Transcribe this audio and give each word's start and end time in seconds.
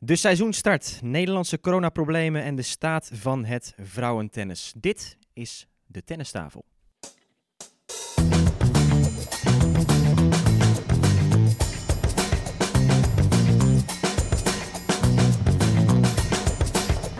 De 0.00 0.16
seizoenstart, 0.16 0.98
Nederlandse 1.02 1.60
coronaproblemen 1.60 2.42
en 2.42 2.54
de 2.54 2.62
staat 2.62 3.10
van 3.12 3.44
het 3.44 3.74
vrouwentennis. 3.76 4.72
Dit 4.76 5.16
is 5.32 5.66
de 5.86 6.04
tennistafel. 6.04 6.64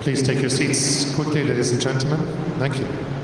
Please 0.00 0.22
take 0.22 0.38
your 0.38 0.50
seats 0.50 1.14
quickly, 1.14 1.48
ladies 1.48 1.72
and 1.72 1.82
gentlemen. 1.82 2.18
Thank 2.58 2.74
you. 2.74 3.17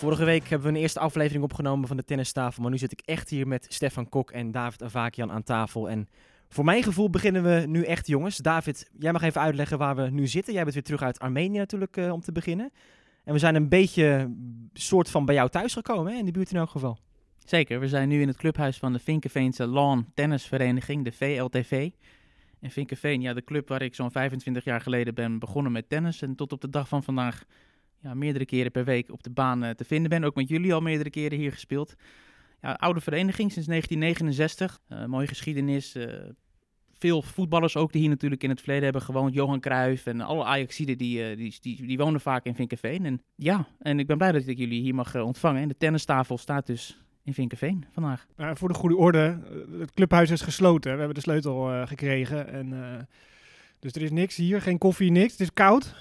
Vorige 0.00 0.24
week 0.24 0.48
hebben 0.48 0.68
we 0.68 0.74
een 0.74 0.80
eerste 0.82 1.00
aflevering 1.00 1.44
opgenomen 1.44 1.88
van 1.88 1.96
de 1.96 2.04
tennistafel. 2.04 2.62
Maar 2.62 2.70
nu 2.70 2.78
zit 2.78 2.92
ik 2.92 3.00
echt 3.04 3.30
hier 3.30 3.48
met 3.48 3.66
Stefan 3.68 4.08
Kok 4.08 4.30
en 4.30 4.50
David 4.50 4.82
Avakian 4.82 5.30
aan 5.30 5.42
tafel. 5.42 5.90
En 5.90 6.08
voor 6.48 6.64
mijn 6.64 6.82
gevoel 6.82 7.10
beginnen 7.10 7.42
we 7.42 7.66
nu 7.66 7.82
echt, 7.82 8.06
jongens. 8.06 8.36
David, 8.36 8.90
jij 8.98 9.12
mag 9.12 9.22
even 9.22 9.40
uitleggen 9.40 9.78
waar 9.78 9.96
we 9.96 10.10
nu 10.10 10.26
zitten. 10.26 10.52
Jij 10.52 10.62
bent 10.62 10.74
weer 10.74 10.84
terug 10.84 11.02
uit 11.02 11.18
Armenië 11.18 11.58
natuurlijk 11.58 11.96
eh, 11.96 12.12
om 12.12 12.20
te 12.20 12.32
beginnen. 12.32 12.70
En 13.24 13.32
we 13.32 13.38
zijn 13.38 13.54
een 13.54 13.68
beetje 13.68 14.34
soort 14.72 15.10
van 15.10 15.24
bij 15.24 15.34
jou 15.34 15.48
thuis 15.48 15.72
gekomen, 15.72 16.12
hè? 16.12 16.18
in 16.18 16.24
de 16.24 16.30
buurt 16.30 16.50
in 16.50 16.58
elk 16.58 16.70
geval. 16.70 16.98
Zeker, 17.44 17.80
we 17.80 17.88
zijn 17.88 18.08
nu 18.08 18.20
in 18.20 18.28
het 18.28 18.36
clubhuis 18.36 18.78
van 18.78 18.92
de 18.92 18.98
Vinkenveense 18.98 19.66
Lawn 19.66 20.06
Tennisvereniging, 20.14 21.04
de 21.04 21.12
VLTV. 21.12 21.90
En 22.60 22.70
Vinkenveen, 22.70 23.20
ja, 23.20 23.34
de 23.34 23.44
club 23.44 23.68
waar 23.68 23.82
ik 23.82 23.94
zo'n 23.94 24.10
25 24.10 24.64
jaar 24.64 24.80
geleden 24.80 25.14
ben 25.14 25.38
begonnen 25.38 25.72
met 25.72 25.88
tennis. 25.88 26.22
En 26.22 26.34
tot 26.34 26.52
op 26.52 26.60
de 26.60 26.70
dag 26.70 26.88
van 26.88 27.02
vandaag 27.02 27.44
ja, 28.02 28.14
meerdere 28.14 28.44
keren 28.44 28.70
per 28.70 28.84
week 28.84 29.12
op 29.12 29.22
de 29.22 29.30
baan 29.30 29.64
eh, 29.64 29.70
te 29.70 29.84
vinden 29.84 30.10
ben. 30.10 30.24
Ook 30.24 30.34
met 30.34 30.48
jullie 30.48 30.74
al 30.74 30.80
meerdere 30.80 31.10
keren 31.10 31.38
hier 31.38 31.52
gespeeld. 31.52 31.94
Ja, 32.60 32.72
oude 32.72 33.00
vereniging 33.00 33.52
sinds 33.52 33.68
1969. 33.68 34.80
Eh, 34.88 35.04
mooie 35.04 35.26
geschiedenis. 35.26 35.94
eh, 35.94 36.06
veel 36.98 37.22
voetballers 37.22 37.76
ook 37.76 37.92
die 37.92 38.00
hier 38.00 38.10
natuurlijk 38.10 38.42
in 38.42 38.50
het 38.50 38.58
verleden 38.58 38.84
hebben 38.84 39.02
gewoond. 39.02 39.34
Johan 39.34 39.60
Cruijff 39.60 40.06
en 40.06 40.20
alle 40.20 40.44
Ajaxiden 40.44 40.98
die, 40.98 41.36
die, 41.36 41.56
die, 41.60 41.86
die 41.86 41.98
wonen 41.98 42.20
vaak 42.20 42.44
in 42.44 42.54
Vinkenveen. 42.54 43.04
En 43.04 43.22
ja, 43.34 43.66
en 43.78 43.98
ik 43.98 44.06
ben 44.06 44.16
blij 44.18 44.32
dat 44.32 44.46
ik 44.46 44.58
jullie 44.58 44.80
hier 44.80 44.94
mag 44.94 45.16
ontvangen. 45.16 45.62
En 45.62 45.68
de 45.68 45.76
tennistafel 45.76 46.38
staat 46.38 46.66
dus 46.66 46.98
in 47.22 47.34
Vinkenveen 47.34 47.84
vandaag. 47.92 48.26
Voor 48.36 48.68
de 48.68 48.74
goede 48.74 48.96
orde, 48.96 49.40
het 49.78 49.92
clubhuis 49.92 50.30
is 50.30 50.40
gesloten. 50.40 50.92
We 50.92 50.98
hebben 50.98 51.14
de 51.14 51.20
sleutel 51.20 51.86
gekregen. 51.86 52.52
En, 52.52 53.08
dus 53.78 53.92
er 53.92 54.02
is 54.02 54.10
niks 54.10 54.36
hier, 54.36 54.62
geen 54.62 54.78
koffie, 54.78 55.10
niks. 55.10 55.32
Het 55.32 55.40
is 55.40 55.52
koud. 55.52 55.94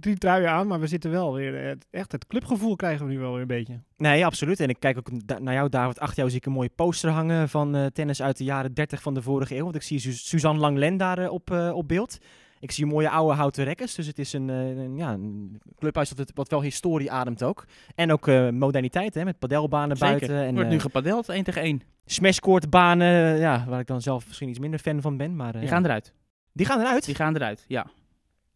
Drie 0.00 0.16
truien 0.18 0.50
aan, 0.50 0.66
maar 0.66 0.80
we 0.80 0.86
zitten 0.86 1.10
wel 1.10 1.34
weer. 1.34 1.66
eh, 1.66 1.74
echt 1.90 2.12
het 2.12 2.26
clubgevoel 2.26 2.76
krijgen 2.76 3.06
we 3.06 3.12
nu 3.12 3.18
wel 3.18 3.32
weer 3.32 3.40
een 3.40 3.46
beetje. 3.46 3.80
Nee, 3.96 4.24
absoluut. 4.26 4.60
En 4.60 4.68
ik 4.68 4.80
kijk 4.80 4.98
ook 4.98 5.26
da- 5.26 5.38
naar 5.38 5.54
jou, 5.54 5.68
David. 5.68 6.00
Achter 6.00 6.16
jou 6.16 6.28
zie 6.28 6.38
ik 6.38 6.46
een 6.46 6.52
mooie 6.52 6.70
poster 6.74 7.10
hangen 7.10 7.48
van 7.48 7.74
eh, 7.76 7.86
tennis 7.86 8.22
uit 8.22 8.36
de 8.36 8.44
jaren 8.44 8.74
30 8.74 9.02
van 9.02 9.14
de 9.14 9.22
vorige 9.22 9.56
eeuw. 9.56 9.62
Want 9.64 9.74
ik 9.74 9.82
zie 9.82 9.98
Su- 9.98 10.12
Suzanne 10.12 10.60
Langlen 10.60 10.96
daar 10.96 11.18
eh, 11.18 11.30
op, 11.32 11.50
op 11.72 11.88
beeld. 11.88 12.18
Ik 12.60 12.70
zie 12.70 12.86
mooie 12.86 13.10
oude 13.10 13.34
houten 13.34 13.64
rekkers. 13.64 13.94
Dus 13.94 14.06
het 14.06 14.18
is 14.18 14.32
een, 14.32 14.48
een, 14.48 14.96
ja, 14.96 15.12
een 15.12 15.60
clubhuis 15.78 16.08
dat 16.08 16.18
het, 16.18 16.30
wat 16.34 16.48
wel 16.48 16.62
historie 16.62 17.10
ademt 17.12 17.42
ook. 17.42 17.64
En 17.94 18.12
ook 18.12 18.28
eh, 18.28 18.48
moderniteit, 18.50 19.14
hè, 19.14 19.24
met 19.24 19.38
padelbanen 19.38 19.96
Zeker. 19.96 20.16
buiten. 20.18 20.46
En 20.46 20.54
Wordt 20.54 20.70
nu 20.70 20.80
gepadeld, 20.80 21.28
1 21.28 21.44
tegen 21.44 21.62
1. 21.62 21.82
smashcourtbanen, 22.04 23.38
ja, 23.38 23.64
waar 23.68 23.80
ik 23.80 23.86
dan 23.86 24.00
zelf 24.02 24.26
misschien 24.26 24.48
iets 24.48 24.58
minder 24.58 24.80
fan 24.80 25.00
van 25.00 25.16
ben. 25.16 25.36
Maar, 25.36 25.46
eh, 25.54 25.60
Die 25.60 25.62
ja. 25.62 25.68
gaan 25.68 25.84
eruit. 25.84 26.12
die 26.52 26.66
gaan 26.66 26.80
eruit? 26.80 27.04
Die 27.04 27.14
gaan 27.14 27.34
eruit, 27.36 27.64
ja. 27.68 27.86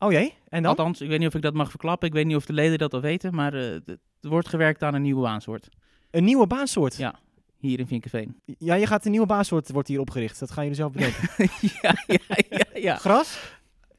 Oh 0.02 0.12
jee, 0.12 0.34
en 0.48 0.62
dan? 0.62 0.70
Althans, 0.76 1.00
ik 1.00 1.08
weet 1.08 1.18
niet 1.18 1.28
of 1.28 1.34
ik 1.34 1.42
dat 1.42 1.54
mag 1.54 1.70
verklappen. 1.70 2.08
Ik 2.08 2.14
weet 2.14 2.26
niet 2.26 2.36
of 2.36 2.46
de 2.46 2.52
leden 2.52 2.78
dat 2.78 2.94
al 2.94 3.00
weten. 3.00 3.34
Maar 3.34 3.50
d- 3.52 3.88
er 4.20 4.28
wordt 4.28 4.48
gewerkt 4.48 4.82
aan 4.82 4.94
een 4.94 5.02
nieuwe 5.02 5.22
baansoort. 5.22 5.68
Een 6.10 6.24
nieuwe 6.24 6.46
baansoort? 6.46 6.96
Ja. 6.96 7.14
Hier 7.58 7.78
in 7.78 7.86
Vinkenveen. 7.86 8.40
Ja, 8.58 8.74
je 8.74 8.86
gaat 8.86 9.04
een 9.04 9.10
nieuwe 9.10 9.26
baansoort 9.26 9.70
wordt 9.70 9.88
hier 9.88 10.00
opgericht. 10.00 10.38
Dat 10.38 10.50
gaan 10.50 10.62
jullie 10.62 10.78
zelf 10.78 10.92
bedenken. 10.92 11.28
ja, 11.82 11.94
ja, 12.06 12.36
ja, 12.48 12.64
ja. 12.74 12.96
Gras? 12.96 13.52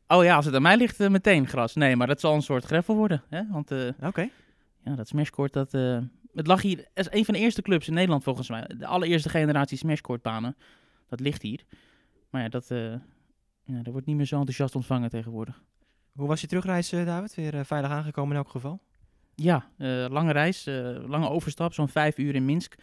Oh 0.08 0.24
ja, 0.24 0.36
als 0.36 0.46
het 0.46 0.56
aan 0.56 0.62
mij 0.62 0.78
ligt, 0.78 1.00
eh, 1.00 1.09
meteen 1.09 1.47
gras. 1.47 1.74
Nee, 1.75 1.96
maar 1.96 2.08
dat 2.08 2.20
zal 2.20 2.34
een 2.34 2.41
soort 2.41 2.66
greffel 2.66 2.96
worden. 2.96 3.24
Hè? 3.30 3.41
Want 3.52 3.72
eh, 3.72 3.90
Oké. 4.02 4.30
ja, 4.84 4.96
dat 4.96 5.08
smashcourt, 5.08 5.53
dat... 5.53 5.72
het 6.34 6.47
lag 6.47 6.62
hier 6.62 6.88
als 6.94 7.12
een 7.12 7.25
van 7.25 7.34
de 7.34 7.40
eerste 7.40 7.62
clubs 7.62 7.88
in 7.88 7.94
Nederland 7.94 8.24
volgens 8.24 8.50
mij. 8.50 8.70
De 8.78 8.85
allereerste 8.85 9.30
generatie 9.30 9.78
smashcourtbanen. 9.78 10.56
Dat 11.09 11.20
ligt 11.20 11.41
hier. 11.41 11.64
Maar 12.30 12.41
ja, 12.41 12.50
dat, 12.50 12.68
ja, 12.70 13.81
dat 13.81 13.91
wordt 13.91 14.08
niet 14.08 14.16
meer 14.16 14.25
zo 14.25 14.38
enthousiast 14.38 14.75
ontvangen 14.75 15.09
tegenwoordig. 15.09 15.62
Hoe 16.13 16.28
was 16.28 16.41
je 16.41 16.47
terugreis, 16.47 16.91
eh, 16.91 17.06
David? 17.06 17.35
Weer 17.35 17.56
eh, 17.56 17.63
veilig 17.63 17.91
aangekomen 17.91 18.31
in 18.31 18.38
elk 18.38 18.50
geval? 18.50 18.79
Ja, 19.35 19.69
eh, 19.78 20.06
lange 20.09 20.31
reis, 20.31 20.66
lange 21.06 21.29
overstap, 21.29 21.74
zo'n 21.74 21.90
vijf 21.90 22.18
uur 22.18 22.35
in 22.35 22.46
Minsk. 22.46 22.75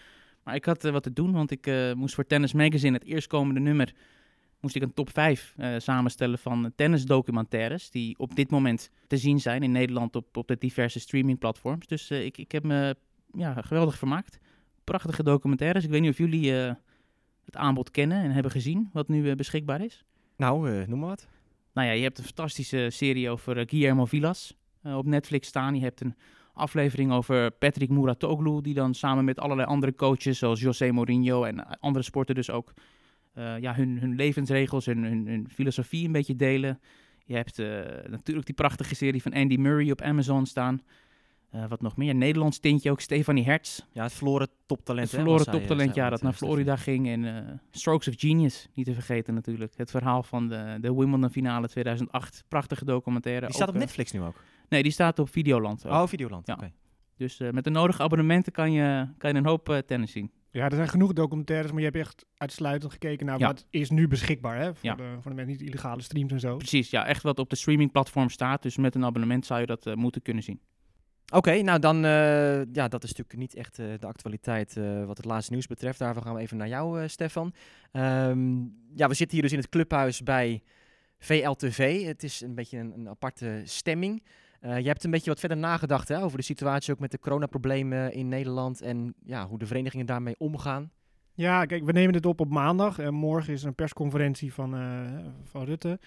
Maar 0.42 0.54
ik 0.54 0.64
had 0.64 0.82
wat 0.82 1.02
te 1.02 1.12
doen, 1.12 1.32
want 1.32 1.50
ik 1.50 1.94
moest 1.94 2.14
voor 2.14 2.26
Tennis 2.26 2.52
Magazine, 2.52 2.96
het 2.96 3.04
eerstkomende 3.04 3.60
nummer, 3.60 3.94
moest 4.60 4.76
ik 4.76 4.82
een 4.82 4.94
top 4.94 5.10
5 5.10 5.54
eh, 5.56 5.74
samenstellen 5.78 6.38
van 6.38 6.72
tennisdocumentaires 6.76 7.90
die 7.90 8.18
op 8.18 8.34
dit 8.34 8.50
moment 8.50 8.90
te 9.06 9.16
zien 9.16 9.40
zijn 9.40 9.62
in 9.62 9.72
Nederland 9.72 10.16
op, 10.16 10.36
op 10.36 10.48
de 10.48 10.56
diverse 10.58 11.00
streamingplatforms. 11.00 11.86
Dus 11.86 12.10
ik, 12.10 12.38
ik 12.38 12.52
heb 12.52 12.64
me 12.64 12.96
ja, 13.32 13.62
geweldig 13.62 13.98
vermaakt. 13.98 14.38
Prachtige 14.84 15.22
documentaires. 15.22 15.84
Ik 15.84 15.90
weet 15.90 16.00
niet 16.00 16.10
of 16.10 16.18
jullie 16.18 16.52
het 17.44 17.56
aanbod 17.56 17.90
kennen 17.90 18.22
en 18.22 18.30
hebben 18.30 18.52
gezien 18.52 18.90
wat 18.92 19.08
nu 19.08 19.34
beschikbaar 19.34 19.84
is. 19.84 20.04
Nou, 20.36 20.86
noem 20.86 20.98
maar 20.98 21.08
wat. 21.08 21.28
Nou 21.72 21.86
ja, 21.86 21.92
je 21.92 22.02
hebt 22.02 22.18
een 22.18 22.24
fantastische 22.24 22.86
serie 22.90 23.30
over 23.30 23.58
eh, 23.58 23.64
Guillermo 23.66 24.04
Villas 24.04 24.56
eh, 24.82 24.96
op 24.96 25.06
Netflix 25.06 25.48
staan. 25.48 25.74
Je 25.74 25.82
hebt 25.82 26.00
een 26.00 26.14
aflevering 26.52 27.12
over 27.12 27.50
Patrick 27.50 27.88
Muratoglu, 27.88 28.60
die 28.60 28.74
dan 28.74 28.94
samen 28.94 29.24
met 29.24 29.38
allerlei 29.38 29.68
andere 29.68 29.94
coaches, 29.94 30.38
zoals 30.38 30.60
José 30.60 30.90
Mourinho 30.90 31.44
en 31.44 31.64
eh, 31.64 31.72
andere 31.80 32.04
sporten 32.04 32.34
dus 32.34 32.50
ook, 32.50 32.72
ja, 33.60 33.74
hun, 33.74 33.98
hun 33.98 34.14
levensregels 34.14 34.86
en 34.86 35.02
hun, 35.02 35.48
filosofie 35.52 36.06
een 36.06 36.12
beetje 36.12 36.36
delen. 36.36 36.80
Je 37.24 37.34
hebt 37.34 37.58
natuurlijk 38.10 38.46
die 38.46 38.54
prachtige 38.54 38.94
serie 38.94 39.22
van 39.22 39.32
Andy 39.32 39.56
Murray 39.56 39.90
op 39.90 40.00
Amazon 40.00 40.46
staan. 40.46 40.82
Eh, 41.50 41.68
wat 41.68 41.80
nog 41.80 41.96
meer? 41.96 42.14
Nederlands 42.14 42.58
tintje 42.58 42.90
ook, 42.90 43.00
Stefanie 43.00 43.44
Hertz. 43.44 43.80
Ja, 43.92 44.02
het 44.02 44.12
verloren 44.12 44.48
toptalent. 44.66 45.06
Het 45.06 45.16
hè, 45.16 45.22
verloren 45.22 45.46
eh, 45.46 45.52
toptalent, 45.52 45.94
ja, 45.94 46.10
dat 46.10 46.22
naar. 46.22 46.32
Florida 46.32 46.76
ging. 46.76 47.08
En 47.08 47.36
eh, 47.36 47.52
Strokes 47.70 48.08
of 48.08 48.14
Genius, 48.16 48.68
niet 48.74 48.86
te 48.86 48.94
vergeten 48.94 49.34
natuurlijk. 49.34 49.72
Het 49.76 49.90
verhaal 49.90 50.22
van 50.22 50.48
de, 50.48 50.78
de 50.80 50.94
Wimbledon 50.94 51.30
finale 51.30 51.68
2008. 51.68 52.44
Prachtige 52.48 52.84
documentaire. 52.84 53.46
Die 53.46 53.54
staat 53.54 53.68
Ook, 53.68 53.74
op 53.74 53.80
Netflix 53.80 54.12
nu 54.12 54.20
ook. 54.22 54.42
Nee, 54.68 54.82
die 54.82 54.92
staat 54.92 55.18
op 55.18 55.28
Videoland. 55.30 55.86
ook. 55.86 55.92
Oh, 55.92 56.06
Videoland. 56.06 56.46
Ja. 56.46 56.54
Oké. 56.54 56.72
Dus 57.16 57.40
eh, 57.40 57.50
met 57.50 57.64
de 57.64 57.70
nodige 57.70 58.02
abonnementen 58.02 58.52
kan 58.52 58.72
je, 58.72 59.08
kan 59.18 59.30
je 59.32 59.36
een 59.36 59.46
hoop 59.46 59.68
eh, 59.68 59.78
tennis 59.78 60.12
zien. 60.12 60.30
Ja, 60.50 60.64
er 60.68 60.74
zijn 60.76 60.88
genoeg 60.88 61.12
documentaires, 61.12 61.70
maar 61.70 61.80
je 61.80 61.86
hebt 61.86 61.96
echt 61.98 62.26
uitsluitend 62.36 62.92
gekeken 62.92 63.26
naar 63.26 63.38
Ja. 63.38 63.46
wat 63.46 63.66
is 63.70 63.90
nu 63.90 64.08
beschikbaar. 64.08 64.56
Hè? 64.58 64.64
Voor, 64.74 64.76
Ja. 64.88 64.94
de, 64.94 65.16
voor 65.20 65.30
de 65.30 65.36
mensen 65.36 65.56
niet 65.58 65.68
illegale 65.68 66.02
streams 66.02 66.32
en 66.32 66.40
zo. 66.40 66.56
Precies, 66.56 66.90
ja, 66.90 67.06
echt 67.06 67.22
wat 67.22 67.38
op 67.38 67.50
de 67.50 67.56
streamingplatform 67.56 68.28
staat. 68.28 68.62
Dus 68.62 68.76
met 68.76 68.94
een 68.94 69.04
abonnement 69.04 69.46
zou 69.46 69.60
je 69.60 69.66
dat 69.66 69.94
moeten 69.94 70.22
kunnen 70.22 70.42
zien. 70.42 70.60
Oké, 71.32 71.62
nou 71.62 71.78
dan, 71.78 72.04
eh, 72.04 72.64
ja, 72.72 72.88
dat 72.88 73.02
is 73.02 73.08
natuurlijk 73.08 73.38
niet 73.38 73.54
echt 73.54 73.78
eh, 73.78 73.86
de 73.98 74.06
actualiteit 74.06 74.76
eh, 74.76 75.04
wat 75.04 75.16
het 75.16 75.26
laatste 75.26 75.52
nieuws 75.52 75.66
betreft. 75.66 75.98
Daarvoor 75.98 76.22
gaan 76.22 76.34
we 76.34 76.40
even 76.40 76.56
naar 76.56 76.68
jou, 76.68 77.08
Stefan. 77.08 77.54
Ehm, 77.92 78.58
ja, 78.94 79.08
we 79.08 79.14
zitten 79.14 79.30
hier 79.30 79.42
dus 79.42 79.52
in 79.52 79.58
het 79.58 79.68
clubhuis 79.68 80.22
bij 80.22 80.62
VLTV. 81.18 82.04
Het 82.04 82.22
is 82.22 82.40
een 82.40 82.54
beetje 82.54 82.78
een, 82.78 82.92
een 82.92 83.08
aparte 83.08 83.62
stemming. 83.64 84.22
Je 84.60 84.68
hebt 84.68 85.04
een 85.04 85.10
beetje 85.10 85.30
wat 85.30 85.40
verder 85.40 85.58
nagedacht 85.58 86.08
hè, 86.08 86.22
over 86.22 86.38
de 86.38 86.44
situatie 86.44 86.92
ook 86.92 86.98
met 87.00 87.10
de 87.10 87.18
coronaproblemen 87.18 88.12
in 88.12 88.28
Nederland 88.28 88.80
en 88.80 89.14
ja, 89.24 89.46
hoe 89.46 89.58
de 89.58 89.66
verenigingen 89.66 90.06
daarmee 90.06 90.34
omgaan. 90.38 90.90
Ja, 91.34 91.64
kijk, 91.64 91.84
we 91.84 91.92
nemen 91.92 92.12
dit 92.12 92.26
op 92.26 92.40
op 92.40 92.50
maandag. 92.50 92.98
En 92.98 93.14
morgen 93.14 93.52
is 93.52 93.62
een 93.62 93.74
persconferentie 93.74 94.52
van, 94.52 94.70
van 95.44 95.64
Rutte. 95.64 95.98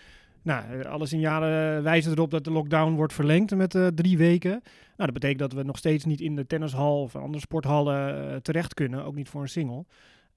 Nou, 0.43 0.81
eh, 0.81 0.91
alle 0.91 1.05
signalen 1.05 1.83
wijzen 1.83 2.11
erop 2.11 2.31
dat 2.31 2.43
de 2.43 2.51
lockdown 2.51 2.93
wordt 2.93 3.13
verlengd 3.13 3.55
met 3.55 3.75
eh, 3.75 3.87
drie 3.87 4.17
weken. 4.17 4.51
Nou, 4.51 5.11
dat 5.11 5.13
betekent 5.13 5.39
dat 5.39 5.53
we 5.53 5.63
nog 5.63 5.77
steeds 5.77 6.05
niet 6.05 6.21
in 6.21 6.35
de 6.35 6.47
tennishal 6.47 7.01
of 7.01 7.15
andere 7.15 7.39
sporthallen 7.39 8.29
eh, 8.31 8.35
terecht 8.35 8.73
kunnen. 8.73 9.05
Ook 9.05 9.15
niet 9.15 9.29
voor 9.29 9.41
een 9.41 9.49
single. 9.49 9.85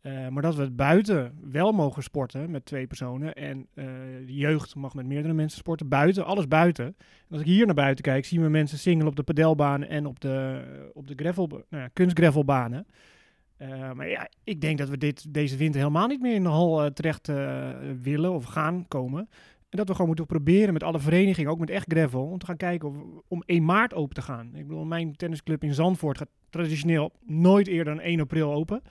Eh, 0.07 0.29
maar 0.29 0.43
dat 0.43 0.55
we 0.55 0.71
buiten 0.71 1.39
wel 1.51 1.73
mogen 1.73 2.03
sporten 2.03 2.51
met 2.51 2.65
twee 2.65 2.87
personen. 2.87 3.35
En 3.35 3.67
eh, 3.75 3.85
de 4.27 4.35
jeugd 4.35 4.75
mag 4.75 4.95
met 4.95 5.07
meerdere 5.07 5.35
mensen 5.35 5.59
sporten. 5.59 5.89
Buiten, 5.89 6.25
alles 6.25 6.49
buiten. 6.49 6.85
En 6.85 6.95
als 7.31 7.41
ik 7.41 7.47
hier 7.47 7.67
naar 7.67 7.75
buiten 7.75 8.05
kijk, 8.05 8.25
zien 8.25 8.43
we 8.43 8.49
mensen 8.49 8.79
single 8.79 9.09
op 9.09 9.17
de 9.17 9.23
padelbanen 9.23 9.89
en 9.89 10.07
op 10.07 10.21
de, 10.21 10.63
op 10.95 11.07
de 11.07 11.15
gravel, 11.17 11.47
nou 11.47 11.63
ja, 11.83 11.89
kunstgravelbanen. 11.93 12.87
Eh, 13.57 13.93
maar 13.93 14.09
ja, 14.09 14.29
ik 14.45 14.61
denk 14.61 14.79
dat 14.79 14.89
we 14.89 14.99
dit, 14.99 15.35
deze 15.35 15.57
winter 15.57 15.81
helemaal 15.81 16.07
niet 16.07 16.21
meer 16.21 16.35
in 16.35 16.43
de 16.43 16.49
hal 16.49 16.85
eh, 16.85 16.91
terecht 16.91 17.29
eh, 17.29 17.71
willen 18.03 18.33
of 18.33 18.45
gaan 18.45 18.85
komen. 18.89 19.29
En 19.69 19.79
dat 19.79 19.87
we 19.87 19.93
gewoon 19.93 20.07
moeten 20.07 20.27
proberen 20.27 20.73
met 20.73 20.83
alle 20.83 20.99
verenigingen, 20.99 21.51
ook 21.51 21.59
met 21.59 21.71
echt 21.71 21.93
gravel, 21.93 22.27
om 22.27 22.39
te 22.39 22.47
gaan 22.47 22.57
kijken 22.57 22.89
of, 22.89 22.97
om 23.29 23.43
1 23.47 23.65
maart 23.65 23.95
open 23.95 24.15
te 24.15 24.23
gaan. 24.23 24.55
Ik 24.55 24.67
bedoel, 24.67 24.85
mijn 24.85 25.17
tennisclub 25.17 25.65
in 25.65 25.75
Zandvoort 25.75 26.19
gaat 26.19 26.29
traditioneel 26.51 27.13
nooit 27.25 27.67
eerder 27.67 27.95
dan 27.95 28.05
1 28.05 28.21
april 28.21 28.53
open. 28.53 28.83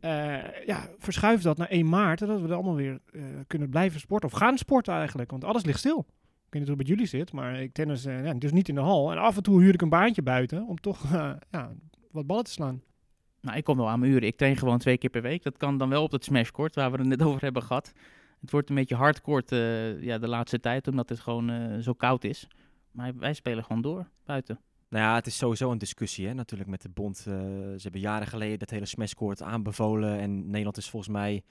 Eh, 0.00 0.66
ja, 0.66 0.88
verschuif 0.98 1.42
dat 1.42 1.56
naar 1.56 1.68
1 1.68 1.88
maart, 1.88 2.18
dat 2.18 2.40
we 2.40 2.48
er 2.48 2.54
allemaal 2.54 2.74
weer 2.74 3.00
eh, 3.12 3.22
kunnen 3.46 3.70
blijven 3.70 4.00
sporten. 4.00 4.28
Of 4.28 4.34
gaan 4.34 4.58
sporten 4.58 4.94
eigenlijk, 4.94 5.30
want 5.30 5.44
alles 5.44 5.64
ligt 5.64 5.78
stil. 5.78 5.98
Ik 5.98 6.56
weet 6.56 6.62
niet 6.62 6.68
hoe 6.68 6.76
het 6.76 6.86
bij 6.86 6.96
jullie 6.96 7.06
zit, 7.06 7.32
maar 7.32 7.60
ik 7.60 7.72
tennis 7.72 8.04
eh, 8.04 8.24
ja, 8.24 8.34
dus 8.34 8.52
niet 8.52 8.68
in 8.68 8.74
de 8.74 8.80
hal. 8.80 9.10
En 9.10 9.18
af 9.18 9.36
en 9.36 9.42
toe 9.42 9.60
huur 9.60 9.74
ik 9.74 9.82
een 9.82 9.88
baantje 9.88 10.22
buiten 10.22 10.66
om 10.66 10.80
toch 10.80 11.04
ja, 11.50 11.72
wat 12.10 12.26
ballen 12.26 12.44
te 12.44 12.50
slaan. 12.50 12.82
Nou, 13.40 13.56
ik 13.56 13.64
kom 13.64 13.76
wel 13.76 13.88
aan 13.88 14.00
mijn 14.00 14.12
uren. 14.12 14.26
Ik 14.26 14.36
train 14.36 14.56
gewoon 14.56 14.78
twee 14.78 14.98
keer 14.98 15.10
per 15.10 15.22
week. 15.22 15.42
Dat 15.42 15.56
kan 15.56 15.78
dan 15.78 15.88
wel 15.88 16.02
op 16.02 16.12
het 16.12 16.24
smashcourt, 16.24 16.74
waar 16.74 16.90
we 16.90 16.98
het 16.98 17.06
net 17.06 17.22
over 17.22 17.42
hebben 17.42 17.62
gehad. 17.62 17.92
Het 18.40 18.50
wordt 18.50 18.68
een 18.68 18.74
beetje 18.74 18.94
hardcore 18.94 19.42
uh, 19.48 20.02
ja, 20.02 20.18
de 20.18 20.28
laatste 20.28 20.60
tijd, 20.60 20.88
omdat 20.88 21.08
het 21.08 21.20
gewoon 21.20 21.50
uh, 21.50 21.78
zo 21.78 21.92
koud 21.92 22.24
is. 22.24 22.48
Maar 22.90 23.12
wij 23.16 23.32
spelen 23.32 23.64
gewoon 23.64 23.82
door, 23.82 24.08
buiten. 24.24 24.60
Nou 24.88 25.04
ja, 25.04 25.14
het 25.14 25.26
is 25.26 25.36
sowieso 25.36 25.70
een 25.70 25.78
discussie 25.78 26.26
hè, 26.26 26.34
natuurlijk 26.34 26.70
met 26.70 26.82
de 26.82 26.88
bond. 26.88 27.24
Uh, 27.28 27.34
ze 27.34 27.78
hebben 27.82 28.00
jaren 28.00 28.26
geleden 28.26 28.58
dat 28.58 28.70
hele 28.70 28.86
smashcourt 28.86 29.42
aanbevolen. 29.42 30.18
En 30.18 30.46
Nederland 30.46 30.76
is 30.76 30.90
volgens 30.90 31.12
mij 31.12 31.42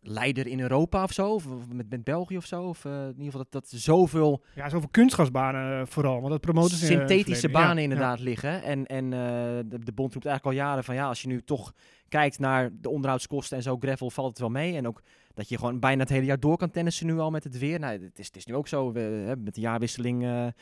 leider 0.00 0.46
in 0.46 0.60
Europa 0.60 1.02
of 1.02 1.12
zo, 1.12 1.34
of 1.34 1.46
met, 1.72 1.90
met 1.90 2.04
België 2.04 2.36
of 2.36 2.44
zo. 2.44 2.62
Of 2.62 2.84
uh, 2.84 2.92
in 2.92 3.08
ieder 3.08 3.24
geval 3.24 3.46
dat, 3.50 3.52
dat 3.52 3.68
zoveel... 3.80 4.42
Ja, 4.54 4.68
zoveel 4.68 4.88
kunstgasbanen 4.88 5.88
vooral, 5.88 6.18
want 6.20 6.30
dat 6.30 6.40
promoten 6.40 6.76
ze 6.76 6.86
Synthetische 6.86 7.48
banen 7.48 7.76
ja, 7.76 7.82
inderdaad 7.82 8.18
ja. 8.18 8.24
liggen. 8.24 8.62
En, 8.62 8.86
en 8.86 9.04
uh, 9.04 9.10
de, 9.10 9.78
de 9.84 9.92
bond 9.92 10.12
roept 10.12 10.26
eigenlijk 10.26 10.44
al 10.44 10.64
jaren 10.64 10.84
van 10.84 10.94
ja, 10.94 11.08
als 11.08 11.22
je 11.22 11.28
nu 11.28 11.42
toch 11.42 11.72
kijkt 12.08 12.38
naar 12.38 12.70
de 12.80 12.88
onderhoudskosten 12.90 13.56
en 13.56 13.62
zo, 13.62 13.76
gravel 13.76 14.10
valt 14.10 14.28
het 14.28 14.38
wel 14.38 14.48
mee. 14.48 14.76
En 14.76 14.86
ook 14.86 15.02
dat 15.36 15.48
je 15.48 15.58
gewoon 15.58 15.78
bijna 15.80 16.00
het 16.00 16.08
hele 16.08 16.24
jaar 16.24 16.40
door 16.40 16.56
kan 16.56 16.70
tennissen 16.70 17.06
nu 17.06 17.18
al 17.18 17.30
met 17.30 17.44
het 17.44 17.58
weer. 17.58 17.78
Nou, 17.80 17.92
het 18.02 18.18
is, 18.18 18.26
het 18.26 18.36
is 18.36 18.46
nu 18.46 18.54
ook 18.54 18.68
zo, 18.68 18.92
we, 18.92 19.00
hè, 19.00 19.36
met 19.36 19.54
de 19.54 19.60
jaarwisseling 19.60 20.52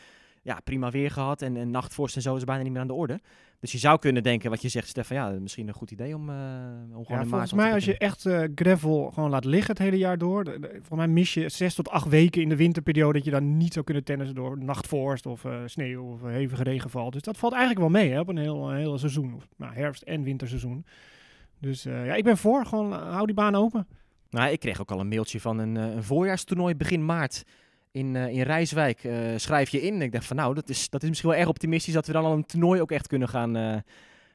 ja, 0.45 0.61
prima 0.65 0.91
weer 0.91 1.11
gehad 1.11 1.43
en, 1.43 1.57
en 1.57 1.71
nachtvorst 1.71 2.17
en 2.17 2.23
zo 2.23 2.37
is 2.37 2.45
bijna 2.45 2.63
niet 2.63 2.73
meer 2.73 2.81
aan 2.81 2.87
de 2.87 2.93
orde. 2.93 3.21
Dus 3.61 3.73
je 3.73 3.79
zou 3.79 3.99
kunnen 3.99 4.23
denken, 4.23 4.51
wat 4.51 4.63
je 4.63 4.69
zegt, 4.69 4.89
Stefan, 4.89 5.17
ja, 5.17 5.29
misschien 5.29 5.69
een 5.69 5.75
goed 5.75 5.91
idee 5.91 6.15
om, 6.15 6.31
uh, 6.31 6.37
om 6.95 7.05
gewoon 7.05 7.23
ja, 7.23 7.27
Volgens 7.27 7.53
mij, 7.53 7.73
als 7.73 7.85
je 7.85 7.99
echt 7.99 8.25
uh, 8.25 8.45
gravel 8.55 9.11
gewoon 9.11 9.31
laat 9.31 9.45
liggen 9.45 9.71
het 9.71 9.83
hele 9.83 9.99
jaar 9.99 10.19
door, 10.19 10.45
de, 10.45 10.59
de, 10.61 10.69
volgens 10.69 10.99
mij 10.99 11.09
mis 11.09 11.35
je 11.35 11.49
zes 11.49 11.75
tot 11.75 11.89
acht 11.89 12.09
weken 12.09 12.43
in 12.43 12.49
de 12.49 12.57
winterperiode 12.57 13.13
dat 13.13 13.25
je 13.25 13.31
dan 13.31 13.57
niet 13.57 13.73
zou 13.73 13.85
kunnen 13.85 14.05
tennissen 14.05 14.35
door 14.35 14.59
nachtvorst 14.59 15.27
of 15.27 15.45
uh, 15.45 15.61
sneeuw 15.67 16.03
of 16.03 16.23
hevige 16.23 16.63
regenval. 16.63 17.11
Dus 17.11 17.23
dat 17.23 17.37
valt 17.37 17.53
eigenlijk 17.53 17.83
wel 17.83 18.03
mee 18.03 18.11
hè, 18.11 18.21
op 18.21 18.29
een 18.29 18.39
heel, 18.39 18.71
een 18.71 18.77
heel 18.77 18.99
seizoen, 18.99 19.35
of, 19.35 19.49
nou, 19.57 19.75
herfst- 19.75 20.03
en 20.03 20.23
winterseizoen. 20.23 20.87
Dus 21.61 21.83
ja, 21.83 22.15
ik 22.15 22.25
ben 22.25 22.37
voor, 22.37 22.67
gewoon 22.67 22.93
hou 22.93 23.27
die 23.27 23.35
baan 23.35 23.55
open. 23.55 23.87
Nou, 24.35 24.51
ik 24.51 24.61
kreeg 24.61 24.81
ook 24.81 24.91
al 24.91 25.01
een 25.01 25.09
mailtje 25.09 25.41
van 25.41 25.59
een, 25.59 25.75
een 25.75 26.03
voorjaarstoernooi 26.03 26.75
begin 26.75 27.05
maart 27.05 27.43
in, 27.91 28.15
uh, 28.15 28.29
in 28.29 28.43
Rijswijk 28.43 29.05
uh, 29.05 29.37
schrijf 29.37 29.71
je 29.71 29.81
in. 29.81 30.03
Ik 30.03 30.13
dacht 30.13 30.27
van 30.27 30.37
nou, 30.37 30.55
dat 30.55 30.69
is, 30.69 30.89
dat 30.91 31.03
is 31.03 31.09
misschien 31.09 31.31
wel 31.31 31.39
erg 31.39 31.49
optimistisch 31.49 31.95
dat 31.95 32.07
we 32.07 32.13
dan 32.13 32.25
al 32.25 32.33
een 32.33 32.47
toernooi 32.47 32.81
ook 32.81 32.91
echt 32.91 33.07
kunnen 33.07 33.29
gaan, 33.29 33.83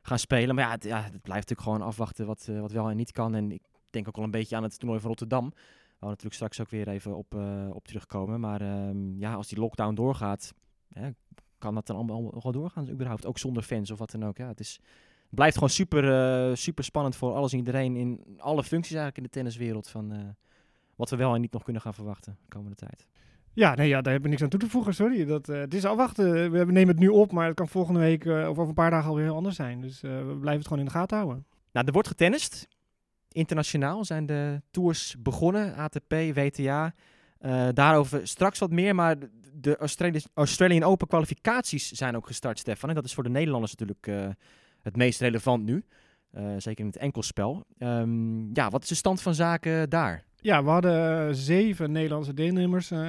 gaan 0.02 0.20
spelen. 0.20 0.56
Maar 0.56 0.64
ja 0.64 0.72
het, 0.72 0.84
ja, 0.84 1.02
het 1.02 1.22
blijft 1.22 1.50
natuurlijk 1.50 1.62
gewoon 1.62 1.82
afwachten 1.82 2.26
wat, 2.26 2.46
wat 2.46 2.72
wel 2.72 2.90
en 2.90 2.96
niet 2.96 3.12
kan. 3.12 3.36
En 3.36 3.52
ik 3.52 3.62
denk 3.90 4.08
ook 4.08 4.18
al 4.18 4.24
een 4.24 4.32
beetje 4.32 4.56
aan 4.56 4.64
het 4.64 4.80
toernooi 4.80 5.00
van 5.00 5.10
Rotterdam. 5.10 5.50
Waar 5.50 5.60
we 6.00 6.06
natuurlijk 6.06 6.36
straks 6.36 6.62
ook 6.62 6.70
weer 6.70 6.88
even 6.88 7.16
op, 7.16 7.36
op 7.72 7.88
terugkomen. 7.88 8.40
Maar 8.40 8.62
um, 8.62 9.20
ja, 9.20 9.34
als 9.34 9.48
die 9.48 9.60
lockdown 9.60 9.94
doorgaat, 9.94 10.54
hè, 10.90 11.10
kan 11.58 11.76
dat 11.76 11.88
dan 11.88 11.96
allemaal 11.96 12.40
wel 12.44 12.52
doorgaan 12.52 12.90
überhaupt. 12.90 13.26
Ook 13.26 13.38
zonder 13.38 13.64
fans 13.64 13.92
of 13.92 14.00
wat 14.00 14.12
dan 14.12 14.26
ook. 14.26 14.38
Ja, 14.38 14.48
het 14.48 14.60
is, 14.60 14.80
blijft 15.30 15.54
gewoon 15.54 15.70
super, 15.70 16.58
super 16.58 16.84
spannend 16.84 17.16
voor 17.16 17.34
alles 17.34 17.52
en 17.52 17.58
iedereen 17.58 17.96
in 17.96 18.38
alle 18.38 18.64
functies 18.64 18.96
eigenlijk 18.96 19.18
in 19.18 19.24
de 19.24 19.30
tenniswereld. 19.30 19.90
Van 19.90 20.36
wat 20.96 21.10
we 21.10 21.16
wel 21.16 21.36
en 21.36 21.42
niet 21.42 21.52
nog 21.52 21.64
kunnen 21.64 21.82
gaan 21.82 21.94
verwachten 21.94 22.38
de 22.42 22.56
komende 22.56 22.76
tijd. 22.76 23.08
Ja, 23.54 23.76
nee, 23.76 23.88
ja, 23.88 24.02
daar 24.02 24.12
hebben 24.12 24.22
we 24.22 24.30
niks 24.30 24.42
aan 24.42 24.50
toe 24.50 24.60
te 24.60 24.70
voegen, 24.70 24.94
sorry. 24.94 25.26
Dat, 25.26 25.50
uh, 25.50 25.60
het 25.60 25.74
is 25.74 25.86
afwachten. 25.86 26.52
We 26.52 26.66
nemen 26.66 26.88
het 26.88 27.00
nu 27.00 27.08
op, 27.08 27.32
maar 27.32 27.46
het 27.46 27.56
kan 27.56 27.68
volgende 27.68 28.00
week 28.00 28.26
uh, 28.26 28.42
of 28.42 28.48
over 28.48 28.68
een 28.68 28.74
paar 28.74 28.90
dagen 28.90 29.10
alweer 29.10 29.24
heel 29.24 29.36
anders 29.36 29.56
zijn. 29.56 29.82
Dus 29.82 30.04
uh, 30.04 30.18
we 30.18 30.24
blijven 30.26 30.58
het 30.58 30.68
gewoon 30.68 30.80
in 30.80 30.86
de 30.86 30.92
gaten 30.92 31.18
houden. 31.18 31.46
Nou, 31.72 31.86
er 31.86 31.94
wordt 31.94 32.08
getennist. 32.08 32.68
Internationaal 33.32 34.06
zijn 34.06 34.26
de 34.26 34.62
tours 34.72 35.16
begonnen, 35.20 35.76
ATP, 35.76 36.14
WTA. 36.34 36.94
daarover 37.74 38.28
straks 38.28 38.60
wat 38.60 38.72
meer, 38.72 38.96
maar 38.96 39.16
de 39.54 39.78
Australian 40.34 40.84
Open 40.84 41.08
kwalificaties 41.08 41.92
zijn 41.92 42.16
ook 42.16 42.28
gestart, 42.28 42.60
Stefan. 42.60 42.90
En 42.90 42.96
dat 42.96 43.06
is 43.06 43.14
voor 43.14 43.24
de 43.24 43.30
Nederlanders 43.30 43.76
natuurlijk 43.76 44.36
het 44.82 44.96
meest 44.96 45.20
relevant 45.20 45.66
nu. 45.66 45.84
zeker 46.58 46.80
in 46.80 46.86
het 46.86 46.98
enkelspel. 46.98 47.66
Um, 47.80 48.50
ja, 48.54 48.70
wat 48.70 48.84
is 48.84 48.90
de 48.90 48.96
stand 48.96 49.22
van 49.22 49.36
zaken 49.36 49.90
daar? 49.90 50.24
Ja, 50.42 50.64
we 50.64 50.70
hadden 50.70 51.36
zeven 51.36 51.92
Nederlandse 51.92 52.34
deelnemers 52.34 52.92
uh, 52.92 53.00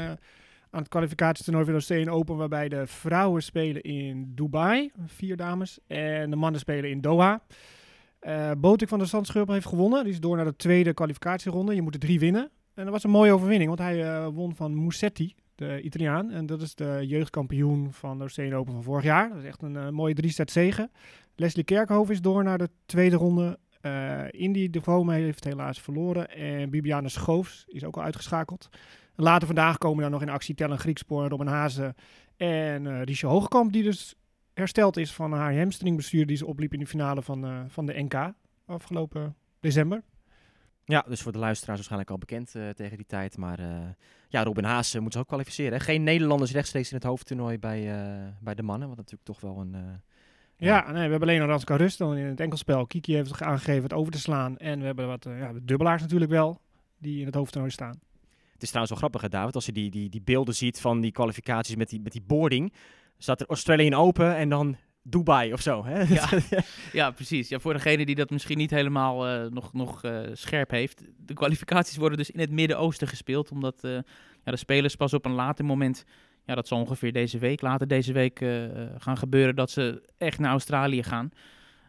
aan 0.70 0.81
het 0.81 0.88
kwalificatietoernooi 0.88 1.64
van 1.64 1.75
de 1.75 1.78
Australian 1.78 2.14
Open, 2.14 2.37
waarbij 2.37 2.69
de 2.69 2.87
vrouwen 2.87 3.43
spelen 3.43 3.82
in 3.82 4.32
Dubai, 4.34 4.90
vier 5.06 5.37
dames, 5.37 5.78
en 5.87 6.31
de 6.31 6.37
mannen 6.37 6.61
spelen 6.61 6.90
in 6.90 7.00
Doha. 7.00 7.43
Uh, 8.20 8.50
Botik 8.58 8.88
van 8.88 8.99
der 8.99 9.08
Zandschulp 9.08 9.49
heeft 9.49 9.66
gewonnen. 9.66 10.05
Die 10.05 10.12
is 10.12 10.20
door 10.20 10.37
naar 10.37 10.44
de 10.44 10.56
tweede 10.56 10.94
kwalificatieronde. 10.94 11.75
Je 11.75 11.82
moet 11.82 11.94
er 11.94 12.00
drie 12.00 12.19
winnen. 12.19 12.50
En 12.75 12.84
dat 12.84 12.93
was 12.93 13.05
een 13.05 13.11
mooie 13.11 13.32
overwinning, 13.32 13.69
want 13.69 13.81
hij 13.81 14.28
won 14.31 14.55
van 14.55 14.84
Musetti, 14.84 15.34
de 15.55 15.81
Italiaan. 15.82 16.31
En 16.31 16.46
dat 16.46 16.62
is 16.62 16.75
de 16.75 17.00
jeugdkampioen 17.06 17.93
van 17.93 18.16
de 18.16 18.20
Australian 18.20 18.58
Open 18.58 18.73
van 18.73 18.82
vorig 18.82 19.05
jaar. 19.05 19.28
Dat 19.28 19.38
is 19.38 19.44
echt 19.44 19.62
een 19.62 19.94
mooie 19.94 20.14
drie-set 20.14 20.50
zegen. 20.50 20.90
Leslie 21.40 21.64
Kerkhoff 21.64 22.10
is 22.10 22.20
door 22.20 22.44
naar 22.44 22.58
de 22.58 22.70
tweede 22.87 23.16
ronde. 23.16 23.58
Uh, 23.82 24.22
Indy 24.31 24.70
de 24.70 24.81
Vrome 24.81 25.14
heeft 25.14 25.44
helaas 25.44 25.81
verloren. 25.81 26.31
En 26.31 26.70
Bibiane 26.70 27.08
Schoofs 27.08 27.64
is 27.66 27.84
ook 27.84 27.96
al 27.96 28.02
uitgeschakeld. 28.02 28.69
Later 29.14 29.46
vandaag 29.46 29.78
komen 29.78 30.02
dan 30.02 30.10
nog 30.10 30.22
in 30.22 30.28
actie 30.28 30.54
Tellen 30.54 30.78
Griekspoor, 30.78 31.28
Robin 31.28 31.46
Hazen 31.46 31.94
en 32.37 32.84
uh, 32.84 33.02
Riesje 33.02 33.26
Hoogkamp. 33.26 33.72
Die 33.72 33.82
dus 33.82 34.14
hersteld 34.54 34.96
is 34.96 35.12
van 35.12 35.32
haar 35.32 35.56
hamstringbestuur 35.56 36.26
die 36.26 36.37
ze 36.37 36.46
opliep 36.46 36.72
in 36.72 36.78
de 36.78 36.87
finale 36.87 37.22
van, 37.22 37.44
uh, 37.44 37.60
van 37.69 37.87
de 37.87 38.02
NK 38.02 38.32
afgelopen 38.66 39.37
december. 39.60 40.02
Ja, 40.84 41.04
dus 41.08 41.22
voor 41.22 41.32
de 41.32 41.38
luisteraars 41.38 41.78
waarschijnlijk 41.78 42.10
al 42.10 42.19
bekend 42.19 42.50
tegen 42.50 42.96
die 42.96 43.06
tijd. 43.06 43.37
Maar 43.37 43.60
ja, 44.28 44.42
Robin 44.42 44.64
uh, 44.64 44.81
moet 45.00 45.12
zich 45.12 45.20
ook 45.20 45.26
kwalificeren. 45.26 45.81
Geen 45.81 46.02
Nederlanders 46.02 46.52
rechtstreeks 46.52 46.90
in 46.90 46.96
het 46.96 47.04
hoofdtoernooi 47.04 47.58
bij, 47.58 47.82
bij 48.40 48.54
de 48.54 48.62
mannen. 48.62 48.88
Wat 48.88 48.96
natuurlijk 48.96 49.25
toch 49.25 49.40
wel 49.40 49.60
een, 49.60 50.02
ja, 50.60 50.90
nee, 50.90 51.04
we 51.04 51.10
hebben 51.10 51.28
alleen 51.28 51.46
Ranska 51.46 51.76
Rust 51.76 51.98
dan 51.98 52.16
in 52.16 52.26
het 52.26 52.40
enkelspel. 52.40 52.86
Kiki 52.86 53.14
heeft 53.14 53.42
aangegeven 53.42 53.82
het 53.82 53.92
over 53.92 54.12
te 54.12 54.18
slaan. 54.18 54.56
En 54.56 54.78
we 54.78 54.86
hebben 54.86 55.06
wat 55.06 55.26
uh, 55.26 55.38
ja, 55.38 55.52
dubbelaars 55.62 56.02
natuurlijk 56.02 56.30
wel, 56.30 56.60
die 56.98 57.20
in 57.20 57.26
het 57.26 57.34
hoofdtoernooi 57.34 57.72
staan. 57.72 58.00
Het 58.52 58.62
is 58.62 58.68
trouwens 58.68 58.90
wel 58.90 59.10
grappig, 59.10 59.20
hè, 59.20 59.28
David, 59.28 59.54
als 59.54 59.66
je 59.66 59.72
die, 59.72 59.90
die, 59.90 60.08
die 60.08 60.22
beelden 60.22 60.54
ziet 60.54 60.80
van 60.80 61.00
die 61.00 61.12
kwalificaties 61.12 61.76
met 61.76 61.88
die, 61.88 62.00
met 62.00 62.12
die 62.12 62.22
boarding. 62.26 62.72
Staat 63.18 63.40
er 63.40 63.46
Australië 63.46 63.94
Open 63.94 64.36
en 64.36 64.48
dan 64.48 64.76
Dubai 65.02 65.52
of 65.52 65.60
zo. 65.60 65.84
Hè? 65.84 66.00
Ja, 66.00 66.28
ja, 66.92 67.10
precies. 67.10 67.48
Ja, 67.48 67.58
voor 67.58 67.72
degene 67.72 68.06
die 68.06 68.14
dat 68.14 68.30
misschien 68.30 68.58
niet 68.58 68.70
helemaal 68.70 69.28
uh, 69.28 69.50
nog, 69.50 69.72
nog 69.72 70.04
uh, 70.04 70.20
scherp 70.32 70.70
heeft. 70.70 71.02
De 71.16 71.34
kwalificaties 71.34 71.96
worden 71.96 72.18
dus 72.18 72.30
in 72.30 72.40
het 72.40 72.50
Midden-Oosten 72.50 73.08
gespeeld. 73.08 73.50
Omdat 73.50 73.84
uh, 73.84 73.92
ja, 74.44 74.50
de 74.50 74.56
spelers 74.56 74.96
pas 74.96 75.14
op 75.14 75.24
een 75.24 75.32
later 75.32 75.64
moment 75.64 76.04
ja, 76.44 76.54
dat 76.54 76.69
zal 76.69 76.78
ongeveer 76.78 77.12
deze 77.12 77.38
week, 77.38 77.60
later 77.60 77.88
deze 77.88 78.12
week 78.12 78.40
uh, 78.40 78.64
gaan 78.98 79.16
gebeuren, 79.16 79.56
dat 79.56 79.70
ze 79.70 80.02
echt 80.19 80.38
naar 80.38 80.50
Australië 80.50 81.02
gaan. 81.02 81.31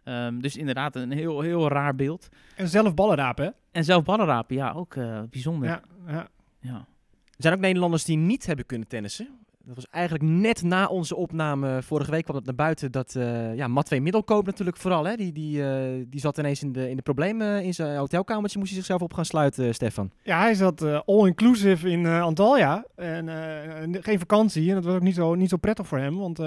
Um, 0.04 0.42
dus 0.42 0.58
inderdaad 0.58 0.96
een 0.96 1.12
heel, 1.12 1.42
heel 1.42 1.68
raar 1.68 1.96
beeld. 1.96 2.30
En 2.56 2.68
zelf 2.68 2.94
ballen 2.94 3.16
rapen, 3.16 3.46
hè? 3.46 3.52
En 3.72 3.84
zelf 3.84 4.04
ballen 4.04 4.26
rapen, 4.26 4.56
ja, 4.56 4.72
ook 4.72 4.96
uh, 4.96 5.22
bijzonder. 5.30 5.70
Ja, 5.70 5.82
ja. 6.08 6.28
ja. 6.60 6.76
Er 7.26 7.48
zijn 7.48 7.54
ook 7.54 7.60
Nederlanders 7.60 8.04
die 8.04 8.18
niet 8.18 8.46
hebben 8.46 8.66
kunnen 8.66 8.88
tennissen. 8.88 9.41
Dat 9.66 9.76
was 9.76 9.88
eigenlijk 9.90 10.24
net 10.24 10.64
na 10.64 10.88
onze 10.88 11.16
opname. 11.16 11.82
Vorige 11.82 12.12
week 12.12 12.24
kwam 12.24 12.36
het 12.36 12.46
naar 12.46 12.56
buiten 12.56 12.92
dat 12.92 13.16
uh, 13.18 13.56
ja, 13.56 13.68
Matwee 13.68 14.02
Middelkoop 14.02 14.46
natuurlijk 14.46 14.78
vooral. 14.78 15.06
Hè, 15.06 15.16
die, 15.16 15.32
die, 15.32 15.58
uh, 15.58 16.06
die 16.08 16.20
zat 16.20 16.38
ineens 16.38 16.64
in 16.64 16.72
de, 16.72 16.90
in 16.90 16.96
de 16.96 17.02
problemen 17.02 17.64
in 17.64 17.74
zijn 17.74 17.98
hotelkamertje. 17.98 18.58
Moest 18.58 18.72
hij 18.72 18.80
zichzelf 18.80 19.02
op 19.02 19.14
gaan 19.14 19.26
sluiten, 19.26 19.74
Stefan. 19.74 20.12
Ja, 20.24 20.40
hij 20.40 20.54
zat 20.54 21.06
all-inclusive 21.06 21.90
in 21.90 22.06
Antalya. 22.06 22.86
En 22.96 23.30
geen 24.04 24.20
vakantie. 24.20 24.70
En 24.70 24.76
dat 24.76 24.86
was 24.86 24.96
ook 24.96 25.02
niet 25.02 25.16
zo, 25.16 25.36
niet 25.36 25.50
zo 25.50 25.58
prettig 25.58 25.88
voor 25.88 25.98
hem. 25.98 26.18
Want 26.18 26.40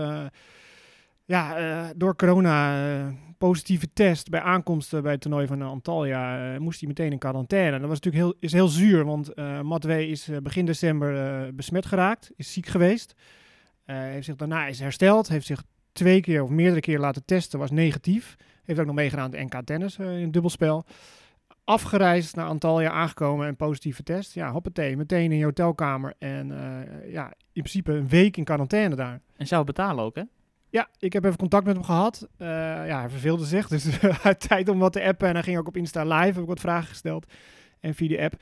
ja, 1.25 1.93
door 1.97 2.17
corona 2.17 3.13
positieve 3.39 3.93
test 3.93 4.29
bij 4.29 4.41
aankomst 4.41 5.03
bij 5.03 5.13
het 5.13 5.21
toernooi 5.21 5.47
van 5.47 5.63
Antalya 5.63 6.57
moest 6.59 6.79
hij 6.81 6.89
meteen 6.89 7.13
in 7.13 7.19
quarantaine. 7.19 7.79
Dat 7.79 7.89
was 7.89 8.01
natuurlijk 8.01 8.25
heel, 8.25 8.35
is 8.41 8.53
heel 8.53 8.69
zuur, 8.69 9.05
want 9.05 9.31
uh, 9.35 9.61
Matwee 9.61 10.09
is 10.09 10.31
begin 10.43 10.67
december 10.67 11.55
besmet 11.55 11.87
geraakt, 11.87 12.31
is 12.37 12.53
ziek 12.53 12.67
geweest. 12.67 13.15
heeft 13.85 14.25
zich 14.25 14.37
daarna 14.37 14.67
is 14.67 14.81
hersteld, 14.81 15.29
heeft 15.29 15.47
zich 15.47 15.63
twee 15.93 16.21
keer 16.21 16.43
of 16.43 16.49
meerdere 16.51 16.81
keer 16.81 16.99
laten 16.99 17.25
testen, 17.25 17.59
was 17.59 17.71
negatief. 17.71 18.37
Heeft 18.65 18.81
ook 18.81 18.87
nog 18.87 18.95
meegedaan 18.95 19.37
aan 19.37 19.45
NK 19.45 19.65
tennis 19.65 19.99
in 19.99 20.05
het 20.05 20.33
dubbelspel. 20.33 20.85
Afgereisd 21.65 22.37
naar 22.37 22.47
Antalya, 22.47 22.91
aangekomen 22.91 23.47
en 23.47 23.57
positieve 23.57 24.03
test. 24.03 24.35
Ja, 24.35 24.53
hoppatee, 24.53 24.97
meteen 24.97 25.33
in 25.33 25.39
je 25.39 25.45
hotelkamer. 25.45 26.15
En 26.19 26.49
ja, 27.07 27.27
in 27.27 27.63
principe 27.63 27.93
een 27.93 28.09
week 28.09 28.37
in 28.37 28.45
quarantaine 28.45 28.95
daar. 28.95 29.21
En 29.37 29.47
zou 29.47 29.65
betalen 29.65 30.05
ook, 30.05 30.15
hè? 30.15 30.23
Ja, 30.75 30.89
ik 30.99 31.13
heb 31.13 31.25
even 31.25 31.37
contact 31.37 31.65
met 31.67 31.75
hem 31.75 31.85
gehad. 31.85 32.29
Uh, 32.39 32.49
ja, 32.87 33.01
hij 33.01 33.09
verveelde 33.09 33.45
zich, 33.45 33.69
dus 33.69 33.87
tijd 34.49 34.69
om 34.69 34.79
wat 34.79 34.93
te 34.93 35.03
appen. 35.03 35.29
En 35.29 35.35
hij 35.35 35.43
ging 35.43 35.59
ook 35.59 35.69
op 35.69 35.77
Insta 35.77 36.05
live, 36.05 36.33
heb 36.33 36.37
ik 36.37 36.47
wat 36.47 36.61
vragen 36.61 36.89
gesteld. 36.89 37.33
En 37.81 37.95
via 37.95 38.09
de 38.09 38.23
app. 38.23 38.35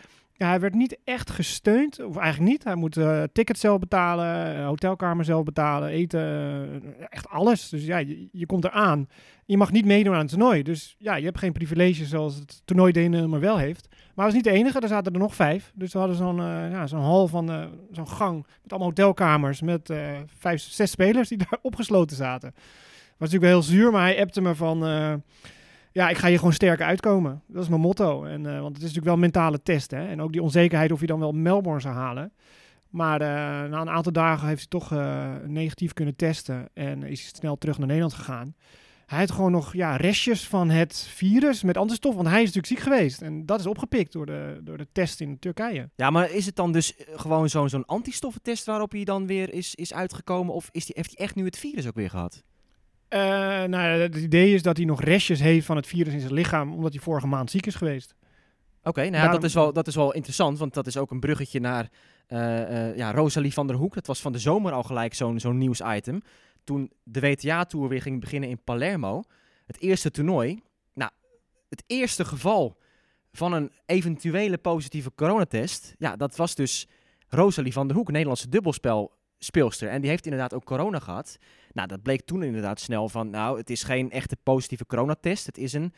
Hij 0.46 0.60
werd 0.60 0.74
niet 0.74 0.98
echt 1.04 1.30
gesteund, 1.30 2.04
of 2.04 2.16
eigenlijk 2.16 2.50
niet. 2.50 2.64
Hij 2.64 2.74
moet 2.74 2.96
uh, 2.96 3.22
tickets 3.32 3.60
zelf 3.60 3.78
betalen, 3.78 4.56
uh, 4.56 4.66
hotelkamer 4.66 5.24
zelf 5.24 5.44
betalen, 5.44 5.88
eten, 5.88 6.20
uh, 6.20 7.06
echt 7.10 7.28
alles. 7.28 7.68
Dus 7.68 7.84
ja, 7.84 7.98
je, 8.32 8.46
komt 8.46 8.64
eraan. 8.64 9.08
Je 9.44 9.56
mag 9.56 9.72
niet 9.72 9.84
meedoen 9.84 10.14
aan 10.14 10.20
het 10.20 10.28
toernooi. 10.28 10.62
Dus 10.62 10.96
ja, 10.98 11.14
je 11.14 11.24
hebt 11.24 11.38
geen 11.38 11.52
privileges 11.52 12.08
zoals 12.08 12.34
het 12.34 12.62
toernooideelnemer 12.64 13.40
wel 13.40 13.58
heeft. 13.58 13.88
Maar 13.90 13.98
hij 14.14 14.24
was 14.24 14.34
niet 14.34 14.44
de 14.44 14.50
enige, 14.50 14.80
er 14.80 14.88
zaten 14.88 15.12
er 15.12 15.18
nog 15.18 15.34
vijf. 15.34 15.72
Dus 15.74 15.92
we 15.92 15.98
hadden 15.98 16.16
zo'n 16.16 16.36
ja, 16.36 16.86
hal 16.86 17.28
van 17.28 17.70
zo'n 17.90 18.08
gang 18.08 18.46
met 18.62 18.70
allemaal 18.70 18.88
hotelkamers 18.88 19.60
met 19.60 19.92
vijf, 20.38 20.60
zes 20.60 20.90
spelers 20.90 21.28
die 21.28 21.38
daar 21.48 21.58
opgesloten 21.62 22.16
zaten. 22.16 22.52
Was 23.18 23.30
natuurlijk 23.30 23.42
wel 23.42 23.52
heel 23.52 23.62
zuur, 23.62 23.92
maar 23.92 24.02
hij 24.02 24.20
appte 24.20 24.40
me 24.40 24.54
van 24.54 24.82
ja, 25.92 26.08
ik 26.08 26.16
ga 26.16 26.28
hier 26.28 26.38
gewoon 26.38 26.52
sterk 26.52 26.80
uitkomen. 26.80 27.42
Dat 27.46 27.62
is 27.62 27.68
mijn 27.68 27.80
motto. 27.80 28.24
En, 28.24 28.46
eh, 28.46 28.52
want 28.52 28.66
het 28.66 28.76
is 28.76 28.82
natuurlijk 28.82 29.04
wel 29.04 29.14
een 29.14 29.20
mentale 29.20 29.62
test. 29.62 29.90
Hè? 29.90 30.08
En 30.08 30.22
ook 30.22 30.32
die 30.32 30.42
onzekerheid 30.42 30.92
of 30.92 31.00
je 31.00 31.06
dan 31.06 31.20
wel 31.20 31.32
Melbourne 31.32 31.80
zou 31.80 31.94
halen. 31.94 32.32
Maar 32.88 33.20
eh, 33.20 33.28
na 33.70 33.80
een 33.80 33.90
aantal 33.90 34.12
dagen 34.12 34.48
heeft 34.48 34.58
hij 34.58 34.68
toch 34.80 34.92
eh, 34.92 35.30
negatief 35.46 35.92
kunnen 35.92 36.16
testen. 36.16 36.68
En 36.74 37.02
is 37.02 37.20
hij 37.20 37.30
snel 37.34 37.56
terug 37.56 37.78
naar 37.78 37.86
Nederland 37.86 38.14
gegaan. 38.14 38.54
Hij 39.06 39.18
heeft 39.20 39.32
gewoon 39.32 39.52
nog 39.52 39.72
ja, 39.74 39.96
restjes 39.96 40.48
van 40.48 40.70
het 40.70 41.06
virus 41.10 41.62
met 41.62 41.76
antistof. 41.76 42.14
Want 42.14 42.28
hij 42.28 42.42
is 42.42 42.52
natuurlijk 42.52 42.66
ziek 42.66 42.92
geweest. 42.92 43.22
En 43.22 43.46
dat 43.46 43.60
is 43.60 43.66
opgepikt 43.66 44.12
door 44.12 44.26
de, 44.26 44.60
door 44.62 44.78
de 44.78 44.86
test 44.92 45.20
in 45.20 45.38
Turkije. 45.38 45.90
Ja, 45.96 46.10
maar 46.10 46.30
is 46.30 46.46
het 46.46 46.56
dan 46.56 46.72
dus 46.72 46.94
gewoon 47.14 47.48
zo'n 47.48 47.68
zo'n 47.68 47.86
antistoffentest 47.86 48.66
waarop 48.66 48.90
hij 48.90 49.04
dan 49.04 49.26
weer 49.26 49.52
is, 49.52 49.74
is 49.74 49.94
uitgekomen? 49.94 50.54
Of 50.54 50.68
is 50.70 50.86
die, 50.86 50.94
heeft 50.96 51.12
hij 51.16 51.26
echt 51.26 51.34
nu 51.34 51.44
het 51.44 51.58
virus 51.58 51.86
ook 51.86 51.94
weer 51.94 52.10
gehad? 52.10 52.42
Eh, 53.12 53.18
nou, 53.64 54.00
het 54.00 54.16
idee 54.16 54.54
is 54.54 54.62
dat 54.62 54.76
hij 54.76 54.86
nog 54.86 55.00
restjes 55.02 55.40
heeft 55.40 55.66
van 55.66 55.76
het 55.76 55.86
virus 55.86 56.12
in 56.12 56.20
zijn 56.20 56.32
lichaam. 56.32 56.72
Omdat 56.74 56.92
hij 56.92 57.02
vorige 57.02 57.26
maand 57.26 57.50
ziek 57.50 57.66
is 57.66 57.74
geweest. 57.74 58.14
Oké, 58.82 59.00
nou 59.00 59.12
ja, 59.12 59.18
Daarom- 59.18 59.34
dat, 59.40 59.44
is 59.44 59.54
wel, 59.54 59.72
dat 59.72 59.86
is 59.86 59.94
wel 59.94 60.12
interessant, 60.12 60.58
want 60.58 60.74
dat 60.74 60.86
is 60.86 60.96
ook 60.96 61.10
een 61.10 61.20
bruggetje 61.20 61.60
naar 61.60 61.88
eh, 62.26 62.88
eh, 62.88 62.96
ja, 62.96 63.12
Rosalie 63.12 63.52
van 63.52 63.66
der 63.66 63.76
Hoek. 63.76 63.94
Dat 63.94 64.06
was 64.06 64.20
van 64.20 64.32
de 64.32 64.38
zomer 64.38 64.72
al 64.72 64.82
gelijk 64.82 65.14
zo'n 65.14 65.40
zo'n 65.40 65.58
nieuwsitem. 65.58 66.20
Toen 66.64 66.90
de 67.02 67.20
WTA-tour 67.20 67.88
weer 67.88 68.02
ging 68.02 68.20
beginnen 68.20 68.48
in 68.48 68.62
Palermo, 68.64 69.22
het 69.66 69.80
eerste 69.80 70.10
toernooi. 70.10 70.60
Nou, 70.94 71.10
het 71.68 71.84
eerste 71.86 72.24
geval 72.24 72.78
van 73.32 73.52
een 73.52 73.70
eventuele 73.86 74.58
positieve 74.58 75.12
coronatest, 75.14 75.94
ja, 75.98 76.16
dat 76.16 76.36
was 76.36 76.54
dus 76.54 76.86
Rosalie 77.28 77.72
van 77.72 77.86
der 77.86 77.96
Hoek, 77.96 78.10
Nederlandse 78.10 78.48
dubbelspelspeelster. 79.42 79.88
En 79.88 80.00
die 80.00 80.10
heeft 80.10 80.24
inderdaad 80.24 80.54
ook 80.54 80.64
corona 80.64 80.98
gehad. 80.98 81.38
Nou, 81.72 81.88
dat 81.88 82.02
bleek 82.02 82.20
toen 82.24 82.42
inderdaad 82.42 82.80
snel 82.80 83.08
van, 83.08 83.30
nou, 83.30 83.58
het 83.58 83.70
is 83.70 83.82
geen 83.82 84.10
echte 84.10 84.36
positieve 84.42 84.86
coronatest. 84.86 85.46
Het 85.46 85.58
is 85.58 85.72
een, 85.72 85.92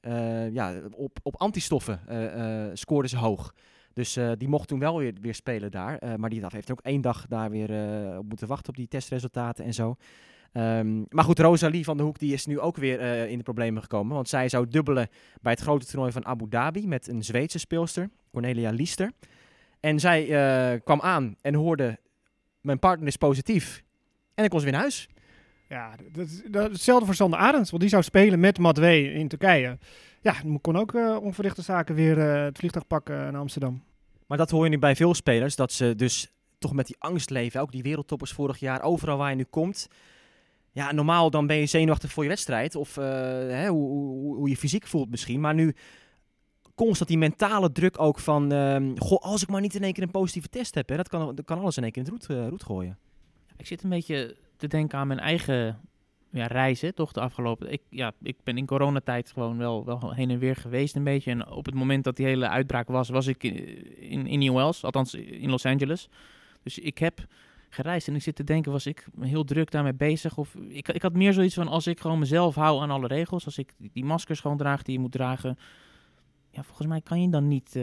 eh, 0.00 0.52
ja, 0.52 0.74
op, 0.90 1.18
op 1.22 1.36
antistoffen 1.36 2.00
eh, 2.08 2.70
scoorde 2.72 3.08
ze 3.08 3.16
hoog. 3.16 3.54
Dus 3.92 4.18
die 4.38 4.48
mocht 4.48 4.68
toen 4.68 4.78
wel 4.78 4.98
weer, 4.98 5.14
weer 5.20 5.34
spelen 5.34 5.70
daar. 5.70 6.18
Maar 6.18 6.30
die 6.30 6.44
heeft 6.48 6.70
ook 6.70 6.80
één 6.80 7.00
dag 7.00 7.26
daar 7.26 7.50
weer 7.50 7.70
op 8.18 8.28
moeten 8.28 8.46
wachten 8.46 8.68
op 8.68 8.76
die 8.76 8.88
testresultaten 8.88 9.64
en 9.64 9.74
zo. 9.74 9.96
Ehm, 10.52 11.02
maar 11.08 11.24
goed, 11.24 11.38
Rosalie 11.38 11.84
van 11.84 11.96
der 11.96 12.06
Hoek 12.06 12.18
die 12.18 12.32
is 12.32 12.46
nu 12.46 12.60
ook 12.60 12.76
weer 12.76 13.28
in 13.28 13.36
de 13.36 13.44
problemen 13.44 13.82
gekomen. 13.82 14.14
Want 14.14 14.28
zij 14.28 14.48
zou 14.48 14.68
dubbelen 14.68 15.08
bij 15.40 15.52
het 15.52 15.60
grote 15.60 15.86
toernooi 15.86 16.12
van 16.12 16.26
Abu 16.26 16.48
Dhabi 16.48 16.86
met 16.86 17.08
een 17.08 17.24
Zweedse 17.24 17.58
speelster, 17.58 18.10
Cornelia 18.32 18.70
Liester. 18.70 19.10
En 19.80 20.00
zij 20.00 20.80
kwam 20.84 21.00
aan 21.00 21.36
en 21.40 21.54
hoorde, 21.54 21.98
mijn 22.60 22.78
partner 22.78 23.08
is 23.08 23.16
positief. 23.16 23.82
En 24.34 24.44
ik 24.44 24.50
kon 24.50 24.58
ze 24.58 24.64
weer 24.64 24.74
naar 24.74 24.82
huis. 24.82 25.08
Ja, 25.68 25.94
dat 26.12 26.26
is, 26.26 26.42
dat 26.50 26.70
hetzelfde 26.70 27.06
voor 27.06 27.14
Sander 27.14 27.38
Arends. 27.38 27.70
Want 27.70 27.82
die 27.82 27.90
zou 27.90 28.02
spelen 28.02 28.40
met 28.40 28.58
Madwee 28.58 29.12
in 29.12 29.28
Turkije. 29.28 29.78
Ja, 30.20 30.34
dan 30.42 30.60
kon 30.60 30.76
ook 30.76 30.94
eh 30.94 31.16
onverrichte 31.20 31.62
zaken 31.62 31.94
weer 31.94 32.18
eh, 32.18 32.44
het 32.44 32.58
vliegtuig 32.58 32.86
pakken 32.86 33.16
naar 33.16 33.40
Amsterdam. 33.40 33.82
Maar 34.26 34.38
dat 34.38 34.50
hoor 34.50 34.64
je 34.64 34.70
nu 34.70 34.78
bij 34.78 34.96
veel 34.96 35.14
spelers, 35.14 35.56
dat 35.56 35.72
ze 35.72 35.94
dus 35.96 36.32
toch 36.58 36.72
met 36.72 36.86
die 36.86 36.96
angst 36.98 37.30
leven. 37.30 37.60
Ook 37.60 37.72
die 37.72 37.82
wereldtoppers 37.82 38.32
vorig 38.32 38.58
jaar, 38.58 38.82
overal 38.82 39.16
waar 39.16 39.30
je 39.30 39.36
nu 39.36 39.44
komt. 39.44 39.88
Ja, 40.72 40.92
normaal 40.92 41.30
dan 41.30 41.46
ben 41.46 41.56
je 41.56 41.66
zenuwachtig 41.66 42.12
voor 42.12 42.22
je 42.22 42.28
wedstrijd. 42.28 42.74
Of 42.74 42.96
eh, 42.96 43.04
hè, 43.48 43.68
hoe, 43.68 43.88
hoe, 43.88 44.36
hoe 44.36 44.48
je 44.48 44.56
fysiek 44.56 44.86
voelt 44.86 45.10
misschien. 45.10 45.40
Maar 45.40 45.54
nu 45.54 45.74
constant 46.84 47.08
die 47.08 47.18
mentale 47.18 47.72
druk 47.72 48.00
ook 48.00 48.18
van... 48.18 48.52
ehm, 48.52 48.96
goh, 48.96 49.22
als 49.22 49.42
ik 49.42 49.48
maar 49.48 49.60
niet 49.60 49.74
in 49.74 49.82
één 49.82 49.92
keer 49.92 50.02
een 50.02 50.10
positieve 50.10 50.48
test 50.48 50.74
heb. 50.74 50.88
Hè, 50.88 50.96
dat, 50.96 51.08
kan, 51.08 51.38
kan 51.44 51.58
alles 51.58 51.76
in 51.76 51.82
één 51.82 51.92
keer 51.92 52.06
in 52.06 52.12
het 52.12 52.26
roet, 52.26 52.36
eh, 52.36 52.48
roet 52.48 52.62
gooien. 52.62 52.98
Ik 53.56 53.66
zit 53.66 53.82
een 53.82 53.90
beetje 53.90 54.36
te 54.56 54.66
denken 54.66 54.98
aan 54.98 55.06
mijn 55.06 55.18
eigen 55.18 55.80
ja, 56.30 56.46
reizen, 56.46 56.94
toch, 56.94 57.12
de 57.12 57.20
afgelopen... 57.20 57.72
Ik, 57.72 57.82
ja, 57.88 58.12
ik 58.22 58.36
ben 58.44 58.56
in 58.56 58.66
coronatijd 58.66 59.30
gewoon 59.30 59.58
wel, 59.58 59.84
wel 59.84 60.12
heen 60.14 60.30
en 60.30 60.38
weer 60.38 60.56
geweest 60.56 60.96
een 60.96 61.04
beetje. 61.04 61.30
En 61.30 61.50
op 61.50 61.66
het 61.66 61.74
moment 61.74 62.04
dat 62.04 62.16
die 62.16 62.26
hele 62.26 62.48
uitbraak 62.48 62.88
was, 62.88 63.08
was 63.08 63.26
ik 63.26 63.42
in, 63.42 64.00
in 64.00 64.26
Indian 64.26 64.54
Wells, 64.54 64.84
althans 64.84 65.14
in 65.14 65.50
Los 65.50 65.66
Angeles. 65.66 66.08
Dus 66.62 66.78
ik 66.78 66.98
heb 66.98 67.26
gereisd 67.68 68.08
en 68.08 68.14
ik 68.14 68.22
zit 68.22 68.36
te 68.36 68.44
denken, 68.44 68.72
was 68.72 68.86
ik 68.86 69.06
heel 69.20 69.44
druk 69.44 69.70
daarmee 69.70 69.94
bezig? 69.94 70.36
Of 70.36 70.54
ik, 70.54 70.88
ik 70.88 71.02
had 71.02 71.12
meer 71.12 71.32
zoiets 71.32 71.54
van, 71.54 71.68
als 71.68 71.86
ik 71.86 72.00
gewoon 72.00 72.18
mezelf 72.18 72.54
hou 72.54 72.82
aan 72.82 72.90
alle 72.90 73.06
regels, 73.06 73.44
als 73.44 73.58
ik 73.58 73.72
die 73.92 74.04
maskers 74.04 74.40
gewoon 74.40 74.56
draag 74.56 74.82
die 74.82 74.94
je 74.94 75.00
moet 75.00 75.12
dragen... 75.12 75.58
Ja, 76.50 76.62
volgens 76.62 76.86
mij 76.88 77.00
kan 77.00 77.22
je 77.22 77.28
dan 77.28 77.48
niet, 77.48 77.76
eh, 77.76 77.82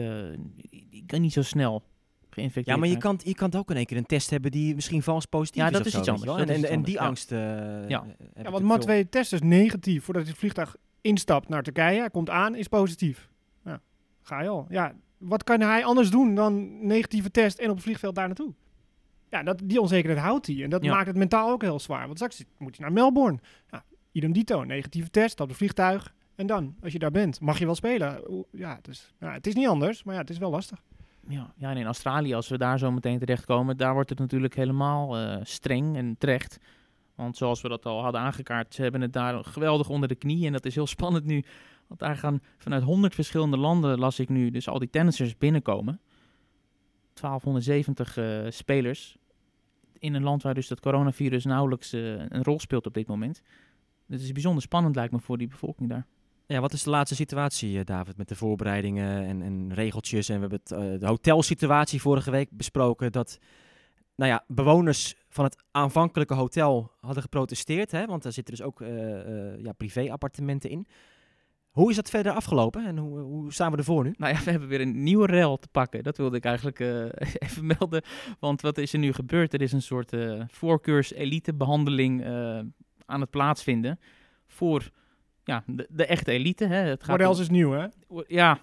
je 0.90 1.02
kan 1.06 1.20
niet 1.20 1.32
zo 1.32 1.42
snel 1.42 1.82
geïnfecteerd 2.30 2.66
Ja, 2.66 2.76
maar 2.76 2.88
je 2.88 2.96
kan, 2.98 3.20
je 3.24 3.34
kan 3.34 3.52
ook 3.54 3.70
in 3.70 3.76
één 3.76 3.86
keer 3.86 3.96
een 3.96 4.06
test 4.06 4.30
hebben 4.30 4.50
die 4.50 4.74
misschien 4.74 5.02
vals 5.02 5.26
positief 5.26 5.60
Ja, 5.62 5.66
is 5.66 5.72
dat 5.72 5.80
of 5.80 5.86
is 5.86 5.92
zo, 5.92 5.98
iets 5.98 6.08
anders. 6.08 6.30
Dat 6.30 6.48
En, 6.48 6.54
is 6.54 6.62
en, 6.62 6.82
die 6.82 7.00
angst... 7.00 7.32
eh, 7.32 7.38
Ja. 7.88 8.06
heb 8.06 8.18
Ja, 8.34 8.42
want 8.42 8.56
veel. 8.56 8.60
Matwee 8.66 9.08
test 9.08 9.30
dus 9.30 9.40
negatief 9.42 10.04
voordat 10.04 10.22
hij 10.22 10.30
het 10.30 10.40
vliegtuig 10.40 10.76
instapt 11.00 11.48
naar 11.48 11.62
Turkije. 11.62 11.98
Hij 11.98 12.10
komt 12.10 12.30
aan, 12.30 12.54
is 12.54 12.68
positief. 12.68 13.28
Ja, 13.64 13.80
ga 14.22 14.40
je 14.42 14.48
al. 14.48 14.66
Ja, 14.68 14.94
wat 15.18 15.44
kan 15.44 15.60
hij 15.60 15.84
anders 15.84 16.10
doen 16.10 16.34
dan 16.34 16.86
negatieve 16.86 17.30
test 17.30 17.58
en 17.58 17.68
op 17.68 17.74
het 17.74 17.84
vliegveld 17.84 18.14
daar 18.14 18.26
naartoe? 18.26 18.52
Ja, 19.30 19.42
dat, 19.42 19.60
die 19.64 19.80
onzekerheid 19.80 20.20
houdt 20.24 20.46
hij. 20.46 20.62
En 20.62 20.70
dat 20.70 20.84
Ja. 20.84 20.94
maakt 20.94 21.06
het 21.06 21.16
mentaal 21.16 21.50
ook 21.50 21.62
heel 21.62 21.80
zwaar. 21.80 22.04
Want 22.06 22.16
straks 22.16 22.44
moet 22.58 22.76
hij 22.76 22.84
naar 22.86 22.94
Melbourne. 22.94 23.38
Ja, 23.70 23.84
idem 24.12 24.32
dito, 24.32 24.64
negatieve 24.64 25.10
test, 25.10 25.40
op 25.40 25.48
het 25.48 25.56
vliegtuig. 25.56 26.14
En 26.38 26.46
dan, 26.46 26.74
als 26.82 26.92
je 26.92 26.98
daar 26.98 27.10
bent, 27.10 27.40
mag 27.40 27.58
je 27.58 27.64
wel 27.64 27.74
spelen. 27.74 28.20
Ja, 28.50 28.80
ja, 29.20 29.32
het 29.32 29.46
is 29.46 29.54
niet 29.54 29.66
anders, 29.66 30.02
maar 30.02 30.14
ja, 30.14 30.20
het 30.20 30.30
is 30.30 30.38
wel 30.38 30.50
lastig. 30.50 30.82
Ja, 31.28 31.52
ja, 31.56 31.70
en 31.70 31.76
in 31.76 31.86
Australië, 31.86 32.34
als 32.34 32.48
we 32.48 32.58
daar 32.58 32.78
zo 32.78 32.90
meteen 32.90 33.18
terechtkomen, 33.18 33.76
daar 33.76 33.94
wordt 33.94 34.10
het 34.10 34.18
natuurlijk 34.18 34.54
helemaal 34.54 35.16
eh, 35.16 35.36
streng 35.42 35.96
en 35.96 36.16
terecht. 36.18 36.58
Want 37.14 37.36
zoals 37.36 37.60
we 37.60 37.68
dat 37.68 37.86
al 37.86 38.02
hadden 38.02 38.20
aangekaart, 38.20 38.74
ze 38.74 38.82
hebben 38.82 39.00
het 39.00 39.12
daar 39.12 39.44
geweldig 39.44 39.88
onder 39.88 40.08
de 40.08 40.14
knie. 40.14 40.46
En 40.46 40.52
dat 40.52 40.64
is 40.64 40.74
heel 40.74 40.86
spannend 40.86 41.24
nu. 41.24 41.44
Want 41.86 42.00
daar 42.00 42.16
gaan 42.16 42.40
vanuit 42.58 42.82
100 42.82 43.14
verschillende 43.14 43.56
landen, 43.56 43.98
las 43.98 44.18
ik 44.18 44.28
nu, 44.28 44.50
dus 44.50 44.68
al 44.68 44.78
die 44.78 44.90
tennissers 44.90 45.38
binnenkomen. 45.38 46.00
1270 47.12 48.16
eh, 48.16 48.50
spelers. 48.50 49.16
In 49.98 50.14
een 50.14 50.22
land 50.22 50.42
waar 50.42 50.54
dus 50.54 50.68
dat 50.68 50.80
coronavirus 50.80 51.44
nauwelijks 51.44 51.92
eh, 51.92 52.02
een 52.10 52.44
rol 52.44 52.60
speelt 52.60 52.86
op 52.86 52.94
dit 52.94 53.06
moment. 53.06 53.42
Het 54.06 54.20
is 54.20 54.32
bijzonder 54.32 54.62
spannend, 54.62 54.94
lijkt 54.94 55.12
me, 55.12 55.18
voor 55.18 55.38
die 55.38 55.48
bevolking 55.48 55.88
daar. 55.88 56.06
Ja, 56.50 56.60
wat 56.60 56.72
is 56.72 56.82
de 56.82 56.90
laatste 56.90 57.14
situatie, 57.14 57.78
eh, 57.78 57.84
David, 57.84 58.16
met 58.16 58.28
de 58.28 58.36
voorbereidingen 58.36 59.24
en, 59.26 59.42
en 59.42 59.74
regeltjes? 59.74 60.28
En 60.28 60.34
we 60.34 60.40
hebben 60.40 60.60
het, 60.62 60.72
eh, 60.72 61.00
de 61.00 61.06
hotelsituatie 61.06 62.00
vorige 62.00 62.30
week 62.30 62.48
besproken. 62.50 63.12
Dat 63.12 63.38
nou 64.18 64.30
ja, 64.30 64.44
bewoners 64.46 65.14
van 65.28 65.44
het 65.44 65.62
aanvankelijke 65.70 66.34
hotel 66.34 66.92
hadden 67.00 67.22
geprotesteerd. 67.22 67.90
Hè, 67.90 68.06
want 68.06 68.22
daar 68.22 68.32
zitten 68.32 68.56
dus 68.56 68.66
ook 68.66 68.80
eh, 68.80 69.52
eh, 69.52 69.60
ja, 69.62 69.72
privé-appartementen 69.72 70.70
in. 70.70 70.86
Hoe 71.70 71.90
is 71.90 71.96
dat 71.96 72.10
verder 72.10 72.32
afgelopen 72.32 72.86
en 72.86 72.96
hoe, 72.96 73.18
hoe 73.18 73.52
staan 73.52 73.70
we 73.70 73.76
ervoor 73.76 74.04
nu? 74.04 74.14
Nou 74.16 74.34
ja, 74.34 74.42
we 74.44 74.50
hebben 74.50 74.68
weer 74.68 74.80
een 74.80 75.02
nieuwe 75.02 75.26
rel 75.26 75.58
te 75.58 75.68
pakken. 75.68 76.02
Dat 76.02 76.16
wilde 76.16 76.36
ik 76.36 76.44
eigenlijk 76.44 76.80
even 77.44 77.66
melden. 77.66 78.02
Want 78.38 78.60
wat 78.60 78.78
is 78.78 78.92
er 78.92 78.98
nu 78.98 79.12
gebeurd? 79.12 79.52
Er 79.52 79.62
is 79.62 79.72
een 79.72 79.82
soort 79.82 80.12
eh 80.12 80.42
voorkeurs-elite-behandeling 80.48 82.24
eh, 82.24 82.60
aan 83.06 83.20
het 83.20 83.30
plaatsvinden. 83.30 83.98
Voor 84.46 84.90
ja, 85.48 85.62
de, 85.66 85.86
de 85.90 86.06
echte 86.06 86.30
elite. 86.32 86.64
Hè. 86.66 86.76
Het 86.76 87.04
gaat 87.04 87.18
Models 87.18 87.36
om- 87.36 87.42
is 87.42 87.48
nieuw, 87.48 87.70
hè? 87.70 87.86
ja, 88.26 88.60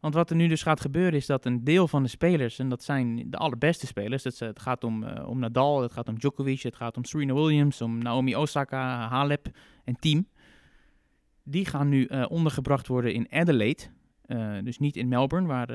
want 0.00 0.14
wat 0.14 0.30
er 0.30 0.36
nu 0.36 0.48
dus 0.48 0.62
gaat 0.62 0.80
gebeuren 0.80 1.12
is 1.12 1.26
dat 1.26 1.44
een 1.44 1.64
deel 1.64 1.88
van 1.88 2.02
de 2.02 2.08
spelers, 2.08 2.58
en 2.58 2.68
dat 2.68 2.82
zijn 2.82 3.30
de 3.30 3.36
allerbeste 3.36 3.86
spelers, 3.86 4.22
dat 4.22 4.32
is, 4.32 4.40
het 4.40 4.60
gaat 4.60 4.84
om, 4.84 5.04
eh, 5.04 5.28
om 5.28 5.38
Nadal, 5.38 5.82
het 5.82 5.92
gaat 5.92 6.08
om 6.08 6.18
Djokovic, 6.18 6.62
het 6.62 6.76
gaat 6.76 6.96
om 6.96 7.04
Serena 7.04 7.34
Williams, 7.34 7.80
om 7.80 7.98
Naomi 7.98 8.36
Osaka, 8.36 9.08
Halep 9.08 9.46
en 9.84 9.96
team. 9.96 10.26
Die 11.42 11.64
gaan 11.66 11.88
nu 11.88 12.04
eh, 12.04 12.24
ondergebracht 12.28 12.86
worden 12.86 13.12
in 13.14 13.26
Adelaide, 13.30 13.82
Eh, 14.30 14.56
dus 14.62 14.78
niet 14.78 14.96
in 14.96 15.08
Melbourne, 15.08 15.48
waar 15.48 15.70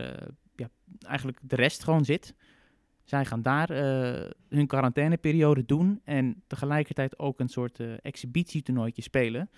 ja, 0.55 0.69
eigenlijk 1.07 1.37
de 1.41 1.55
rest 1.55 1.83
gewoon 1.83 2.05
zit. 2.05 2.35
Zij 3.03 3.25
gaan 3.25 3.41
daar 3.41 3.69
hun 4.49 4.67
quarantaineperiode 4.67 5.65
doen 5.65 6.01
en 6.03 6.43
tegelijkertijd 6.47 7.19
ook 7.19 7.39
een 7.39 7.47
soort 7.49 7.79
exhibitietoernooitje 8.01 9.01
spelen. 9.01 9.49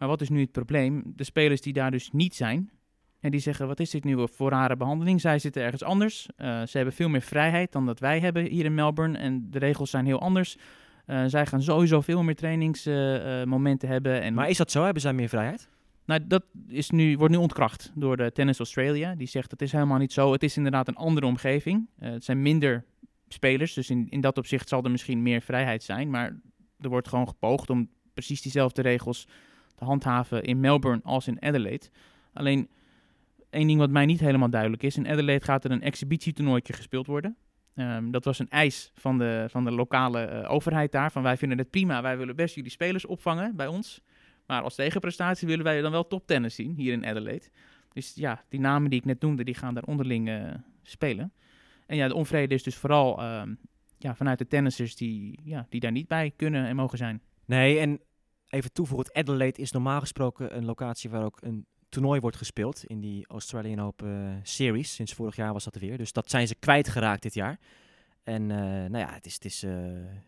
Maar 0.00 0.08
wat 0.08 0.20
is 0.20 0.28
nu 0.28 0.40
het 0.40 0.52
probleem? 0.52 1.02
De 1.16 1.24
spelers 1.24 1.60
die 1.60 1.72
daar 1.72 1.90
dus 1.90 2.10
niet 2.12 2.34
zijn, 2.34 2.70
en 3.20 3.30
die 3.30 3.40
zeggen, 3.40 3.66
wat 3.66 3.80
is 3.80 3.90
dit 3.90 4.04
nu 4.04 4.28
voor 4.32 4.50
rare 4.50 4.76
behandeling? 4.76 5.20
Zij 5.20 5.38
zitten 5.38 5.62
ergens 5.62 5.82
anders. 5.82 6.28
Eh, 6.36 6.62
ze 6.62 6.76
hebben 6.76 6.94
veel 6.94 7.08
meer 7.08 7.20
vrijheid 7.20 7.72
dan 7.72 7.86
dat 7.86 7.98
wij 7.98 8.20
hebben 8.20 8.46
hier 8.46 8.64
in 8.64 8.74
Melbourne. 8.74 9.18
En 9.18 9.50
de 9.50 9.58
regels 9.58 9.90
zijn 9.90 10.06
heel 10.06 10.20
anders. 10.20 10.56
Eh, 11.06 11.24
zij 11.26 11.46
gaan 11.46 11.62
sowieso 11.62 12.00
veel 12.00 12.22
meer 12.22 12.34
trainingsmomenten 12.34 13.88
hebben. 13.88 14.22
En 14.22 14.34
Maar 14.34 14.48
is 14.48 14.56
dat 14.56 14.70
zo? 14.70 14.84
Hebben 14.84 15.02
zij 15.02 15.12
meer 15.12 15.28
vrijheid? 15.28 15.68
nou, 16.04 16.20
dat 16.26 16.44
is 16.68 16.90
nu, 16.90 17.16
wordt 17.16 17.34
nu 17.34 17.40
ontkracht 17.40 17.92
door 17.94 18.16
de 18.16 18.32
Tennis 18.32 18.58
Australia. 18.58 19.14
Die 19.14 19.26
zegt, 19.26 19.50
het 19.50 19.62
is 19.62 19.72
helemaal 19.72 19.98
niet 19.98 20.12
zo. 20.12 20.32
Het 20.32 20.42
is 20.42 20.56
inderdaad 20.56 20.88
een 20.88 20.96
andere 20.96 21.26
omgeving. 21.26 21.88
Eh, 21.98 22.10
het 22.10 22.24
zijn 22.24 22.42
minder 22.42 22.84
spelers. 23.28 23.74
Dus 23.74 23.90
in, 23.90 24.06
in 24.08 24.20
dat 24.20 24.38
opzicht 24.38 24.68
zal 24.68 24.84
er 24.84 24.90
misschien 24.90 25.22
meer 25.22 25.40
vrijheid 25.40 25.82
zijn. 25.82 26.10
Maar 26.10 26.40
er 26.78 26.88
wordt 26.88 27.08
gewoon 27.08 27.28
gepoogd 27.28 27.70
om 27.70 27.88
precies 28.14 28.42
diezelfde 28.42 28.82
regels 28.82 29.26
handhaven 29.80 30.42
in 30.42 30.60
Melbourne 30.60 31.00
als 31.04 31.26
in 31.26 31.42
Adelaide. 31.42 31.86
Alleen 32.32 32.68
één 33.50 33.66
ding 33.66 33.78
wat 33.78 33.90
mij 33.90 34.06
niet 34.06 34.20
helemaal 34.20 34.50
duidelijk 34.50 34.82
is. 34.82 34.96
In 34.96 35.08
Adelaide 35.08 35.44
gaat 35.44 35.64
er 35.64 35.70
een 35.70 35.82
exhibitietoernooitje 35.82 36.72
gespeeld 36.72 37.06
worden. 37.06 37.36
Ehm, 37.74 38.10
dat 38.10 38.24
was 38.24 38.38
een 38.38 38.48
eis 38.48 38.90
van 38.94 39.18
de, 39.18 39.46
van 39.50 39.64
de 39.64 39.70
lokale 39.70 40.20
eh, 40.20 40.50
overheid 40.50 40.92
daar. 40.92 41.12
Van 41.12 41.22
wij 41.22 41.36
vinden 41.36 41.58
het 41.58 41.70
prima, 41.70 42.02
wij 42.02 42.18
willen 42.18 42.36
best 42.36 42.54
jullie 42.54 42.70
spelers 42.70 43.06
opvangen 43.06 43.56
bij 43.56 43.66
ons. 43.66 44.02
Maar 44.46 44.62
als 44.62 44.74
tegenprestatie 44.74 45.48
willen 45.48 45.64
wij 45.64 45.80
dan 45.80 45.92
wel 45.92 46.06
toptennis 46.06 46.54
zien 46.54 46.74
hier 46.74 46.92
in 46.92 47.06
Adelaide. 47.06 47.48
Dus 47.92 48.14
ja, 48.14 48.44
die 48.48 48.60
namen 48.60 48.90
die 48.90 48.98
ik 48.98 49.04
net 49.04 49.20
noemde, 49.20 49.44
die 49.44 49.54
gaan 49.54 49.74
daar 49.74 49.82
onderling 49.82 50.28
eh, 50.28 50.54
spelen. 50.82 51.32
En 51.86 51.96
ja, 51.96 52.08
de 52.08 52.14
onvrede 52.14 52.54
is 52.54 52.62
dus 52.62 52.76
vooral 52.76 53.20
ehm, 53.20 53.54
ja, 53.98 54.14
vanuit 54.14 54.38
de 54.38 54.46
tennissers 54.46 54.96
die, 54.96 55.38
ja, 55.44 55.66
die 55.68 55.80
daar 55.80 55.92
niet 55.92 56.08
bij 56.08 56.32
kunnen 56.36 56.66
en 56.66 56.76
mogen 56.76 56.98
zijn. 56.98 57.22
Nee, 57.44 57.78
en 57.78 58.00
even 58.50 58.72
toevoegen, 58.72 59.14
Adelaide 59.14 59.60
is 59.60 59.72
normaal 59.72 60.00
gesproken 60.00 60.56
een 60.56 60.64
locatie 60.64 61.10
waar 61.10 61.24
ook 61.24 61.38
een 61.40 61.66
toernooi 61.88 62.20
wordt 62.20 62.36
gespeeld 62.36 62.84
in 62.84 63.00
die 63.00 63.26
Australian 63.26 63.80
Open 63.80 64.40
Series. 64.42 64.94
Sinds 64.94 65.12
vorig 65.12 65.36
jaar 65.36 65.52
was 65.52 65.64
dat 65.64 65.74
er 65.74 65.80
weer. 65.80 65.96
Dus 65.96 66.12
dat 66.12 66.30
zijn 66.30 66.46
ze 66.46 66.54
kwijtgeraakt 66.54 67.22
dit 67.22 67.34
jaar. 67.34 67.58
En 68.22 68.50
eh, 68.50 68.58
nou 68.58 68.98
ja, 68.98 69.12
het 69.12 69.26
is, 69.26 69.34
het 69.34 69.44
is 69.44 69.62
eh, 69.62 69.72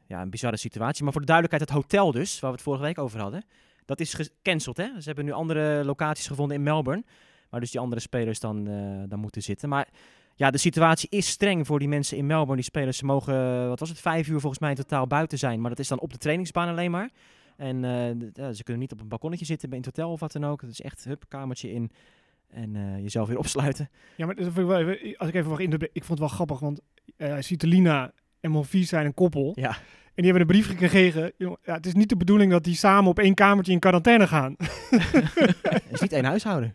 ja, 0.07 0.23
een 0.23 0.31
bizarre 0.31 0.57
situatie. 0.57 1.02
Maar 1.02 1.12
voor 1.12 1.21
de 1.21 1.26
duidelijkheid, 1.26 1.71
het 1.71 1.83
hotel 1.83 2.12
dus, 2.12 2.41
waar 2.41 2.50
we 2.50 2.57
het 2.57 2.64
vorige 2.64 2.83
week 2.83 2.99
over 2.99 3.21
hadden, 3.21 3.45
dat 3.85 4.00
is 4.00 4.14
gecanceld. 4.14 4.76
Hè? 4.76 4.87
Ze 4.99 5.07
hebben 5.07 5.25
nu 5.25 5.33
andere 5.33 5.85
locaties 5.85 6.26
gevonden 6.26 6.57
in 6.57 6.62
Melbourne, 6.62 7.05
waar 7.50 7.61
dus 7.61 7.71
die 7.71 7.81
andere 7.81 8.00
spelers 8.00 8.41
dan, 8.41 8.69
eh, 8.69 9.02
dan 9.09 9.19
moeten 9.19 9.43
zitten. 9.43 9.69
Maar 9.69 9.88
ja, 10.35 10.50
de 10.50 10.59
situatie 10.59 11.09
is 11.11 11.29
streng 11.29 11.67
voor 11.67 11.79
die 11.79 11.88
mensen 11.88 12.17
in 12.17 12.26
Melbourne. 12.26 12.57
Die 12.57 12.64
spelers, 12.64 12.97
ze 12.97 13.05
mogen, 13.05 13.69
wat 13.69 13.81
was 13.81 13.88
het, 13.88 14.00
vijf 14.00 14.29
uur 14.29 14.41
volgens 14.41 14.61
mij 14.61 14.71
in 14.71 14.76
totaal 14.76 15.07
buiten 15.07 15.38
zijn. 15.38 15.61
Maar 15.61 15.71
dat 15.71 15.79
is 15.79 15.88
dan 15.88 16.00
op 16.00 16.12
de 16.12 16.19
trainingsbaan 16.19 16.69
alleen 16.69 16.91
maar. 16.91 17.11
En 17.56 17.80
ja, 18.35 18.52
ze 18.52 18.62
kunnen 18.62 18.82
niet 18.82 18.92
op 18.92 19.00
een 19.00 19.09
balkonnetje 19.09 19.44
zitten 19.44 19.71
in 19.71 19.76
het 19.76 19.85
hotel 19.85 20.11
of 20.11 20.21
wat 20.21 20.32
dan 20.32 20.44
ook. 20.44 20.61
Het 20.61 20.71
is 20.71 20.80
echt, 20.80 21.04
hup, 21.04 21.25
kamertje 21.28 21.73
in 21.73 21.90
en 22.49 23.02
jezelf 23.02 23.28
weer 23.28 23.38
opsluiten. 23.44 23.90
Ja, 24.16 24.26
maar 24.26 24.35
dat 24.35 24.44
vind 24.44 24.59
ik 24.59 24.66
wel 24.66 24.78
even, 24.78 25.16
als 25.16 25.28
ik 25.28 25.35
even 25.35 25.50
mag 25.50 25.59
in 25.59 25.73
ik 25.73 26.04
vond 26.04 26.09
het 26.09 26.18
wel 26.18 26.28
grappig, 26.28 26.59
want 26.59 26.80
uh, 27.16 27.37
Citalina 27.38 28.12
en 28.40 28.50
Monfils 28.50 28.88
zijn 28.88 29.06
een 29.06 29.14
koppel. 29.14 29.52
Ja. 29.54 29.76
En 30.14 30.23
die 30.23 30.32
hebben 30.32 30.40
een 30.40 30.62
brief 30.62 30.78
gekregen. 30.78 31.32
Ja, 31.37 31.56
het 31.62 31.87
is 31.87 31.94
niet 31.94 32.09
de 32.09 32.16
bedoeling 32.16 32.50
dat 32.50 32.64
die 32.64 32.75
samen 32.75 33.11
op 33.11 33.18
één 33.18 33.35
kamertje 33.35 33.73
in 33.73 33.78
quarantaine 33.78 34.26
gaan. 34.26 34.54
Het 34.59 35.82
is 35.90 36.00
niet 36.00 36.12
één 36.12 36.25
huishouden. 36.25 36.75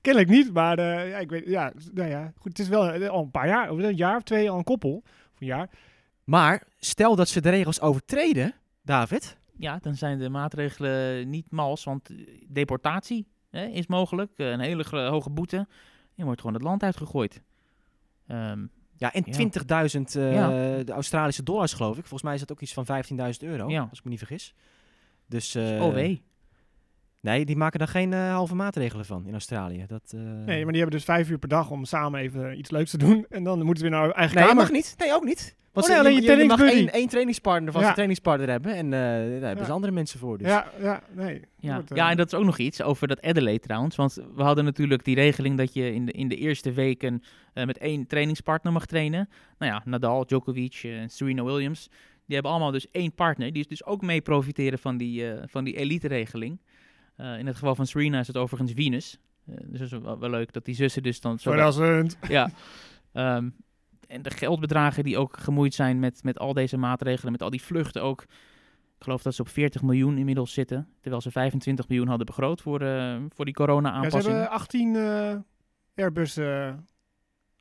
Kennelijk 0.00 0.32
niet, 0.32 0.52
maar 0.52 0.78
uh, 0.78 1.08
ja, 1.08 1.18
ik 1.18 1.30
weet, 1.30 1.46
ja, 1.46 1.72
nou 1.92 2.08
ja, 2.08 2.32
goed, 2.38 2.50
het 2.50 2.58
is 2.58 2.68
wel 2.68 2.90
eh, 2.90 3.08
al 3.08 3.22
een 3.22 3.30
paar 3.30 3.46
jaar, 3.46 3.70
of 3.70 3.78
een 3.78 3.96
jaar 3.96 4.16
of 4.16 4.22
twee 4.22 4.50
al 4.50 4.58
een 4.58 4.64
koppel. 4.64 5.02
Of 5.04 5.40
een 5.40 5.46
jaar. 5.46 5.70
Maar 6.24 6.62
stel 6.78 7.16
dat 7.16 7.28
ze 7.28 7.40
de 7.40 7.50
regels 7.50 7.80
overtreden, 7.80 8.54
David. 8.82 9.36
Ja, 9.58 9.78
dan 9.78 9.94
zijn 9.94 10.18
de 10.18 10.28
maatregelen 10.28 11.28
niet 11.30 11.50
mals, 11.50 11.84
want 11.84 12.10
deportatie 12.48 13.26
hè, 13.50 13.64
is 13.64 13.86
mogelijk. 13.86 14.32
Een 14.36 14.60
hele 14.60 14.84
hoge 15.08 15.30
boete. 15.30 15.66
Je 16.14 16.24
wordt 16.24 16.40
gewoon 16.40 16.56
het 16.56 16.64
land 16.64 16.82
uitgegooid. 16.82 17.42
Um, 18.28 18.70
ja, 18.96 19.12
en 19.12 19.24
20.000 19.24 19.30
uh, 19.32 20.46
de 20.84 20.92
Australische 20.92 21.42
dollars, 21.42 21.72
geloof 21.72 21.96
ik. 21.96 22.00
Volgens 22.00 22.22
mij 22.22 22.34
is 22.34 22.40
dat 22.40 22.52
ook 22.52 22.60
iets 22.60 22.72
van 22.72 22.86
15.000 22.86 23.16
euro, 23.38 23.68
ja. 23.68 23.86
als 23.90 23.98
ik 23.98 24.04
me 24.04 24.10
niet 24.10 24.18
vergis. 24.18 24.54
Dus, 25.26 25.56
uh, 25.56 25.82
oh 25.82 25.92
wee. 25.92 26.22
Nee, 27.26 27.44
die 27.44 27.56
maken 27.56 27.78
daar 27.78 27.88
geen 27.88 28.12
uh, 28.12 28.32
halve 28.32 28.54
maatregelen 28.54 29.04
van 29.04 29.26
in 29.26 29.32
Australië. 29.32 29.84
Dat, 29.86 30.12
uh... 30.14 30.20
Nee, 30.20 30.62
maar 30.62 30.72
die 30.72 30.80
hebben 30.80 30.90
dus 30.90 31.04
vijf 31.04 31.30
uur 31.30 31.38
per 31.38 31.48
dag 31.48 31.70
om 31.70 31.84
samen 31.84 32.20
even 32.20 32.58
iets 32.58 32.70
leuks 32.70 32.90
te 32.90 32.98
doen. 32.98 33.26
En 33.28 33.44
dan 33.44 33.56
moeten 33.56 33.76
ze 33.76 33.90
weer 33.90 34.00
naar 34.00 34.10
eigen 34.10 34.36
nee, 34.36 34.44
kamer. 34.44 34.62
mag 34.62 34.72
niet. 34.72 34.94
Nee, 34.98 35.14
ook 35.14 35.24
niet. 35.24 35.56
Want 35.72 35.86
oh, 35.86 35.92
nee, 35.92 36.00
alleen 36.00 36.22
je, 36.22 36.30
je, 36.30 36.36
je 36.36 36.44
mag 36.44 36.60
één, 36.60 36.92
één 36.92 37.08
trainingspartner 37.08 37.72
van 37.72 37.80
ja. 37.80 37.84
zijn 37.84 37.94
trainingspartner 37.94 38.48
hebben. 38.48 38.74
En 38.74 38.86
uh, 38.86 38.90
daar 38.90 39.10
hebben 39.30 39.56
ja. 39.56 39.64
ze 39.64 39.72
andere 39.72 39.92
mensen 39.92 40.18
voor. 40.18 40.38
Dus. 40.38 40.46
Ja, 40.46 40.66
ja, 40.80 41.02
nee. 41.12 41.42
Ja. 41.58 41.74
Wordt, 41.74 41.94
ja, 41.94 42.10
en 42.10 42.16
dat 42.16 42.26
is 42.26 42.34
ook 42.34 42.44
nog 42.44 42.58
iets 42.58 42.82
over 42.82 43.08
dat 43.08 43.22
Adelaide 43.22 43.60
trouwens. 43.60 43.96
Want 43.96 44.14
we 44.34 44.42
hadden 44.42 44.64
natuurlijk 44.64 45.04
die 45.04 45.14
regeling 45.14 45.56
dat 45.56 45.74
je 45.74 45.94
in 45.94 46.06
de, 46.06 46.12
in 46.12 46.28
de 46.28 46.36
eerste 46.36 46.72
weken 46.72 47.22
uh, 47.54 47.64
met 47.64 47.78
één 47.78 48.06
trainingspartner 48.06 48.72
mag 48.72 48.86
trainen. 48.86 49.28
Nou 49.58 49.72
ja, 49.72 49.82
Nadal, 49.84 50.26
Djokovic 50.26 50.80
en 50.82 51.10
Serena 51.10 51.44
Williams. 51.44 51.88
Die 52.26 52.34
hebben 52.34 52.52
allemaal 52.52 52.70
dus 52.70 52.90
één 52.90 53.12
partner. 53.12 53.52
Die 53.52 53.62
is 53.62 53.68
dus 53.68 53.84
ook 53.84 54.02
mee 54.02 54.20
profiteren 54.20 54.78
van 54.78 54.96
die, 54.96 55.24
uh, 55.24 55.42
van 55.46 55.64
die 55.64 55.74
elite-regeling. 57.16 57.40
in 57.40 57.46
het 57.46 57.56
geval 57.56 57.74
van 57.74 57.86
Serena 57.86 58.18
is 58.18 58.26
het 58.26 58.36
overigens 58.36 58.72
Venus. 58.72 59.18
dus 59.44 59.78
dat 59.78 59.92
is 59.92 59.98
wel, 59.98 60.18
wel, 60.18 60.30
leuk 60.30 60.52
dat 60.52 60.64
die 60.64 60.74
zussen 60.74 61.02
dus 61.02 61.20
dan... 61.20 61.38
Zo 61.38 61.50
Verrassend. 61.50 62.18
Ja. 62.28 62.50
Um, 63.12 63.54
en 64.08 64.22
de 64.22 64.30
geldbedragen 64.30 65.04
die 65.04 65.18
ook 65.18 65.36
gemoeid 65.36 65.74
zijn 65.74 65.98
met, 65.98 66.22
met 66.22 66.38
al 66.38 66.52
deze 66.52 66.76
maatregelen, 66.76 67.32
met 67.32 67.42
al 67.42 67.50
die 67.50 67.62
vluchten 67.62 68.02
ook. 68.02 68.22
Ik 68.96 69.02
geloof 69.02 69.22
dat 69.22 69.34
ze 69.34 69.42
op 69.42 69.48
40 69.48 69.82
miljoen 69.82 70.18
inmiddels 70.18 70.52
zitten. 70.52 70.88
Terwijl 71.00 71.22
ze 71.22 71.30
25 71.30 71.88
miljoen 71.88 72.08
hadden 72.08 72.26
begroot 72.26 72.60
voor, 72.60 72.82
uh, 72.82 73.16
voor 73.28 73.44
die 73.44 73.54
corona-aanpassing. 73.54 74.24
Ja, 74.24 74.30
ze 74.30 74.36
hebben 74.36 74.50
18 74.50 74.94
uh, 74.94 75.36
Airbus 75.94 76.38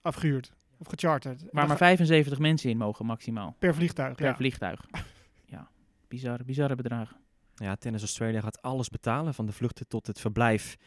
afgehuurd 0.02 0.54
of 0.78 0.88
gecharterd. 0.88 1.44
Waar 1.52 1.68
maar 1.68 1.78
75 1.78 2.40
mensen 2.40 2.70
in 2.70 2.78
mogen 2.78 3.06
maximaal. 3.06 3.56
Per 3.60 3.76
vliegtuig, 3.76 4.16
Per 4.16 4.26
ja. 4.26 4.36
vliegtuig. 4.36 4.86
ja, 5.46 5.68
bizarre, 6.08 6.44
bizarre 6.44 6.76
bedragen. 6.76 7.18
Ja, 7.56 7.76
Tennis 7.76 8.02
Australia 8.02 8.42
gaat 8.42 8.62
alles 8.62 8.90
betalen, 8.90 9.34
van 9.34 9.46
de 9.46 9.52
vluchten 9.52 9.88
tot 9.88 10.08
het 10.08 10.20
verblijf. 10.20 10.78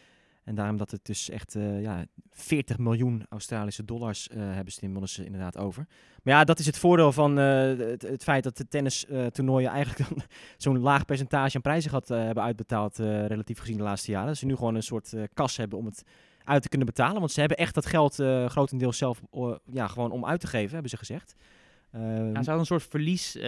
En 0.48 0.54
daarom 0.54 0.76
dat 0.76 0.90
het 0.90 1.04
dus 1.04 1.30
echt 1.30 1.54
uh, 1.54 1.82
ja, 1.82 2.04
40 2.30 2.78
miljoen 2.78 3.26
Australische 3.28 3.84
dollars 3.84 4.28
uh, 4.28 4.36
hebben 4.36 4.72
ze 4.72 5.24
inderdaad 5.24 5.58
over. 5.58 5.86
Maar 6.22 6.34
ja, 6.34 6.44
dat 6.44 6.58
is 6.58 6.66
het 6.66 6.78
voordeel 6.78 7.12
van 7.12 7.38
uh, 7.38 7.78
het, 7.78 8.02
het, 8.02 8.22
feit 8.22 8.44
dat 8.44 8.56
de 8.56 8.68
tennistoernooien 8.68 9.70
eigenlijk 9.70 10.10
zo'n 10.56 10.78
laag 10.78 11.04
percentage 11.04 11.56
aan 11.56 11.62
prijzen 11.62 11.90
gehad 11.90 12.08
hebben 12.08 12.42
uitbetaald, 12.42 12.98
relatief 12.98 13.58
gezien 13.58 13.76
de 13.76 13.82
laatste 13.82 14.10
jaren. 14.10 14.26
Dat 14.26 14.36
ze 14.36 14.46
nu 14.46 14.56
gewoon 14.56 14.74
een 14.74 14.82
soort 14.82 15.12
kas 15.34 15.56
hebben 15.56 15.78
om 15.78 15.84
het 15.84 16.02
uit 16.44 16.62
te 16.62 16.68
kunnen 16.68 16.86
betalen. 16.86 17.18
Want 17.18 17.32
ze 17.32 17.40
hebben 17.40 17.58
echt 17.58 17.74
dat 17.74 17.86
geld 17.86 18.14
grotendeels 18.46 18.98
zelf 18.98 19.20
ja, 19.64 19.86
gewoon 19.86 20.10
om 20.10 20.24
uit 20.24 20.40
te 20.40 20.46
geven, 20.46 20.72
hebben 20.72 20.90
ze 20.90 20.96
gezegd. 20.96 21.34
ja, 21.92 21.98
ze 21.98 22.34
hadden 22.34 22.58
een 22.58 22.66
soort 22.66 22.82
verlies 22.82 23.38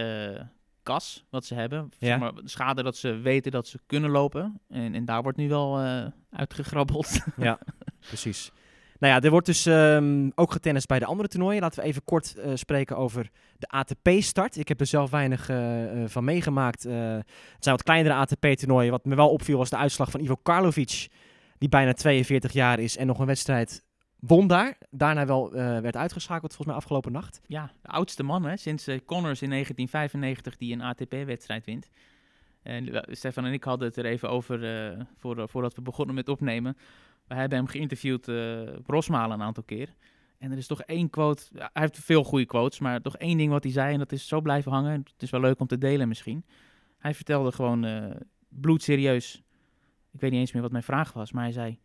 kas 0.93 1.25
wat 1.31 1.45
ze 1.45 1.55
hebben. 1.55 1.91
Ja. 1.99 2.17
Maar 2.17 2.33
schade 2.45 2.83
dat 2.83 2.97
ze 2.97 3.13
weten 3.13 3.53
dat 3.53 3.67
ze 3.67 3.79
kunnen 3.87 4.11
lopen. 4.11 4.61
En, 4.69 4.95
en 4.95 5.05
daar 5.05 5.23
wordt 5.23 5.39
nu 5.39 5.49
wel 5.49 5.83
uh, 5.83 6.07
uitgegrabbeld. 6.31 7.21
Ja, 7.37 7.59
precies. 8.09 8.53
Nou 8.99 9.15
ja, 9.15 9.21
er 9.21 9.31
wordt 9.31 9.47
dus 9.47 9.67
um, 9.67 10.33
ook 10.35 10.53
getennist 10.53 10.87
bij 10.87 10.99
de 10.99 11.05
andere 11.05 11.29
toernooien. 11.29 11.61
Laten 11.61 11.83
we 11.83 11.87
even 11.87 12.05
kort 12.05 12.35
uh, 12.37 12.51
spreken 12.55 12.97
over 12.97 13.31
de 13.59 13.67
ATP-start. 13.67 14.57
Ik 14.57 14.69
heb 14.69 14.81
er 14.81 14.87
zelf 14.87 15.11
weinig 15.11 15.51
uh, 15.51 16.05
van 16.07 16.25
meegemaakt. 16.25 16.83
het 16.83 17.25
zijn 17.59 17.77
wat 17.77 17.83
kleinere 17.83 18.15
ATP-toernooien. 18.15 18.91
Wat 18.91 19.05
me 19.05 19.15
wel 19.15 19.31
opviel 19.31 19.59
was 19.59 19.71
de 19.71 19.77
uitslag 19.77 20.11
van 20.11 20.21
Ivo 20.21 20.37
Karlovic, 20.37 21.09
die 21.59 21.69
bijna 21.69 21.93
42 21.93 22.53
jaar 22.53 22.79
is 22.79 22.97
en 22.97 23.07
nog 23.07 23.19
een 23.19 23.27
wedstrijd 23.27 23.83
won 24.21 24.47
daar. 24.47 24.79
Daarna 24.91 25.27
wel 25.27 25.55
uh, 25.55 25.79
werd 25.79 25.97
uitgeschakeld, 25.97 26.55
volgens 26.55 26.67
mij 26.67 26.77
afgelopen 26.77 27.13
nacht. 27.13 27.41
Ja, 27.47 27.73
de 27.83 27.89
oudste 27.89 28.23
man 28.23 28.45
hè, 28.45 28.57
sinds 28.57 28.89
uh, 28.89 28.99
Connors 29.07 29.43
in 29.43 29.51
1995 29.51 30.57
die 30.57 30.73
een 30.73 30.81
ATP-wedstrijd 30.81 31.65
wint. 31.65 31.91
En 32.63 32.89
uh, 32.89 33.01
Stefan 33.07 33.45
en 33.45 33.53
ik 33.53 33.65
hadden 33.65 33.89
het 33.89 33.97
er 33.97 34.05
even 34.05 34.31
over 34.31 35.07
voor, 35.17 35.49
voordat 35.49 35.75
we 35.75 35.83
begonnen 35.83 36.15
met 36.15 36.29
opnemen. 36.29 36.77
We 37.27 37.35
hebben 37.35 37.59
hem 37.59 37.67
geïnterviewd, 37.67 38.31
Rosmalen, 38.87 39.41
een 39.41 39.47
aantal 39.47 39.63
keer. 39.63 39.95
En 40.39 40.51
er 40.51 40.59
is 40.59 40.67
toch 40.67 40.83
één 40.83 41.11
quote, 41.11 41.43
hij 41.53 41.69
heeft 41.73 41.99
veel 41.99 42.25
goede 42.25 42.47
quotes, 42.47 42.79
maar 42.79 43.01
toch 43.01 43.17
één 43.17 43.37
ding 43.37 43.51
wat 43.51 43.63
hij 43.63 43.73
zei 43.73 43.93
en 43.93 43.99
dat 43.99 44.13
is 44.13 44.29
zo 44.29 44.41
blijven 44.41 44.73
hangen. 44.73 44.93
Het 44.93 45.23
is 45.23 45.31
wel 45.31 45.41
leuk 45.41 45.61
om 45.61 45.67
te 45.67 45.79
delen 45.79 46.09
misschien. 46.09 46.45
Hij 46.99 47.15
vertelde 47.15 47.53
gewoon 47.53 48.15
bloedserieus, 48.49 49.43
ik 50.13 50.21
weet 50.21 50.31
niet 50.31 50.41
eens 50.41 50.53
meer 50.53 50.63
wat 50.63 50.73
mijn 50.73 50.85
vraag 50.85 51.13
was, 51.13 51.33
maar 51.33 51.43
hij 51.43 51.53
zei 51.53 51.79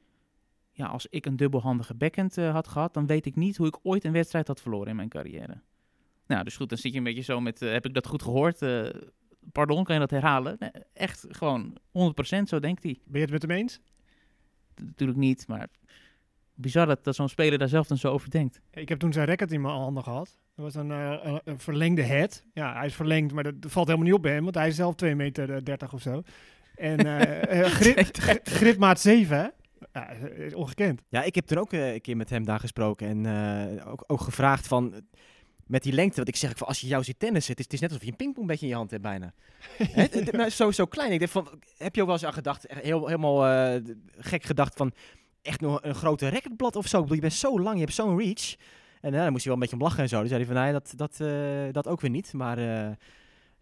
ja, 0.75 0.85
als 0.85 1.07
ik 1.09 1.25
een 1.25 1.35
dubbelhandige 1.35 1.93
backhand 1.93 2.37
uh, 2.37 2.51
had 2.51 2.67
gehad, 2.67 2.93
dan 2.93 3.05
weet 3.05 3.25
ik 3.25 3.35
niet 3.35 3.57
hoe 3.57 3.67
ik 3.67 3.77
ooit 3.83 4.03
een 4.03 4.11
wedstrijd 4.11 4.47
had 4.47 4.61
verloren 4.61 4.87
in 4.87 4.95
mijn 4.95 5.09
carrière. 5.09 5.61
Nou, 6.27 6.43
dus 6.43 6.55
goed, 6.55 6.69
dan 6.69 6.77
zit 6.77 6.91
je 6.91 6.97
een 6.97 7.03
beetje 7.03 7.21
zo 7.21 7.41
met, 7.41 7.61
uh, 7.61 7.71
heb 7.71 7.85
ik 7.85 7.93
dat 7.93 8.07
goed 8.07 8.21
gehoord? 8.21 8.61
Uh, 8.61 8.89
pardon, 9.51 9.83
kan 9.83 9.93
je 9.93 10.01
dat 10.01 10.11
herhalen? 10.11 10.55
Nee, 10.59 10.71
echt 10.93 11.25
gewoon 11.29 11.77
100% 11.77 11.81
zo 12.43 12.59
denkt 12.59 12.83
hij. 12.83 12.99
Ben 13.05 13.19
je 13.19 13.21
het 13.21 13.31
met 13.31 13.41
hem 13.41 13.51
eens? 13.51 13.79
Natuurlijk 14.75 15.19
niet, 15.19 15.47
maar 15.47 15.67
bizar 16.53 16.85
dat, 16.85 17.03
dat 17.03 17.15
zo'n 17.15 17.29
speler 17.29 17.59
daar 17.59 17.67
zelf 17.67 17.87
dan 17.87 17.97
zo 17.97 18.11
over 18.11 18.29
denkt. 18.29 18.61
Ik 18.71 18.89
heb 18.89 18.99
toen 18.99 19.13
zijn 19.13 19.27
racket 19.27 19.51
in 19.51 19.61
mijn 19.61 19.73
handen 19.73 20.03
gehad. 20.03 20.39
Dat 20.55 20.65
was 20.65 20.75
een, 20.75 20.89
een, 20.89 21.41
een, 21.43 21.59
verlengde 21.59 22.01
head. 22.01 22.43
Ja, 22.53 22.73
hij 22.73 22.85
is 22.85 22.95
verlengd, 22.95 23.33
maar 23.33 23.43
dat, 23.43 23.53
valt 23.59 23.87
helemaal 23.87 24.07
niet 24.07 24.15
op 24.15 24.21
bij 24.21 24.33
hem, 24.33 24.43
want 24.43 24.55
hij 24.55 24.67
is 24.67 24.75
zelf 24.75 24.95
2 24.95 25.15
meter 25.15 25.65
30 25.65 25.93
of 25.93 26.01
zo. 26.01 26.23
En 26.75 26.99
grip, 27.69 28.47
gripmaat 28.47 28.99
7, 28.99 29.53
ongekend. 30.53 31.01
Ja, 31.09 31.23
ik 31.23 31.35
heb 31.35 31.45
toen 31.45 31.57
ook 31.57 31.73
uh, 31.73 31.93
een 31.93 32.01
keer 32.01 32.17
met 32.17 32.29
hem 32.29 32.45
daar 32.45 32.59
gesproken 32.59 33.07
en 33.07 33.23
uh, 33.77 33.91
ook, 33.91 34.03
ook, 34.07 34.21
gevraagd 34.21 34.67
van 34.67 34.93
met 35.67 35.83
die 35.83 35.93
lengte, 35.93 36.19
wat 36.19 36.27
ik 36.27 36.35
zeg, 36.35 36.57
van 36.57 36.67
als 36.67 36.81
je 36.81 36.87
jou 36.87 37.03
ziet 37.03 37.19
tennissen, 37.19 37.51
het 37.51 37.59
is, 37.59 37.65
het 37.65 37.73
is 37.73 37.79
net 37.79 37.89
alsof 37.89 38.05
je 38.05 38.11
een 38.11 38.17
pingpongbedje 38.17 38.65
in 38.65 38.71
je 38.71 38.77
hand 38.77 38.91
hebt 38.91 39.03
bijna. 39.03 39.33
He, 39.77 40.49
zo, 40.49 40.71
zo 40.71 40.85
klein. 40.85 41.11
Ik 41.11 41.19
denk 41.19 41.31
van, 41.31 41.47
heb 41.77 41.95
je 41.95 42.01
ook 42.01 42.07
wel 42.07 42.15
eens 42.15 42.25
aan 42.25 42.33
gedacht, 42.33 42.65
heel, 42.67 43.05
helemaal 43.05 43.47
uh, 43.75 43.81
gek 44.17 44.43
gedacht 44.43 44.75
van 44.75 44.93
echt 45.41 45.61
nog 45.61 45.79
een 45.83 45.95
grote 45.95 46.29
racketblad 46.29 46.75
of 46.75 46.87
zo. 46.87 46.95
Ik 46.95 47.01
bedoel, 47.01 47.15
je 47.15 47.27
bent 47.27 47.33
zo 47.33 47.59
lang, 47.59 47.75
je 47.75 47.81
hebt 47.81 47.93
zo'n 47.93 48.17
reach. 48.17 48.55
En 49.01 49.13
uh, 49.13 49.19
dan 49.19 49.31
moest 49.31 49.43
hij 49.43 49.53
wel 49.53 49.53
een 49.53 49.59
beetje 49.59 49.75
om 49.75 49.81
lachen 49.81 50.03
en 50.03 50.09
zo. 50.09 50.19
Dus 50.19 50.29
zei 50.29 50.43
hij 50.43 50.53
van, 50.53 50.63
nee, 50.63 50.71
dat, 50.71 50.93
dat, 50.95 51.19
uh, 51.21 51.71
dat 51.71 51.87
ook 51.87 52.01
weer 52.01 52.09
niet. 52.09 52.33
Maar 52.33 52.57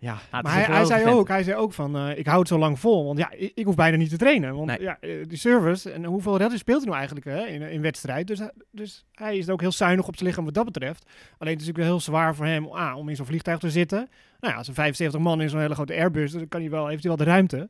ja, 0.03 0.17
maar 0.31 0.53
hij, 0.53 0.63
hij 0.63 0.85
zei 0.85 1.05
ook, 1.05 1.27
hij 1.27 1.43
zei 1.43 1.57
ook 1.57 1.73
van, 1.73 1.97
uh, 1.97 2.17
ik 2.17 2.25
hou 2.25 2.39
het 2.39 2.47
zo 2.47 2.57
lang 2.57 2.79
vol. 2.79 3.05
Want 3.05 3.17
ja, 3.19 3.31
ik, 3.31 3.51
ik 3.55 3.65
hoef 3.65 3.75
bijna 3.75 3.97
niet 3.97 4.09
te 4.09 4.17
trainen. 4.17 4.55
Want 4.55 4.67
nee. 4.67 4.81
ja, 4.81 4.97
die 5.01 5.37
service, 5.37 5.91
en 5.91 6.05
hoeveel 6.05 6.37
redden 6.37 6.57
speelt 6.57 6.77
hij 6.77 6.85
nou 6.85 6.97
eigenlijk 6.97 7.25
hè, 7.25 7.45
in, 7.45 7.61
in 7.61 7.81
wedstrijd? 7.81 8.27
Dus, 8.27 8.39
dus 8.71 9.05
hij 9.11 9.37
is 9.37 9.49
ook 9.49 9.61
heel 9.61 9.71
zuinig 9.71 10.07
op 10.07 10.15
zijn 10.15 10.29
lichaam 10.29 10.45
wat 10.45 10.53
dat 10.53 10.65
betreft. 10.65 11.05
Alleen 11.37 11.53
het 11.53 11.61
is 11.61 11.67
natuurlijk 11.67 11.77
wel 11.77 11.85
heel 11.85 11.99
zwaar 11.99 12.35
voor 12.35 12.45
hem 12.45 12.65
ah, 12.65 12.97
om 12.97 13.09
in 13.09 13.15
zo'n 13.15 13.25
vliegtuig 13.25 13.59
te 13.59 13.69
zitten. 13.69 14.09
Nou 14.39 14.53
ja, 14.53 14.59
als 14.59 14.67
een 14.67 14.73
75 14.73 15.19
man 15.19 15.41
in 15.41 15.49
zo'n 15.49 15.59
hele 15.59 15.75
grote 15.75 15.93
Airbus, 15.93 16.31
dan 16.31 16.47
kan 16.47 16.61
hij 16.61 16.69
wel, 16.69 16.87
heeft 16.87 17.03
hij 17.03 17.15
wel 17.15 17.25
de 17.25 17.31
ruimte. 17.31 17.69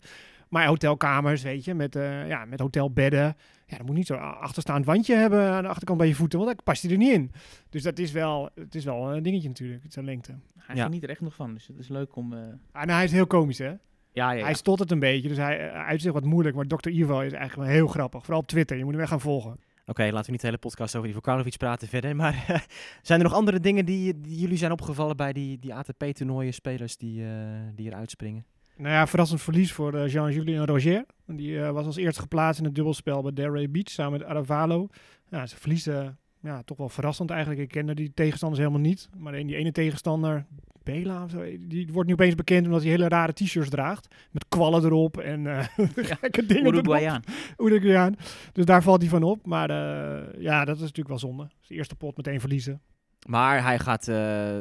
Maar 0.53 0.65
hotelkamers, 0.67 1.41
weet 1.43 1.65
je, 1.65 1.73
met, 1.73 1.95
eh, 1.95 2.27
ja, 2.27 2.45
met 2.45 2.59
hotelbedden. 2.59 3.35
Ja, 3.65 3.77
dan 3.77 3.85
moet 3.85 3.95
niet 3.95 4.07
zo'n 4.07 4.19
achterstaand 4.39 4.85
wandje 4.85 5.15
hebben 5.15 5.49
aan 5.51 5.63
de 5.63 5.69
achterkant 5.69 5.97
bij 5.97 6.07
je 6.07 6.15
voeten, 6.15 6.39
want 6.39 6.51
dan 6.51 6.63
past 6.63 6.81
hij 6.81 6.91
er 6.91 6.97
niet 6.97 7.11
in. 7.11 7.31
Dus 7.69 7.83
dat 7.83 7.99
is 7.99 8.11
wel, 8.11 8.49
het 8.55 8.75
is 8.75 8.85
wel 8.85 9.13
een 9.15 9.23
dingetje 9.23 9.47
natuurlijk, 9.47 9.83
zijn 9.89 10.05
lengte. 10.05 10.35
Hij 10.57 10.75
Ja. 10.75 10.83
geniet 10.83 11.03
er 11.03 11.09
echt 11.09 11.21
nog 11.21 11.35
van, 11.35 11.53
dus 11.53 11.67
het 11.67 11.77
is 11.77 11.87
leuk 11.87 12.15
om... 12.15 12.33
eh, 12.33 12.39
Ah, 12.71 12.81
nou, 12.83 12.91
hij 12.91 13.03
is 13.03 13.11
heel 13.11 13.27
komisch, 13.27 13.57
hè? 13.57 13.65
ja, 13.65 13.77
ja, 14.11 14.31
ja. 14.31 14.43
Hij 14.43 14.53
stottert 14.53 14.91
een 14.91 14.99
beetje, 14.99 15.27
dus 15.27 15.37
hij 15.37 15.57
hij 15.57 15.71
uitzicht 15.71 16.13
wat 16.13 16.23
moeilijk. 16.23 16.55
Maar 16.55 16.65
Dr. 16.65 16.89
Ivo 16.89 17.19
is 17.19 17.31
eigenlijk 17.33 17.55
wel 17.69 17.77
heel 17.77 17.87
grappig. 17.87 18.21
Vooral 18.23 18.39
op 18.41 18.47
Twitter, 18.47 18.77
je 18.77 18.83
moet 18.83 18.93
hem 18.93 19.01
echt 19.01 19.09
gaan 19.11 19.21
volgen. 19.21 19.59
Oké, 19.85 20.03
laten 20.03 20.25
we 20.25 20.31
niet 20.31 20.41
de 20.41 20.47
hele 20.47 20.59
podcast 20.59 20.95
over 20.95 21.09
Ivo 21.09 21.19
Karlovic 21.19 21.57
praten 21.57 21.87
verder. 21.87 22.15
Maar 22.15 22.65
zijn 23.01 23.19
er 23.19 23.25
nog 23.25 23.33
andere 23.35 23.59
dingen 23.59 23.85
die, 23.85 24.21
die 24.21 24.39
jullie 24.39 24.57
zijn 24.57 24.71
opgevallen 24.71 25.17
bij 25.17 25.33
die, 25.33 25.59
die 25.59 25.73
ATP-toernooien, 25.73 26.53
spelers 26.53 26.97
die, 26.97 27.23
eh, 27.25 27.29
die 27.75 27.89
er 27.89 27.95
uitspringen? 27.95 28.45
Nou 28.77 28.93
ja, 28.93 29.07
verrassend 29.07 29.41
verlies 29.41 29.71
voor 29.71 29.93
eh, 29.93 30.11
Jean-Julien 30.11 30.65
Roger. 30.65 31.05
Die 31.25 31.61
eh, 31.61 31.71
was 31.71 31.85
als 31.85 31.95
eerste 31.95 32.21
geplaatst 32.21 32.59
in 32.59 32.65
het 32.65 32.75
dubbelspel 32.75 33.21
bij 33.21 33.33
Delray 33.33 33.69
Beach 33.69 33.89
samen 33.89 34.19
met 34.19 34.27
Aravalo. 34.27 34.87
Ja, 35.29 35.45
ze 35.45 35.57
verliezen 35.57 36.17
ja, 36.39 36.61
toch 36.63 36.77
wel 36.77 36.89
verrassend 36.89 37.29
eigenlijk. 37.29 37.61
Ik 37.61 37.69
kende 37.69 37.95
die 37.95 38.11
tegenstanders 38.13 38.61
helemaal 38.61 38.81
niet. 38.81 39.09
Maar 39.17 39.35
in 39.35 39.47
die 39.47 39.55
ene 39.55 39.71
tegenstander, 39.71 40.45
Bela 40.83 41.23
of 41.23 41.29
zo, 41.29 41.43
die 41.59 41.89
wordt 41.91 42.07
nu 42.07 42.13
opeens 42.13 42.35
bekend 42.35 42.65
omdat 42.65 42.81
hij 42.81 42.91
hele 42.91 43.07
rare 43.07 43.33
t-shirts 43.33 43.69
draagt. 43.69 44.15
Met 44.31 44.45
kwallen 44.49 44.83
erop 44.83 45.17
en 45.17 45.47
eh 45.47 45.67
gekke 46.19 46.45
dingen 46.45 46.63
erop. 46.65 46.73
Uruguayaan. 46.73 47.23
Uruguayaan. 47.57 48.15
Dus 48.51 48.65
daar 48.65 48.83
valt 48.83 49.01
hij 49.01 49.09
van 49.09 49.23
op. 49.23 49.45
Maar 49.45 49.69
eh, 49.69 50.41
ja, 50.41 50.65
dat 50.65 50.75
is 50.75 50.81
natuurlijk 50.81 51.09
wel 51.09 51.19
zonde. 51.19 51.47
Zijn 51.59 51.79
eerste 51.79 51.95
pot 51.95 52.17
meteen 52.17 52.39
verliezen. 52.39 52.81
Maar 53.27 53.63
hij 53.63 53.79
gaat 53.79 54.07
eh, 54.07 54.59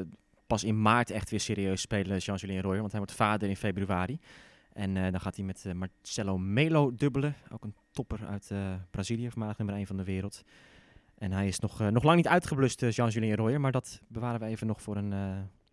pas 0.52 0.64
in 0.64 0.82
maart 0.82 1.10
echt 1.10 1.30
weer 1.30 1.40
serieus 1.40 1.80
spelen, 1.80 2.18
Jean-Julien 2.18 2.60
Royer. 2.60 2.80
Want 2.80 2.90
hij 2.90 3.00
wordt 3.00 3.16
vader 3.16 3.48
in 3.48 3.56
februari. 3.56 4.18
En 4.72 4.96
eh, 4.96 5.02
dan 5.10 5.20
gaat 5.20 5.36
hij 5.36 5.44
met 5.44 5.64
eh, 5.66 5.72
Marcelo 5.72 6.38
Melo 6.38 6.94
dubbelen. 6.94 7.34
Ook 7.52 7.64
een 7.64 7.74
topper 7.90 8.26
uit 8.26 8.50
eh, 8.50 8.58
Brazilië, 8.90 9.30
voormalig 9.30 9.58
nummer 9.58 9.76
1 9.76 9.86
van 9.86 9.96
de 9.96 10.04
wereld. 10.04 10.42
En 11.18 11.32
hij 11.32 11.46
is 11.46 11.58
nog, 11.58 11.90
nog 11.90 12.02
lang 12.02 12.16
niet 12.16 12.28
uitgeblust, 12.28 12.80
Jean-Julien 12.88 13.36
Royer. 13.36 13.60
Maar 13.60 13.72
dat 13.72 14.00
bewaren 14.08 14.40
we 14.40 14.46
even 14.46 14.66
nog 14.66 14.82
voor 14.82 14.96
een, 14.96 15.12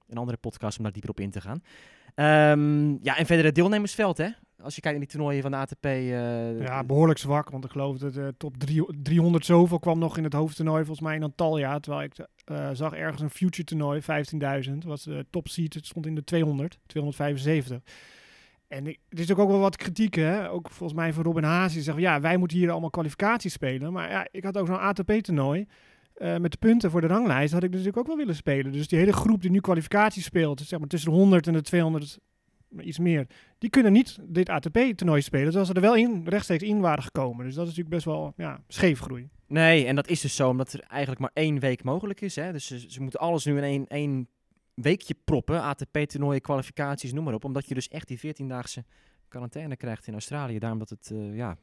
een 0.08 0.18
andere 0.18 0.38
podcast 0.38 0.78
om 0.78 0.84
daar 0.84 0.94
dieper 0.94 1.12
op 1.12 1.20
in 1.20 1.32
te 1.32 1.42
gaan. 1.42 1.64
Ehm, 2.16 3.04
ja, 3.04 3.18
en 3.18 3.26
verder 3.26 3.46
het 3.46 3.56
deelnemersveld, 3.56 4.18
hè? 4.18 4.30
Als 4.62 4.76
je 4.76 4.82
kijkt 4.82 4.98
naar 4.98 5.08
die 5.08 5.16
toernooien 5.18 5.42
van 5.42 5.52
de 5.52 5.58
ATP. 5.58 5.86
eh, 5.86 6.62
Ja, 6.62 6.84
behoorlijk 6.84 7.20
zwak. 7.20 7.50
Want 7.50 7.66
ik 7.66 7.72
geloof 7.72 7.98
dat 7.98 8.14
de 8.14 8.34
top 8.38 8.58
drie- 8.58 8.86
300 9.04 9.46
zoveel 9.46 9.80
kwam 9.80 10.00
nog 10.00 10.18
in 10.18 10.24
het 10.24 10.34
hoofdtoernooi. 10.34 10.84
Volgens 10.86 11.08
mij 11.08 11.16
in 11.16 11.24
Antalya. 11.24 11.80
Terwijl 11.80 12.04
ik 12.04 12.14
eh, 12.46 12.70
zag 12.74 12.94
ergens 12.94 13.22
een 13.22 13.30
future 13.30 13.64
toernooi, 13.64 14.02
15.000. 14.02 14.86
Was 14.86 15.04
de 15.04 15.26
top 15.30 15.48
seed. 15.48 15.74
Het 15.74 15.86
stond 15.86 16.06
in 16.06 16.16
de 16.16 16.24
200, 16.24 16.80
275. 16.86 17.80
En 18.68 18.88
ik, 18.88 19.00
is 19.10 19.32
ook 19.34 19.48
wel 19.50 19.60
wat 19.60 19.76
kritiek, 19.76 20.16
hè? 20.16 20.50
ook 20.52 20.70
volgens 20.70 21.00
mij 21.00 21.14
van 21.14 21.24
Robin 21.24 21.44
Haas. 21.44 21.74
Die 21.74 21.82
zegt, 21.82 21.98
ja, 21.98 22.22
wij 22.22 22.38
moeten 22.38 22.58
hier 22.58 22.72
allemaal 22.72 22.90
kwalificaties 22.90 23.54
spelen. 23.54 23.94
Maar 23.94 24.10
ja, 24.10 24.28
ik 24.32 24.44
had 24.44 24.58
ook 24.58 24.68
zo'n 24.68 24.80
ATP-toernooi. 24.80 25.66
eh, 26.14 26.38
met 26.38 26.52
de 26.52 26.58
punten 26.58 26.92
voor 26.92 27.02
de 27.02 27.08
ranglijst 27.08 27.54
had 27.54 27.64
ik 27.64 27.70
natuurlijk 27.70 27.98
ook 27.98 28.08
wel 28.08 28.18
willen 28.18 28.36
spelen. 28.36 28.72
Dus 28.72 28.88
die 28.88 29.00
hele 29.00 29.14
groep 29.14 29.42
die 29.42 29.52
nu 29.52 29.60
kwalificaties 29.60 30.24
speelt, 30.24 30.58
dus 30.58 30.68
zeg 30.68 30.80
maar 30.80 30.88
tussen 30.88 31.12
de 31.12 31.16
100 31.18 31.48
en 31.48 31.54
de 31.54 31.62
200, 31.62 32.20
iets 32.78 33.00
meer, 33.00 33.28
die 33.58 33.70
kunnen 33.70 33.92
niet 33.92 34.18
dit 34.24 34.50
ATP-toernooi 34.50 35.22
spelen. 35.22 35.46
Terwijl 35.46 35.66
ze 35.66 35.74
er 35.74 35.82
wel 35.82 35.96
in, 35.96 36.24
rechtstreeks 36.26 36.64
in 36.64 36.80
waren 36.80 37.04
gekomen. 37.04 37.46
Dus 37.46 37.56
dat 37.56 37.68
is 37.68 37.70
natuurlijk 37.70 37.96
best 37.96 38.06
wel 38.06 38.34
ja, 38.38 38.64
scheefgroei. 38.68 39.30
Nee, 39.48 39.86
en 39.86 39.96
dat 39.96 40.08
is 40.08 40.22
dus 40.22 40.36
zo 40.36 40.50
omdat 40.50 40.74
er 40.74 40.80
eigenlijk 40.80 41.22
maar 41.22 41.32
één 41.34 41.60
week 41.60 41.84
mogelijk 41.84 42.22
is. 42.22 42.36
Hè? 42.36 42.52
Dus 42.52 42.68
ze, 42.88 43.02
moeten 43.02 43.20
alles 43.20 43.46
nu 43.46 43.58
in 43.58 43.64
één, 43.64 43.88
één 43.88 44.28
weekje 44.74 45.16
proppen. 45.24 45.62
ATP-toernooien, 45.62 46.42
kwalificaties, 46.42 47.14
noem 47.14 47.24
maar 47.24 47.34
op. 47.34 47.44
Omdat 47.44 47.68
je 47.68 47.74
dus 47.74 47.88
echt 47.88 48.08
die 48.08 48.20
14-daagse 48.20 48.84
quarantaine 49.28 49.76
krijgt 49.76 50.08
in 50.08 50.14
Australië. 50.14 50.60
Daarom 50.60 50.80
dat 50.80 50.90
het 50.90 51.12
eh, 51.12 51.36
ja, 51.36 51.58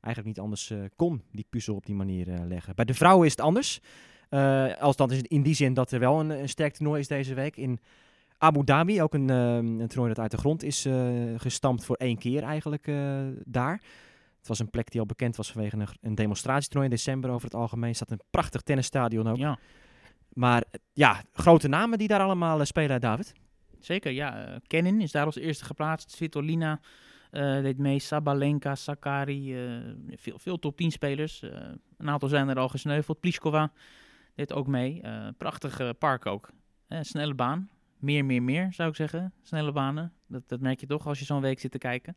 eigenlijk 0.00 0.36
niet 0.36 0.44
anders 0.44 0.70
eh, 0.70 0.78
kon, 0.96 1.22
die 1.32 1.46
puzzel 1.50 1.74
op 1.74 1.86
die 1.86 1.94
manier 1.94 2.28
eh, 2.28 2.46
leggen. 2.46 2.74
Bij 2.74 2.84
de 2.84 2.94
vrouwen 2.94 3.26
is 3.26 3.32
het 3.32 3.40
anders. 3.40 3.80
Als 4.78 4.96
dan 4.96 5.10
is 5.10 5.22
in 5.22 5.42
die 5.42 5.54
zin 5.54 5.74
dat 5.74 5.92
er 5.92 5.98
wel 5.98 6.20
een, 6.20 6.30
een 6.30 6.48
sterk 6.48 6.74
toernooi 6.74 7.00
is 7.00 7.08
deze 7.08 7.34
week 7.34 7.56
in 7.56 7.80
Abu 8.42 8.64
Dhabi. 8.64 9.02
Ook 9.02 9.14
een, 9.14 9.30
eh, 9.30 9.56
een 9.56 9.86
toernooi 9.86 10.08
dat 10.08 10.18
uit 10.18 10.30
de 10.30 10.36
grond 10.36 10.62
is 10.62 10.84
eh, 10.84 10.94
gestampt 11.36 11.84
voor 11.84 11.96
één 11.96 12.18
keer 12.18 12.42
eigenlijk 12.42 12.86
eh, 12.86 13.26
daar. 13.44 13.82
Het 14.38 14.48
was 14.48 14.58
een 14.58 14.70
plek 14.70 14.90
die 14.90 15.00
al 15.00 15.06
bekend 15.06 15.36
was 15.36 15.52
vanwege 15.52 15.76
een, 15.76 15.88
een 16.00 16.14
demonstratietoernooi 16.14 16.90
in 16.90 16.96
december 16.96 17.30
over 17.30 17.44
het 17.44 17.54
algemeen. 17.54 17.88
Er 17.88 17.94
staat 17.94 18.10
een 18.10 18.20
prachtig 18.30 18.60
tennisstadion 18.60 19.28
ook. 19.28 19.36
Ja, 19.36 19.58
Maar 20.32 20.62
eh, 20.70 20.80
ja, 20.92 21.22
grote 21.32 21.68
namen 21.68 21.98
die 21.98 22.08
daar 22.08 22.20
allemaal 22.20 22.64
spelen, 22.64 23.00
David. 23.00 23.32
zeker. 23.78 24.12
Ja, 24.12 24.46
eh, 24.46 24.56
Kenin 24.66 25.00
is 25.00 25.12
daar 25.12 25.26
als 25.26 25.36
eerste 25.36 25.64
geplaatst. 25.64 26.10
Svitolina 26.10 26.80
deed 27.62 27.78
mee. 27.78 27.98
Sabalenka, 27.98 28.74
Sakari. 28.74 29.56
veel, 30.16 30.38
veel 30.38 30.58
top 30.58 30.76
10 30.76 30.90
spelers. 30.90 31.42
Een 31.96 32.08
aantal 32.08 32.28
zijn 32.28 32.48
er 32.48 32.58
al 32.58 32.68
gesneuveld. 32.68 33.20
Pliskova 33.20 33.72
deed 34.34 34.52
ook 34.52 34.66
mee. 34.66 35.02
Prachtig 35.36 35.98
park 35.98 36.26
ook. 36.26 36.50
Snelle 37.00 37.34
baan. 37.34 37.68
Meer, 38.00 38.24
meer, 38.24 38.42
meer 38.42 38.72
zou 38.72 38.88
ik 38.88 38.96
zeggen. 38.96 39.32
Snelle 39.42 39.72
banen. 39.72 40.12
Dat, 40.26 40.42
dat 40.48 40.60
merk 40.60 40.80
je 40.80 40.86
toch 40.86 41.06
als 41.06 41.18
je 41.18 41.24
zo'n 41.24 41.40
week 41.40 41.60
zit 41.60 41.70
te 41.70 41.78
kijken. 41.78 42.16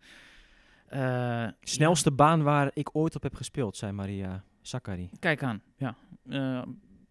Eh, 0.87 1.47
Snelste 1.61 2.11
baan 2.11 2.43
waar 2.43 2.71
ik 2.73 2.89
ooit 2.95 3.15
op 3.15 3.23
heb 3.23 3.35
gespeeld, 3.35 3.77
zei 3.77 3.91
Maria 3.91 4.43
Sakkari. 4.61 5.09
kijk 5.19 5.43
aan. 5.43 5.61
Ja. 5.77 5.95
Eh, 6.29 6.61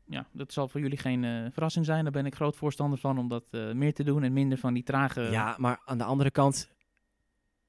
ja, 0.06 0.26
dat 0.32 0.52
zal 0.52 0.68
voor 0.68 0.80
jullie 0.80 0.98
geen 0.98 1.24
eh, 1.24 1.46
verrassing 1.50 1.84
zijn. 1.84 2.02
Daar 2.02 2.12
ben 2.12 2.26
ik 2.26 2.34
groot 2.34 2.56
voorstander 2.56 2.98
van 2.98 3.18
om 3.18 3.28
dat 3.28 3.44
meer 3.52 3.94
te 3.94 4.04
doen 4.04 4.22
en 4.22 4.32
minder 4.32 4.58
van 4.58 4.74
die 4.74 4.82
trage... 4.82 5.20
Ja, 5.20 5.54
maar 5.58 5.80
aan 5.84 5.98
de 5.98 6.04
andere 6.04 6.30
kant, 6.30 6.72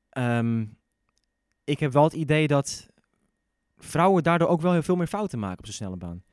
ehm, 0.09 0.65
ik 1.63 1.79
heb 1.79 1.91
wel 1.91 2.03
het 2.03 2.13
idee 2.13 2.47
dat 2.47 2.89
vrouwen 3.77 4.23
daardoor 4.23 4.47
ook 4.47 4.61
wel 4.61 4.71
heel 4.71 4.83
veel 4.83 4.95
meer 4.95 5.07
fouten 5.07 5.39
maken 5.39 5.57
op 5.57 5.65
zo'n 5.65 5.73
snelle 5.73 5.97
baan. 5.97 6.23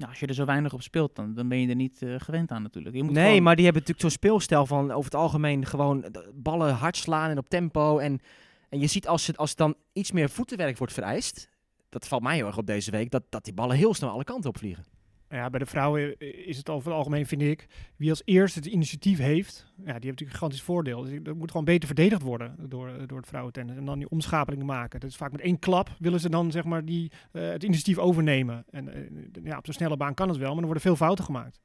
Nou, 0.00 0.12
als 0.12 0.20
je 0.20 0.26
er 0.26 0.34
zo 0.34 0.44
weinig 0.44 0.72
op 0.72 0.82
speelt, 0.82 1.14
dan, 1.16 1.34
dan 1.34 1.48
ben 1.48 1.60
je 1.60 1.68
er 1.68 1.74
niet 1.74 2.02
eh, 2.02 2.14
gewend 2.18 2.50
aan 2.50 2.62
natuurlijk. 2.62 2.96
Je 2.96 3.02
moet 3.02 3.12
Nee, 3.12 3.26
gewoon- 3.28 3.42
maar 3.42 3.56
die 3.56 3.64
hebben 3.64 3.82
natuurlijk 3.82 4.12
zo'n 4.14 4.20
speelstijl 4.30 4.66
van 4.66 4.90
over 4.90 5.04
het 5.04 5.14
algemeen 5.20 5.66
gewoon 5.66 6.04
ballen 6.34 6.74
hard 6.74 6.96
slaan 6.96 7.30
en 7.30 7.38
op 7.38 7.48
tempo. 7.48 7.98
En, 7.98 8.20
en 8.68 8.80
je 8.80 8.86
ziet 8.86 9.08
als 9.08 9.26
het, 9.26 9.36
als 9.36 9.48
het 9.48 9.58
dan 9.58 9.74
iets 9.92 10.12
meer 10.12 10.30
voetenwerk 10.30 10.78
wordt 10.78 10.92
vereist, 10.92 11.48
dat 11.88 12.08
valt 12.08 12.22
mij 12.22 12.36
heel 12.36 12.46
erg 12.46 12.58
op 12.58 12.66
deze 12.66 12.90
week, 12.90 13.10
dat, 13.10 13.22
dat 13.28 13.44
die 13.44 13.54
ballen 13.54 13.76
heel 13.76 13.94
snel 13.94 14.10
alle 14.10 14.24
kanten 14.24 14.50
op 14.50 14.58
vliegen. 14.58 14.84
Ja, 15.30 15.50
bij 15.50 15.58
de 15.58 15.66
vrouwen 15.66 16.18
is 16.46 16.56
het 16.56 16.68
over 16.68 16.88
het 16.88 16.96
algemeen, 16.96 17.26
vind 17.26 17.42
ik, 17.42 17.66
wie 17.96 18.10
als 18.10 18.22
eerste 18.24 18.58
het 18.58 18.68
initiatief 18.68 19.18
heeft, 19.18 19.66
ja, 19.66 19.82
die 19.84 19.84
heeft 19.84 19.94
natuurlijk 19.94 20.20
een 20.20 20.34
gigantisch 20.34 20.62
voordeel. 20.62 21.02
Dus 21.02 21.18
dat 21.22 21.34
moet 21.36 21.50
gewoon 21.50 21.64
beter 21.64 21.86
verdedigd 21.86 22.22
worden 22.22 22.56
door, 22.68 23.06
door 23.06 23.18
het 23.18 23.26
vrouwentennis. 23.26 23.76
En 23.76 23.84
dan 23.84 23.98
die 23.98 24.08
omschapeling 24.08 24.62
maken. 24.62 25.00
Dat 25.00 25.10
is 25.10 25.16
vaak 25.16 25.32
met 25.32 25.40
één 25.40 25.58
klap 25.58 25.88
willen 25.98 26.20
ze 26.20 26.30
dan 26.30 26.50
zeg 26.50 26.64
maar 26.64 26.84
die, 26.84 27.12
eh, 27.32 27.48
het 27.50 27.62
initiatief 27.62 27.98
overnemen. 27.98 28.64
En 28.70 28.94
eh, 28.94 29.00
ja, 29.44 29.56
op 29.58 29.64
zo'n 29.64 29.74
snelle 29.74 29.96
baan 29.96 30.14
kan 30.14 30.28
het 30.28 30.38
wel, 30.38 30.46
maar 30.46 30.56
dan 30.56 30.64
worden 30.64 30.82
veel 30.82 30.96
fouten 30.96 31.24
gemaakt. 31.24 31.60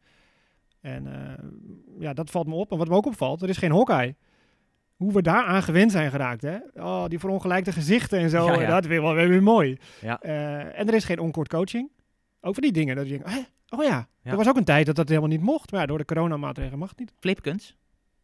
En 0.82 1.08
eh, 1.08 1.44
ja, 2.00 2.14
dat 2.14 2.30
valt 2.30 2.48
me 2.48 2.56
op. 2.56 2.72
En 2.72 2.78
wat 2.78 2.88
me 2.88 2.96
ook 2.96 3.06
opvalt, 3.06 3.42
er 3.42 3.50
is 3.50 3.58
geen 3.58 3.72
Hawkeye. 3.72 4.16
Hoe 4.96 5.14
we 5.14 5.22
daar 5.22 5.44
aan 5.44 5.64
gewend 5.64 5.92
zijn 5.92 6.12
geraakt, 6.12 6.42
hè? 6.42 6.58
Oh, 6.74 7.06
die 7.08 7.20
verongelijkte 7.20 7.72
gezichten 7.72 8.20
en 8.20 8.30
zo, 8.30 8.46
Ja, 8.46 8.62
ja. 8.62 8.70
dat 8.70 8.84
is 8.84 9.00
wel 9.00 9.14
weer, 9.14 9.30
weer 9.30 9.44
mooi. 9.44 9.78
Ja. 10.02 10.22
Eh, 10.22 10.80
en 10.80 10.88
er 10.88 10.94
is 10.94 11.06
geen 11.06 11.20
onkort 11.20 11.48
coaching. 11.48 11.90
Ook 12.46 12.54
voor 12.54 12.64
die 12.64 12.72
dingen. 12.72 12.96
Dat 12.96 13.06
je 13.10 13.12
denkt, 13.12 13.30
hè? 13.30 13.40
oh 13.70 13.84
ja, 13.84 14.08
Ja. 14.22 14.32
er 14.32 14.38
was 14.38 14.48
ook 14.48 14.56
een 14.58 14.64
tijd 14.64 14.86
dat 14.86 14.96
dat 14.96 15.08
helemaal 15.08 15.30
niet 15.30 15.42
mocht. 15.42 15.72
Maar 15.72 15.80
ja, 15.82 15.86
door 15.86 15.98
de 15.98 16.06
coronamaatregelen 16.06 16.80
mag 16.80 16.90
het 16.90 17.00
niet. 17.00 17.14
Flipkens. 17.20 17.76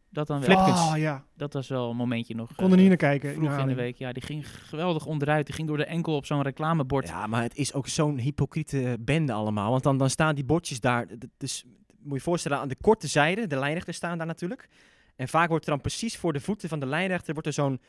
Dat 0.09 0.27
dan 0.27 0.41
wel. 0.41 0.57
Oh 0.57 0.93
ja, 0.95 1.25
Dat 1.33 1.53
was 1.53 1.67
wel 1.67 1.89
een 1.89 1.95
momentje 1.95 2.35
nog. 2.35 2.49
ik 2.49 2.55
kon 2.55 2.65
er 2.65 2.71
eh, 2.71 2.77
niet 2.77 2.87
naar 2.87 2.97
kijken. 2.97 3.33
Vroeg 3.33 3.57
in 3.57 3.67
de 3.67 3.73
week. 3.73 3.95
Ja, 3.95 4.11
die 4.11 4.23
ging 4.23 4.49
geweldig 4.49 5.05
onderuit. 5.05 5.45
Die 5.45 5.55
ging 5.55 5.67
door 5.67 5.77
de 5.77 5.85
enkel 5.85 6.15
op 6.15 6.25
zo'n 6.25 6.41
reclamebord. 6.41 7.07
Ja, 7.07 7.27
maar 7.27 7.41
het 7.41 7.55
is 7.55 7.73
ook 7.73 7.87
zo'n 7.87 8.17
hypocriete 8.17 8.97
bende 8.99 9.33
allemaal. 9.33 9.71
Want 9.71 9.83
dan, 9.83 9.97
dan 9.97 10.09
staan 10.09 10.35
die 10.35 10.43
bordjes 10.43 10.79
daar. 10.79 11.07
Dus 11.37 11.63
moet 11.97 12.09
je 12.09 12.13
je 12.13 12.21
voorstellen, 12.21 12.57
aan 12.57 12.67
de 12.67 12.77
korte 12.81 13.07
zijde, 13.07 13.47
de 13.47 13.59
lijnrechters 13.59 13.97
staan 13.97 14.17
daar 14.17 14.27
natuurlijk. 14.27 14.69
En 15.15 15.27
vaak 15.27 15.49
wordt 15.49 15.65
er 15.65 15.71
dan 15.71 15.81
precies 15.81 16.17
voor 16.17 16.33
de 16.33 16.39
voeten 16.39 16.69
van 16.69 16.79
de 16.79 16.85
lijnrechter 16.85 17.33
wordt 17.33 17.47
er 17.47 17.53
zo'n 17.53 17.81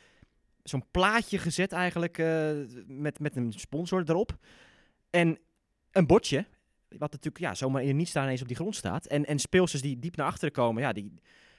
zo'n 0.63 0.85
plaatje 0.91 1.37
gezet 1.37 1.71
eigenlijk 1.71 2.17
eh, 2.17 2.49
met, 2.87 3.19
met 3.19 3.35
een 3.35 3.51
sponsor 3.51 4.03
erop. 4.05 4.37
En 5.09 5.37
een 5.93 6.07
bordje, 6.07 6.45
wat 6.89 7.11
natuurlijk 7.11 7.37
ja, 7.37 7.53
zomaar 7.53 7.83
in 7.83 7.95
niet 7.95 8.07
staan 8.07 8.23
ineens 8.23 8.41
op 8.41 8.47
die 8.47 8.55
grond 8.55 8.75
staat. 8.75 9.05
En, 9.05 9.25
en 9.25 9.39
speelsters 9.39 9.81
die 9.81 9.99
diep 9.99 10.15
naar 10.15 10.27
achteren 10.27 10.53
komen, 10.53 10.81
ja, 10.81 10.93
die... 10.93 11.13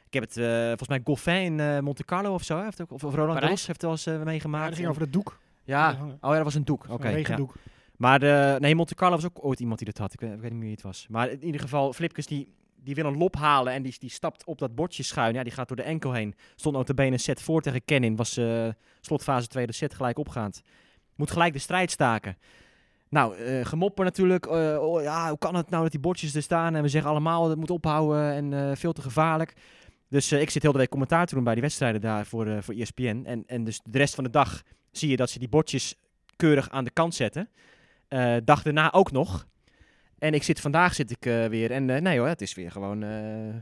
Ik 0.06 0.20
heb 0.20 0.22
het 0.28 0.36
eh, 0.36 0.66
volgens 0.66 0.88
mij 0.88 1.00
Goffin 1.04 1.34
in 1.34 1.60
eh, 1.60 1.78
Monte 1.78 2.04
Carlo 2.04 2.34
of 2.34 2.42
zo, 2.42 2.62
heeft 2.62 2.82
ook, 2.82 2.92
of, 2.92 3.04
of 3.04 3.14
Roland? 3.14 3.38
Garros 3.38 3.66
heeft 3.66 3.82
wel 3.82 3.90
eens 3.90 4.06
eh, 4.06 4.14
Ja, 4.14 4.24
meegemaakt. 4.24 4.66
dat 4.68 4.76
ging 4.76 4.88
over 4.88 5.02
het 5.02 5.12
doek. 5.12 5.38
ja, 5.64 5.90
Ja. 5.90 6.04
oh 6.04 6.30
ja, 6.30 6.34
dat 6.34 6.44
was 6.44 6.54
een 6.54 6.64
doek. 6.64 6.86
Oké, 6.88 7.08
ja. 7.08 7.38
Maar 7.96 8.18
de, 8.18 8.56
nee, 8.58 8.74
Monte 8.74 8.94
Carlo 8.94 9.14
was 9.16 9.24
ook 9.24 9.44
ooit 9.44 9.60
iemand 9.60 9.78
die 9.78 9.88
dat 9.88 9.98
had. 9.98 10.12
Ik 10.12 10.20
weet, 10.20 10.32
ik 10.32 10.40
weet 10.40 10.50
niet 10.50 10.58
meer 10.58 10.68
wie 10.68 10.74
het 10.74 10.82
was. 10.82 11.06
Maar 11.08 11.30
in 11.30 11.44
ieder 11.44 11.60
geval, 11.60 11.92
Flipkes 11.92 12.26
die, 12.26 12.54
die 12.76 12.94
wil 12.94 13.04
een 13.04 13.16
lop 13.16 13.36
halen 13.36 13.72
en 13.72 13.82
die, 13.82 13.96
die 13.98 14.10
stapt 14.10 14.44
op 14.44 14.58
dat 14.58 14.74
bordje 14.74 15.02
schuin. 15.02 15.34
Ja, 15.34 15.42
die 15.42 15.52
gaat 15.52 15.68
door 15.68 15.76
de 15.76 15.82
enkel 15.82 16.12
heen. 16.12 16.34
Stond 16.54 16.74
notabene 16.76 17.12
een 17.12 17.20
set 17.20 17.42
voor 17.42 17.60
tegen 17.62 17.84
Kenin. 17.84 18.16
Was 18.16 18.36
eh, 18.36 18.68
slotfase 19.00 19.48
tweede 19.48 19.72
set 19.72 19.94
gelijk 19.94 20.18
opgaand. 20.18 20.62
Moet 21.14 21.30
gelijk 21.30 21.52
de 21.52 21.58
strijd 21.58 21.90
staken. 21.90 22.36
Nou, 23.14 23.36
eh 23.36 23.64
gemopper 23.64 24.04
natuurlijk. 24.04 24.46
Eh, 24.46 24.76
oh, 24.80 25.02
ja, 25.02 25.28
hoe 25.28 25.38
kan 25.38 25.54
het 25.54 25.70
nou 25.70 25.82
dat 25.82 25.92
die 25.92 26.00
bordjes 26.00 26.34
er 26.34 26.42
staan? 26.42 26.74
En 26.74 26.82
we 26.82 26.88
zeggen 26.88 27.10
allemaal, 27.10 27.48
dat 27.48 27.56
moet 27.56 27.70
ophouden 27.70 28.32
en 28.32 28.52
eh, 28.52 28.76
veel 28.76 28.92
te 28.92 29.02
gevaarlijk. 29.02 29.54
Dus 30.08 30.32
ik 30.32 30.50
zit 30.50 30.62
heel 30.62 30.72
de 30.72 30.78
week 30.78 30.88
commentaar 30.88 31.26
te 31.26 31.34
doen 31.34 31.44
bij 31.44 31.52
die 31.52 31.62
wedstrijden 31.62 32.00
daar 32.00 32.26
voor, 32.26 32.62
voor 32.62 32.74
ESPN. 32.74 33.22
En, 33.24 33.44
en 33.46 33.64
dus 33.64 33.80
de 33.84 33.98
rest 33.98 34.14
van 34.14 34.24
de 34.24 34.30
dag 34.30 34.62
zie 34.90 35.10
je 35.10 35.16
dat 35.16 35.30
ze 35.30 35.38
die 35.38 35.48
bordjes 35.48 35.94
keurig 36.36 36.70
aan 36.70 36.84
de 36.84 36.90
kant 36.90 37.14
zetten. 37.14 37.48
Dag 38.44 38.62
daarna 38.62 38.92
ook 38.92 39.12
nog. 39.12 39.46
En 40.18 40.34
ik 40.34 40.42
zit 40.42 40.60
vandaag 40.60 40.94
zit 40.94 41.10
ik 41.10 41.24
weer. 41.50 41.70
En 41.70 42.02
nee 42.02 42.18
hoor, 42.18 42.28
het 42.28 42.40
is 42.40 42.54
weer 42.54 42.70
gewoon, 42.70 43.04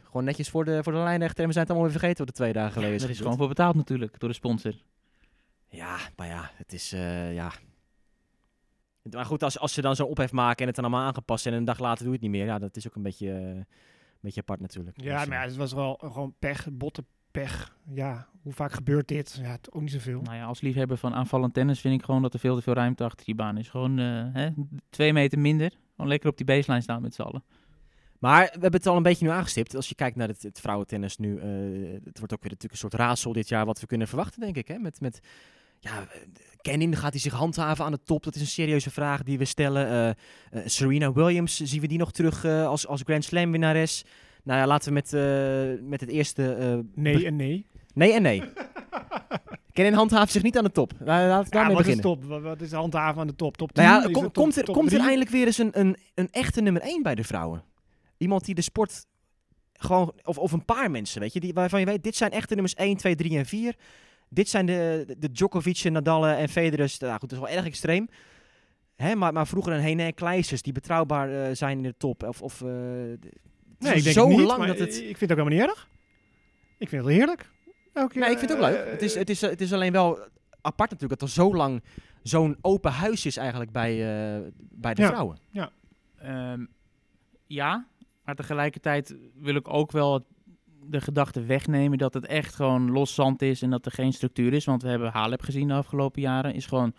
gewoon 0.04 0.24
netjes 0.24 0.48
voor 0.48 0.64
de, 0.64 0.82
voor 0.82 0.92
de 0.92 0.98
lijnrechter. 0.98 1.40
En 1.40 1.46
we 1.46 1.52
zijn 1.52 1.66
het 1.66 1.74
allemaal 1.74 1.90
weer 1.90 1.98
vergeten 1.98 2.24
wat 2.24 2.34
de 2.34 2.42
twee 2.42 2.52
dagen 2.52 2.72
geleden 2.72 2.94
is. 2.94 3.00
Daar 3.00 3.10
is 3.10 3.20
gewoon 3.20 3.36
voor 3.36 3.48
betaald 3.48 3.74
natuurlijk, 3.74 4.20
door 4.20 4.28
de 4.28 4.34
sponsor. 4.34 4.74
Ja, 5.68 5.96
maar 6.16 6.26
ja, 6.26 6.50
het 6.56 6.72
is, 6.72 6.90
ja. 7.32 7.52
Maar 9.10 9.24
goed, 9.24 9.42
als, 9.42 9.58
als 9.58 9.72
ze 9.72 9.80
dan 9.80 9.96
zo 9.96 10.04
ophef 10.04 10.32
maken 10.32 10.60
en 10.60 10.66
het 10.66 10.74
dan 10.74 10.84
allemaal 10.84 11.06
aangepast 11.06 11.46
en 11.46 11.52
een 11.52 11.64
dag 11.64 11.78
later 11.78 12.04
doe 12.04 12.06
je 12.06 12.12
het 12.12 12.20
niet 12.20 12.30
meer. 12.30 12.46
Ja, 12.46 12.58
dat 12.58 12.76
is 12.76 12.86
ook 12.86 12.94
een 12.94 13.02
beetje, 13.02 13.30
eh, 13.30 13.46
een 13.46 13.66
beetje 14.20 14.40
apart 14.40 14.60
natuurlijk. 14.60 15.00
Ja, 15.00 15.18
Dus, 15.18 15.28
maar 15.28 15.36
ja, 15.36 15.42
eh, 15.42 15.48
het 15.48 15.56
was 15.56 15.72
wel 15.72 16.00
gewoon 16.02 16.34
pech, 16.38 16.68
botte 16.72 17.04
pech. 17.30 17.76
Ja, 17.94 18.28
hoe 18.42 18.52
vaak 18.52 18.72
gebeurt 18.72 19.08
dit? 19.08 19.38
Ja, 19.42 19.50
het, 19.50 19.72
ook 19.72 19.80
niet 19.80 19.90
zoveel. 19.90 20.20
Nou 20.20 20.36
ja, 20.36 20.44
als 20.44 20.60
liefhebber 20.60 20.96
van 20.96 21.14
aanvallend 21.14 21.54
tennis 21.54 21.80
vind 21.80 21.94
ik 21.94 22.04
gewoon 22.04 22.22
dat 22.22 22.34
er 22.34 22.40
veel 22.40 22.56
te 22.56 22.62
veel 22.62 22.74
ruimte 22.74 23.04
achter 23.04 23.24
die 23.24 23.34
baan 23.34 23.58
is. 23.58 23.68
Gewoon 23.68 23.98
eh, 23.98 24.26
hè, 24.32 24.48
twee 24.90 25.12
meter 25.12 25.38
minder. 25.38 25.70
Gewoon 25.90 26.10
lekker 26.10 26.30
op 26.30 26.36
die 26.36 26.46
baseline 26.46 26.82
staan 26.82 27.02
met 27.02 27.14
z'n 27.14 27.22
allen. 27.22 27.44
Maar 28.18 28.44
we 28.44 28.50
hebben 28.50 28.72
het 28.72 28.86
al 28.86 28.96
een 28.96 29.02
beetje 29.02 29.24
nu 29.26 29.30
aangestipt. 29.30 29.74
Als 29.76 29.88
je 29.88 29.94
kijkt 29.94 30.16
naar 30.16 30.28
het, 30.28 30.42
het 30.42 30.60
vrouwentennis 30.60 31.16
nu, 31.16 31.38
eh, 31.38 31.44
het 32.04 32.18
wordt 32.18 32.32
ook 32.32 32.42
weer 32.42 32.50
natuurlijk 32.50 32.72
een 32.72 32.76
soort 32.76 32.94
raadsel 32.94 33.32
dit 33.32 33.48
jaar 33.48 33.66
wat 33.66 33.80
we 33.80 33.86
kunnen 33.86 34.08
verwachten, 34.08 34.40
denk 34.40 34.56
ik. 34.56 34.68
Hè? 34.68 34.78
Met, 34.78 35.00
met 35.00 35.20
ja, 35.82 36.06
gaat 36.96 37.12
hij 37.12 37.20
zich 37.20 37.32
handhaven 37.32 37.84
aan 37.84 37.92
de 37.92 38.02
top? 38.04 38.22
Dat 38.22 38.34
is 38.34 38.40
een 38.40 38.46
serieuze 38.46 38.90
vraag 38.90 39.22
die 39.22 39.38
we 39.38 39.44
stellen. 39.44 39.86
Eh, 39.88 40.08
eh, 40.08 40.14
Serena 40.68 41.12
Williams, 41.12 41.56
zien 41.56 41.80
we 41.80 41.86
die 41.86 41.98
nog 41.98 42.12
terug 42.12 42.44
eh, 42.44 42.66
als, 42.66 42.86
als 42.86 43.02
Grand 43.04 43.24
Slam 43.24 43.50
winnares? 43.50 44.04
Nou 44.44 44.58
ja, 44.58 44.66
laten 44.66 44.88
we 44.88 44.94
met, 44.94 45.10
met 45.88 46.00
het 46.00 46.10
eerste... 46.10 46.84
Nee 46.94 47.26
en 47.26 47.36
nee. 47.36 47.66
nee 47.94 48.12
en 48.12 48.22
nee. 48.22 48.42
Kenin 49.72 49.92
handhaaft 49.92 50.32
zich 50.32 50.42
niet 50.42 50.58
aan 50.58 50.64
de 50.64 50.72
top. 50.72 50.92
Laten 50.98 51.28
we 51.28 51.32
Ja, 51.32 51.42
daarmee 51.42 51.76
wat 51.76 51.86
is 51.86 51.94
beginnen. 51.94 52.20
top? 52.20 52.24
Wat, 52.24 52.42
wat 52.42 52.60
is 52.60 52.72
handhaven 52.72 53.20
aan 53.20 53.26
de 53.26 53.34
top? 53.34 53.56
Top 53.56 53.72
10? 53.72 53.84
Nou 53.84 54.00
ja, 54.00 54.06
Is 54.08 54.12
kom- 54.12 54.24
het 54.24 54.34
top- 54.34 54.42
komt, 54.42 54.56
er, 54.56 54.64
top 54.64 54.74
komt 54.74 54.92
er 54.92 55.00
eindelijk 55.00 55.30
weer 55.30 55.46
eens 55.46 55.58
een, 55.58 55.80
een, 55.80 55.96
een 56.14 56.28
echte 56.30 56.60
nummer 56.60 56.82
1 56.82 57.02
bij 57.02 57.14
de 57.14 57.24
vrouwen? 57.24 57.64
Iemand 58.16 58.44
die 58.44 58.54
de 58.54 58.60
sport 58.62 59.06
gewoon, 59.72 60.12
of, 60.24 60.38
of 60.38 60.52
een 60.52 60.64
paar 60.64 60.90
mensen, 60.90 61.20
weet 61.20 61.32
je, 61.32 61.40
die, 61.40 61.52
waarvan 61.52 61.80
je 61.80 61.86
weet, 61.86 62.02
dit 62.02 62.16
zijn 62.16 62.30
echte 62.30 62.52
nummers 62.54 62.74
1, 62.74 62.96
2, 62.96 63.14
3 63.14 63.38
en 63.38 63.46
4. 63.46 63.76
Dit 64.34 64.48
zijn 64.48 64.66
de, 64.66 65.04
de, 65.06 65.18
de 65.18 65.30
Djokovic, 65.32 65.82
Nadal 65.90 66.26
en 66.26 66.48
Federers. 66.48 66.98
Nou 66.98 67.12
goed, 67.18 67.30
dat 67.30 67.32
is 67.32 67.44
wel 67.44 67.56
erg 67.56 67.66
extreem. 67.66 68.08
Hè, 68.96 69.14
maar, 69.14 69.32
maar 69.32 69.46
vroeger 69.46 69.72
een 69.72 69.80
Hene 69.80 70.12
Kleisters 70.12 70.62
die 70.62 70.72
betrouwbaar 70.72 71.44
eh, 71.44 71.54
zijn 71.54 71.76
in 71.76 71.82
de 71.82 71.94
top. 71.96 72.22
Of, 72.22 72.42
of, 72.42 72.60
eh, 72.62 72.68
Nee, 72.68 73.94
ik 73.94 74.02
denk 74.02 74.04
zo 74.16 74.28
niet, 74.28 74.40
lang 74.40 74.64
dat 74.66 74.78
het... 74.78 74.94
Ik 74.96 75.16
vind 75.16 75.30
het 75.30 75.30
ook 75.30 75.36
helemaal 75.46 75.58
niet 75.58 75.68
erg. 75.76 75.88
Ik 76.78 76.88
vind 76.88 76.90
het 76.90 77.10
wel 77.10 77.18
heerlijk. 77.18 77.50
Elke 77.92 78.18
Nee, 78.18 78.30
ik 78.30 78.38
vind 78.38 78.50
het 78.50 78.58
ook 78.60 78.64
eh, 78.66 78.70
leuk. 78.72 78.90
Het 78.90 79.02
is, 79.02 79.14
het, 79.14 79.30
is, 79.30 79.40
het 79.40 79.60
is 79.60 79.72
alleen 79.72 79.92
wel 79.92 80.18
apart 80.60 80.90
natuurlijk 80.90 81.20
dat 81.20 81.28
er 81.28 81.34
zo 81.34 81.54
lang 81.54 81.82
zo'n 82.22 82.56
open 82.60 82.92
huis 82.92 83.26
is 83.26 83.36
eigenlijk 83.36 83.70
bij, 83.72 83.90
eh, 83.92 84.40
bij 84.56 84.94
de 84.94 85.02
Ja. 85.02 85.08
vrouwen. 85.08 85.38
Ehm, 86.18 86.64
ja, 87.46 87.86
maar 88.24 88.34
tegelijkertijd 88.34 89.16
wil 89.34 89.54
ik 89.54 89.68
ook 89.68 89.92
wel 89.92 90.14
het- 90.14 90.24
de 90.86 91.00
gedachte 91.00 91.44
wegnemen 91.44 91.98
dat 91.98 92.14
het 92.14 92.26
echt 92.26 92.54
gewoon 92.54 92.90
los 92.90 93.14
zand 93.14 93.42
is 93.42 93.62
en 93.62 93.70
dat 93.70 93.86
er 93.86 93.92
geen 93.92 94.12
structuur 94.12 94.52
is. 94.52 94.64
Want 94.64 94.82
we 94.82 94.88
hebben 94.88 95.12
Halep 95.12 95.42
gezien 95.42 95.68
de 95.68 95.74
afgelopen 95.74 96.22
jaren. 96.22 96.54
Is 96.54 96.66
gewoon 96.66 96.94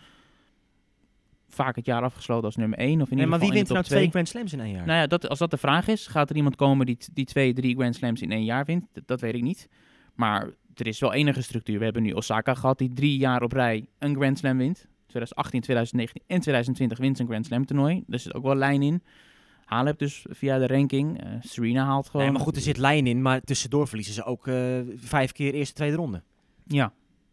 vaak 1.48 1.76
het 1.76 1.86
jaar 1.86 2.02
afgesloten 2.02 2.44
als 2.44 2.56
nummer 2.56 2.78
1. 2.78 2.88
Of 2.88 3.10
in 3.10 3.16
Nee, 3.16 3.24
ieder 3.24 3.28
maar 3.28 3.38
wie 3.38 3.52
wint 3.52 3.68
er 3.68 3.72
nou 3.72 3.84
twee 3.84 3.98
2. 3.98 4.10
Grand 4.10 4.28
Slams 4.28 4.52
in 4.52 4.60
één 4.60 4.74
jaar? 4.74 4.86
Nou 4.86 4.98
ja, 4.98 5.06
dat, 5.06 5.28
als 5.28 5.38
dat 5.38 5.50
de 5.50 5.56
vraag 5.56 5.88
is, 5.88 6.06
gaat 6.06 6.30
er 6.30 6.36
iemand 6.36 6.56
komen 6.56 6.86
die, 6.86 6.98
die 7.12 7.24
twee, 7.24 7.52
drie 7.52 7.74
Grand 7.76 7.94
Slams 7.94 8.22
in 8.22 8.32
één 8.32 8.44
jaar 8.44 8.64
wint? 8.64 8.86
Dat, 8.92 9.06
dat 9.06 9.20
weet 9.20 9.34
ik 9.34 9.42
niet. 9.42 9.68
Maar 10.14 10.50
er 10.74 10.86
is 10.86 11.00
wel 11.00 11.12
enige 11.12 11.42
structuur. 11.42 11.78
We 11.78 11.84
hebben 11.84 12.02
nu 12.02 12.12
Osaka 12.12 12.54
gehad 12.54 12.78
die 12.78 12.92
drie 12.92 13.18
jaar 13.18 13.42
op 13.42 13.52
rij 13.52 13.86
een 13.98 14.14
Grand 14.14 14.38
Slam 14.38 14.58
wint. 14.58 14.86
2018, 15.06 15.60
2019 15.60 16.22
en 16.26 16.40
2020 16.40 16.98
wint 16.98 17.18
een 17.18 17.26
Grand 17.26 17.46
Slam 17.46 17.66
toernooi. 17.66 18.04
Er 18.08 18.18
zit 18.18 18.34
ook 18.34 18.42
wel 18.42 18.54
lijn 18.54 18.82
in. 18.82 19.02
Halep 19.64 19.98
dus 19.98 20.26
via 20.28 20.58
de 20.58 20.66
ranking. 20.66 21.20
Eh, 21.22 21.30
Serena 21.40 21.84
haalt 21.84 22.06
gewoon... 22.08 22.22
Nee, 22.26 22.34
maar 22.34 22.44
goed, 22.44 22.56
er 22.56 22.62
zit 22.62 22.76
lijn 22.76 23.06
in, 23.06 23.22
maar 23.22 23.40
tussendoor 23.40 23.86
verliezen 23.88 24.14
ze 24.14 24.24
ook 24.24 24.46
eh, 24.46 24.80
vijf 24.96 25.32
keer 25.32 25.54
eerste, 25.54 25.74
tweede 25.74 25.96
ronde. 25.96 26.22
Ja, 26.66 26.92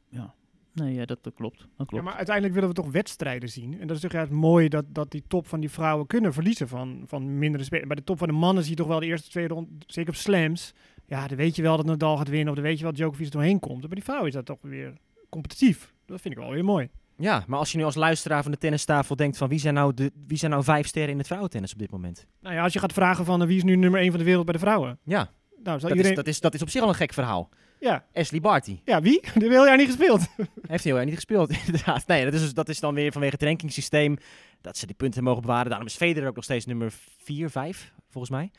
ja. 0.09 0.33
Nee, 0.73 0.93
ja, 0.93 1.05
dat, 1.05 1.23
dat 1.23 1.33
klopt. 1.33 1.57
Dat 1.59 1.67
Ja, 1.77 1.85
klopt. 1.85 2.03
maar 2.03 2.13
uiteindelijk 2.13 2.55
willen 2.55 2.69
we 2.69 2.75
toch 2.75 2.91
wedstrijden 2.91 3.49
zien. 3.49 3.79
En 3.79 3.87
dat 3.87 3.95
is 3.95 4.01
toch 4.01 4.11
juist 4.11 4.31
mooi 4.31 4.67
dat, 4.69 4.85
dat 4.87 5.11
die 5.11 5.23
top 5.27 5.47
van 5.47 5.59
die 5.59 5.69
vrouwen 5.69 6.07
kunnen 6.07 6.33
verliezen 6.33 6.67
van, 6.67 7.03
van 7.05 7.37
mindere 7.37 7.63
spelers. 7.63 7.87
Bij 7.87 7.95
de 7.95 8.03
top 8.03 8.17
van 8.17 8.27
de 8.27 8.33
mannen 8.33 8.63
zie 8.63 8.71
je 8.71 8.77
toch 8.77 8.87
wel 8.87 8.99
de 8.99 9.05
eerste, 9.05 9.29
tweede 9.29 9.53
ronde, 9.53 9.69
zeker 9.87 10.09
op 10.09 10.15
slams. 10.15 10.73
Ja, 11.05 11.27
dan 11.27 11.37
weet 11.37 11.55
je 11.55 11.61
wel 11.61 11.77
dat 11.77 11.85
Nadal 11.85 12.17
gaat 12.17 12.29
winnen 12.29 12.49
of 12.49 12.55
dan 12.55 12.63
weet 12.63 12.77
je 12.77 12.83
wel 12.83 12.91
dat 12.91 12.99
Djokovic 12.99 13.25
er 13.25 13.31
doorheen 13.31 13.59
komt. 13.59 13.79
Maar 13.79 13.87
bij 13.87 13.95
die 13.95 14.03
vrouwen 14.03 14.27
is 14.27 14.33
dat 14.33 14.45
toch 14.45 14.61
weer 14.61 14.93
competitief. 15.29 15.93
Dat 16.05 16.21
vind 16.21 16.33
ik 16.33 16.39
wel 16.39 16.51
weer 16.51 16.65
mooi. 16.65 16.89
Ja, 17.21 17.43
maar 17.47 17.59
als 17.59 17.71
je 17.71 17.77
nu 17.77 17.83
als 17.83 17.95
luisteraar 17.95 18.43
van 18.43 18.51
de 18.51 18.57
tennistafel 18.57 19.15
denkt 19.15 19.37
van 19.37 19.49
wie 19.49 19.59
zijn 19.59 19.73
nou, 19.73 19.93
de, 19.93 20.11
wie 20.27 20.37
zijn 20.37 20.51
nou 20.51 20.63
vijf 20.63 20.87
sterren 20.87 21.11
in 21.11 21.17
het 21.17 21.27
vrouwentennis 21.27 21.73
op 21.73 21.79
dit 21.79 21.91
moment? 21.91 22.25
Nou 22.41 22.55
ja, 22.55 22.63
als 22.63 22.73
je 22.73 22.79
gaat 22.79 22.93
vragen 22.93 23.25
van 23.25 23.41
eh, 23.41 23.47
wie 23.47 23.57
is 23.57 23.63
nu 23.63 23.75
nummer 23.75 23.99
1 23.99 24.09
van 24.09 24.19
de 24.19 24.25
wereld 24.25 24.45
bij 24.45 24.53
de 24.53 24.59
vrouwen. 24.59 24.99
Ja, 25.03 25.29
Nou, 25.63 25.79
dat, 25.79 25.89
iedereen... 25.89 26.11
is, 26.11 26.17
dat, 26.17 26.27
is, 26.27 26.39
dat 26.39 26.53
is 26.53 26.61
op 26.61 26.69
zich 26.69 26.81
al 26.81 26.87
een 26.87 26.95
gek 26.95 27.13
verhaal. 27.13 27.49
Ja. 27.79 28.05
Ashley 28.13 28.41
Barty. 28.41 28.79
ja, 28.83 29.01
wie? 29.01 29.21
Die 29.21 29.31
heeft 29.33 29.49
heel 29.49 29.65
jaar 29.65 29.77
niet 29.77 29.87
gespeeld. 29.87 30.27
Heeft 30.67 30.83
heel 30.83 30.95
erg 30.95 31.05
niet 31.05 31.15
gespeeld, 31.15 31.49
inderdaad. 31.65 32.07
Nee, 32.07 32.25
dat 32.25 32.33
is, 32.33 32.41
dus- 32.41 32.53
dat 32.53 32.69
is 32.69 32.79
dan 32.79 32.93
weer 32.93 33.11
vanwege 33.11 33.33
het 33.33 33.43
rankingsysteem 33.43 34.17
dat 34.61 34.77
ze 34.77 34.85
die 34.85 34.95
punten 34.95 35.23
mogen 35.23 35.41
bewaren. 35.41 35.69
Daarom 35.69 35.87
is 35.87 35.95
Federer 35.95 36.29
ook 36.29 36.35
nog 36.35 36.43
steeds 36.43 36.65
nummer 36.65 36.93
4, 37.17 37.49
5, 37.49 37.93
volgens 38.09 38.31
mij. 38.31 38.51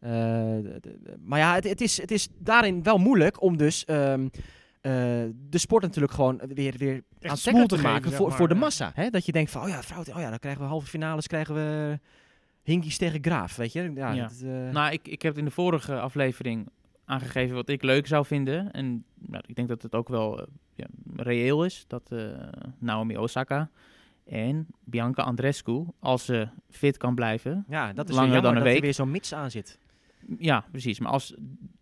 Eh, 0.00 0.10
maar 1.24 1.38
ja, 1.38 1.54
het, 1.54 1.64
het, 1.64 1.80
is, 1.80 2.00
het 2.00 2.10
is 2.10 2.28
daarin 2.38 2.82
wel 2.82 2.98
moeilijk 2.98 3.42
om 3.42 3.56
dus 3.56 3.84
ehm, 3.84 4.28
eh, 4.80 4.92
de 5.50 5.58
sport 5.58 5.82
natuurlijk 5.82 6.12
gewoon 6.12 6.36
weer, 6.36 6.74
weer 6.78 6.94
Echt 7.18 7.32
aantrekkelijk 7.32 7.40
smoel 7.42 7.66
te 7.66 7.82
maken 7.82 8.02
geven, 8.02 8.16
voor, 8.16 8.28
maar, 8.28 8.36
voor 8.36 8.48
de 8.48 8.54
ja. 8.54 8.60
massa. 8.60 8.90
Hè? 8.94 9.10
Dat 9.10 9.26
je 9.26 9.32
denkt 9.32 9.50
van, 9.50 9.62
oh 9.62 9.68
ja, 9.68 9.82
vrouw, 9.82 10.00
oh 10.00 10.20
ja, 10.20 10.30
dan 10.30 10.38
krijgen 10.38 10.62
we 10.62 10.68
halve 10.68 10.86
finales, 10.86 11.26
krijgen 11.26 11.54
we 11.54 11.98
Hinkies 12.62 12.98
tegen 12.98 13.22
Graaf, 13.22 13.56
weet 13.56 13.72
je. 13.72 13.92
Ja, 13.94 14.12
Ja. 14.12 14.22
dat, 14.22 14.40
eh, 14.40 14.70
Nou, 14.70 14.92
ik, 14.92 15.08
ik 15.08 15.22
heb 15.22 15.38
in 15.38 15.44
de 15.44 15.50
vorige 15.50 16.00
aflevering 16.00 16.68
aangegeven 17.04 17.54
wat 17.54 17.68
ik 17.68 17.82
leuk 17.82 18.06
zou 18.06 18.26
vinden. 18.26 18.70
En 18.72 19.04
nou, 19.14 19.44
ik 19.46 19.54
denk 19.54 19.68
dat 19.68 19.82
het 19.82 19.94
ook 19.94 20.08
wel 20.08 20.40
eh, 20.40 20.46
ja, 20.74 20.86
reëel 21.16 21.64
is. 21.64 21.84
Dat 21.86 22.10
eh, 22.10 22.18
Naomi 22.78 23.16
Osaka 23.16 23.70
en 24.26 24.66
Bianca 24.84 25.22
Andreescu, 25.22 25.84
als 25.98 26.24
ze 26.24 26.48
fit 26.68 26.96
kan 26.96 27.14
blijven... 27.14 27.64
ja, 27.68 27.92
dat 27.92 28.08
is 28.08 28.14
langer 28.14 28.32
jammer 28.32 28.42
dan 28.42 28.50
een 28.50 28.64
dat 28.64 28.66
week. 28.66 28.76
er 28.76 28.82
weer 28.82 28.94
zo'n 28.94 29.10
mits 29.10 29.34
aan 29.34 29.50
zit. 29.50 29.78
Ja, 30.38 30.64
precies. 30.70 31.00
Maar 31.00 31.12
als, 31.12 31.34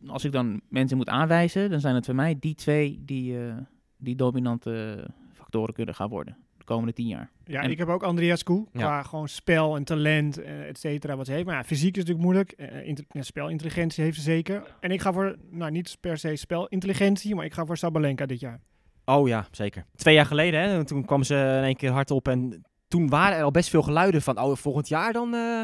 als 0.06 0.24
ik 0.24 0.32
dan 0.32 0.60
mensen 0.68 0.96
moet 0.96 1.08
aanwijzen, 1.08 1.70
dan 1.70 1.80
zijn 1.80 1.94
het 1.94 2.04
voor 2.04 2.14
mij 2.14 2.36
die 2.40 2.54
twee 2.54 3.02
die, 3.04 3.46
eh, 3.46 3.54
die 3.96 4.16
dominante 4.16 5.04
factoren 5.32 5.74
kunnen 5.74 5.94
gaan 5.94 6.08
worden. 6.08 6.36
De 6.58 6.64
komende 6.64 6.92
tien 6.92 7.06
jaar. 7.06 7.30
Ja, 7.44 7.62
En- 7.62 7.70
ik 7.70 7.78
heb 7.78 7.88
ook 7.88 8.02
Andreascu. 8.02 8.52
Ja. 8.72 8.78
Qua 8.80 9.02
gewoon 9.02 9.28
spel 9.28 9.76
en 9.76 9.84
talent, 9.84 10.38
eh, 10.38 10.68
et 10.68 10.78
cetera, 10.78 11.16
wat 11.16 11.26
ze 11.26 11.32
heeft. 11.32 11.44
Maar 11.46 11.54
ja, 11.54 11.64
fysiek 11.64 11.96
is 11.96 12.04
natuurlijk 12.04 12.24
moeilijk. 12.24 12.52
Eh, 12.52 12.96
ja, 13.08 13.22
spelintelligentie 13.22 14.04
heeft 14.04 14.16
ze 14.16 14.22
zeker. 14.22 14.62
En 14.80 14.90
ik 14.90 15.00
ga 15.00 15.12
voor, 15.12 15.36
nou 15.50 15.70
niet 15.70 15.96
per 16.00 16.18
se 16.18 16.36
spelintelligentie, 16.36 17.34
maar 17.34 17.44
ik 17.44 17.52
ga 17.54 17.64
voor 17.66 17.76
Sabalenka 17.76 18.26
dit 18.26 18.40
jaar. 18.40 18.60
Oh 19.04 19.28
ja, 19.28 19.46
zeker. 19.50 19.84
Twee 19.96 20.14
jaar 20.14 20.26
geleden, 20.26 20.60
hè, 20.60 20.84
toen 20.84 21.04
kwam 21.04 21.22
ze 21.22 21.34
in 21.58 21.64
één 21.64 21.76
keer 21.76 21.90
hard 21.90 22.10
op. 22.10 22.28
En 22.28 22.62
toen 22.88 23.08
waren 23.08 23.38
er 23.38 23.44
al 23.44 23.50
best 23.50 23.68
veel 23.68 23.82
geluiden 23.82 24.22
van... 24.22 24.40
oh, 24.40 24.56
volgend 24.56 24.88
jaar 24.88 25.12
dan 25.12 25.34
eh, 25.34 25.62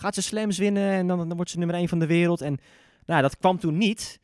gaat 0.00 0.14
ze 0.14 0.22
slams 0.22 0.58
winnen... 0.58 0.90
en 0.90 1.06
dan, 1.06 1.18
dan 1.18 1.36
wordt 1.36 1.50
ze 1.50 1.58
nummer 1.58 1.76
één 1.76 1.88
van 1.88 1.98
de 1.98 2.06
wereld. 2.06 2.40
En 2.40 2.58
nou, 3.06 3.22
dat 3.22 3.36
kwam 3.36 3.58
toen 3.58 3.78
niet. 3.78 4.20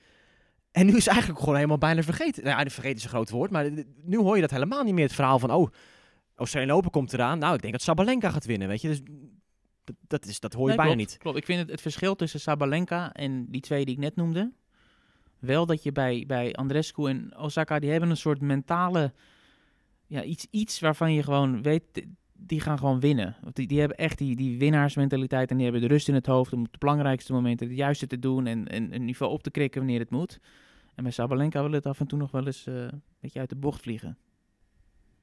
En 0.71 0.87
nu 0.87 0.97
is 0.97 1.07
eigenlijk 1.07 1.39
gewoon 1.39 1.55
helemaal 1.55 1.79
bijna 1.79 2.03
vergeten. 2.03 2.45
Nou 2.45 2.59
ja, 2.59 2.71
vergeten 2.71 2.97
is 2.97 3.05
een 3.05 3.09
groot 3.09 3.31
woord, 3.31 3.51
maar 3.51 3.71
nu 4.03 4.17
hoor 4.19 4.35
je 4.35 4.41
dat 4.41 4.51
helemaal 4.51 4.83
niet 4.83 4.95
meer. 4.95 5.05
Het 5.05 5.15
verhaal 5.15 5.39
van, 5.39 5.51
oh, 5.51 5.71
Australian 6.35 6.77
Open 6.77 6.91
komt 6.91 7.13
eraan. 7.13 7.39
Nou, 7.39 7.55
ik 7.55 7.61
denk 7.61 7.73
dat 7.73 7.83
Sabalenka 7.83 8.31
gaat 8.31 8.45
winnen, 8.45 8.69
weet 8.69 8.81
je. 8.81 8.89
Dus 8.89 9.01
dat, 9.85 9.97
dat, 10.07 10.27
is, 10.27 10.41
dat 10.41 10.53
hoor 10.53 10.63
je 10.63 10.69
Nee, 10.69 10.77
bijna 10.77 10.95
klopt, 10.95 11.11
niet. 11.11 11.19
Klopt. 11.19 11.37
Ik 11.37 11.45
vind 11.45 11.61
het, 11.61 11.71
het 11.71 11.81
verschil 11.81 12.17
tussen 12.17 12.41
Sabalenka 12.41 13.13
en 13.13 13.47
die 13.49 13.61
twee 13.61 13.85
die 13.85 13.95
ik 13.95 14.01
net 14.01 14.17
noemde... 14.17 14.53
wel 15.39 15.67
dat 15.67 15.83
je 15.83 15.93
bij, 15.93 16.25
bij 16.27 16.53
Andrescu 16.53 17.09
en 17.09 17.39
Osaka... 17.39 17.79
die 17.79 17.91
hebben 17.91 18.11
een 18.11 18.17
soort 18.17 18.41
mentale... 18.41 19.13
Ja, 20.07 20.23
iets, 20.23 20.47
iets 20.51 20.81
waarvan 20.81 21.13
je 21.13 21.23
gewoon 21.23 21.63
weet... 21.63 21.83
die- 22.37 22.61
gaan 22.61 22.79
gewoon 22.79 23.01
winnen. 23.01 23.37
Want 23.43 23.57
die, 23.57 23.67
die 23.67 23.79
hebben 23.79 23.97
echt 23.97 24.19
die, 24.19 24.37
die 24.37 24.59
winnaarsmentaliteit... 24.59 25.51
en 25.51 25.57
die 25.57 25.65
hebben 25.65 25.83
de 25.83 25.89
rust 25.89 26.09
in 26.09 26.15
het 26.15 26.27
hoofd 26.27 26.53
om 26.53 26.61
op 26.61 26.73
de 26.73 26.79
belangrijkste 26.79 27.33
momenten... 27.33 27.67
het 27.67 27.77
juiste 27.77 28.07
te 28.07 28.19
doen 28.19 28.47
en, 28.47 28.69
en 28.69 28.95
een 28.95 29.05
niveau 29.05 29.33
op 29.33 29.43
te 29.43 29.51
krikken 29.51 29.81
wanneer 29.81 30.01
het 30.01 30.11
moet. 30.11 30.41
En 30.95 31.03
bij 31.03 31.13
Sabalenka 31.13 31.63
wil 31.63 31.73
het 31.73 31.87
af 31.87 32.01
en 32.01 32.07
toe 32.07 32.19
nog 32.19 32.31
wel 32.31 32.47
eens... 32.47 32.67
eh, 32.67 32.75
een 32.75 33.03
beetje 33.21 33.41
uit 33.41 33.49
de 33.49 33.57
bocht 33.57 33.81
vliegen. 33.83 34.17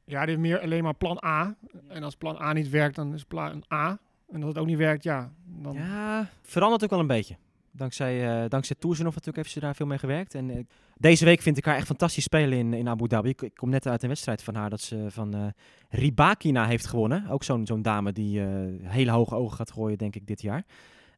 Ja, 0.06 0.26
dit 0.26 0.36
is 0.36 0.42
meer 0.42 0.60
alleen 0.60 0.84
maar 0.84 0.96
plan 0.96 1.24
A. 1.26 1.56
En 1.88 2.04
als 2.04 2.16
plan 2.16 2.42
A 2.42 2.54
niet 2.54 2.70
werkt, 2.70 2.96
dan 2.96 3.14
is 3.14 3.24
plan 3.24 3.64
A. 3.74 4.00
En 4.30 4.40
als 4.40 4.50
het 4.50 4.58
ook 4.58 4.68
niet 4.68 4.78
werkt, 4.78 5.04
ja, 5.04 5.34
dan... 5.46 5.74
Ja, 5.74 6.30
verandert 6.42 6.84
ook 6.84 6.90
wel 6.90 7.00
een 7.00 7.08
beetje. 7.08 7.36
Dankzij, 7.76 8.44
eh 8.44 8.50
dankzij 8.50 8.76
Toerzenhoff 8.80 9.16
natuurlijk 9.16 9.44
heeft 9.44 9.56
ze 9.56 9.62
daar 9.62 9.76
veel 9.76 9.86
mee 9.86 9.98
gewerkt. 9.98 10.36
En 10.36 10.50
eh, 10.50 10.64
deze 10.98 11.26
week 11.26 11.42
vind 11.42 11.58
ik 11.58 11.66
haar 11.66 11.76
echt 11.76 11.86
fantastisch 11.88 12.24
spelen 12.24 12.58
in, 12.58 12.74
in 12.74 12.90
Abu 12.90 13.08
Dhabi. 13.08 13.30
Ik, 13.30 13.42
ik 13.42 13.56
kom 13.56 13.70
net 13.70 13.88
uit 13.88 14.02
een 14.04 14.10
wedstrijd 14.10 14.44
van 14.44 14.56
haar 14.56 14.70
dat 14.70 14.82
ze 14.82 15.06
van 15.10 15.34
eh 15.34 15.46
Ribakina 15.90 16.66
heeft 16.68 16.88
gewonnen. 16.88 17.28
Ook 17.30 17.44
zo'n 17.44 17.66
zo'n 17.66 17.82
dame 17.82 18.12
die 18.12 18.42
eh, 18.42 18.48
hele 18.82 19.12
hoge 19.12 19.36
ogen 19.36 19.56
gaat 19.58 19.72
gooien, 19.72 19.98
denk 19.98 20.16
ik, 20.16 20.28
dit 20.28 20.42
jaar. 20.42 20.64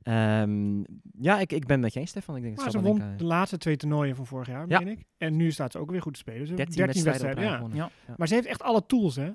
Ehm, 0.03 0.77
ja, 1.19 1.39
ik, 1.39 1.51
ik 1.51 1.65
ben 1.65 1.79
met 1.79 1.93
je 1.93 1.99
eens, 1.99 2.09
Stefan. 2.09 2.35
Ik 2.35 2.41
denk 2.41 2.55
dat 2.55 2.63
Maar 2.63 2.73
ze 2.73 2.81
won 2.81 3.01
de 3.17 3.23
laatste 3.23 3.57
twee 3.57 3.75
toernooien 3.77 4.15
van 4.15 4.25
vorig 4.25 4.47
jaar, 4.47 4.65
Ja. 4.67 4.79
meen 4.79 4.87
ik. 4.87 5.03
En 5.17 5.35
nu 5.35 5.51
staat 5.51 5.71
ze 5.71 5.77
ook 5.79 5.91
weer 5.91 6.01
goed 6.01 6.13
te 6.13 6.19
spelen. 6.19 6.47
Ze 6.47 6.53
heeft 6.53 6.75
13, 6.75 6.85
13 6.85 7.03
wedstrijden, 7.03 7.39
wedstrijden, 7.39 7.63
op 7.65 7.69
ja. 7.69 7.77
rij 7.77 7.89
gewonnen. 7.89 8.07
Ja. 8.07 8.15
Maar 8.17 8.27
ze 8.27 8.33
heeft 8.33 8.47
echt 8.47 8.61
alle 8.63 8.85
tools, 8.85 9.15
hè. 9.15 9.29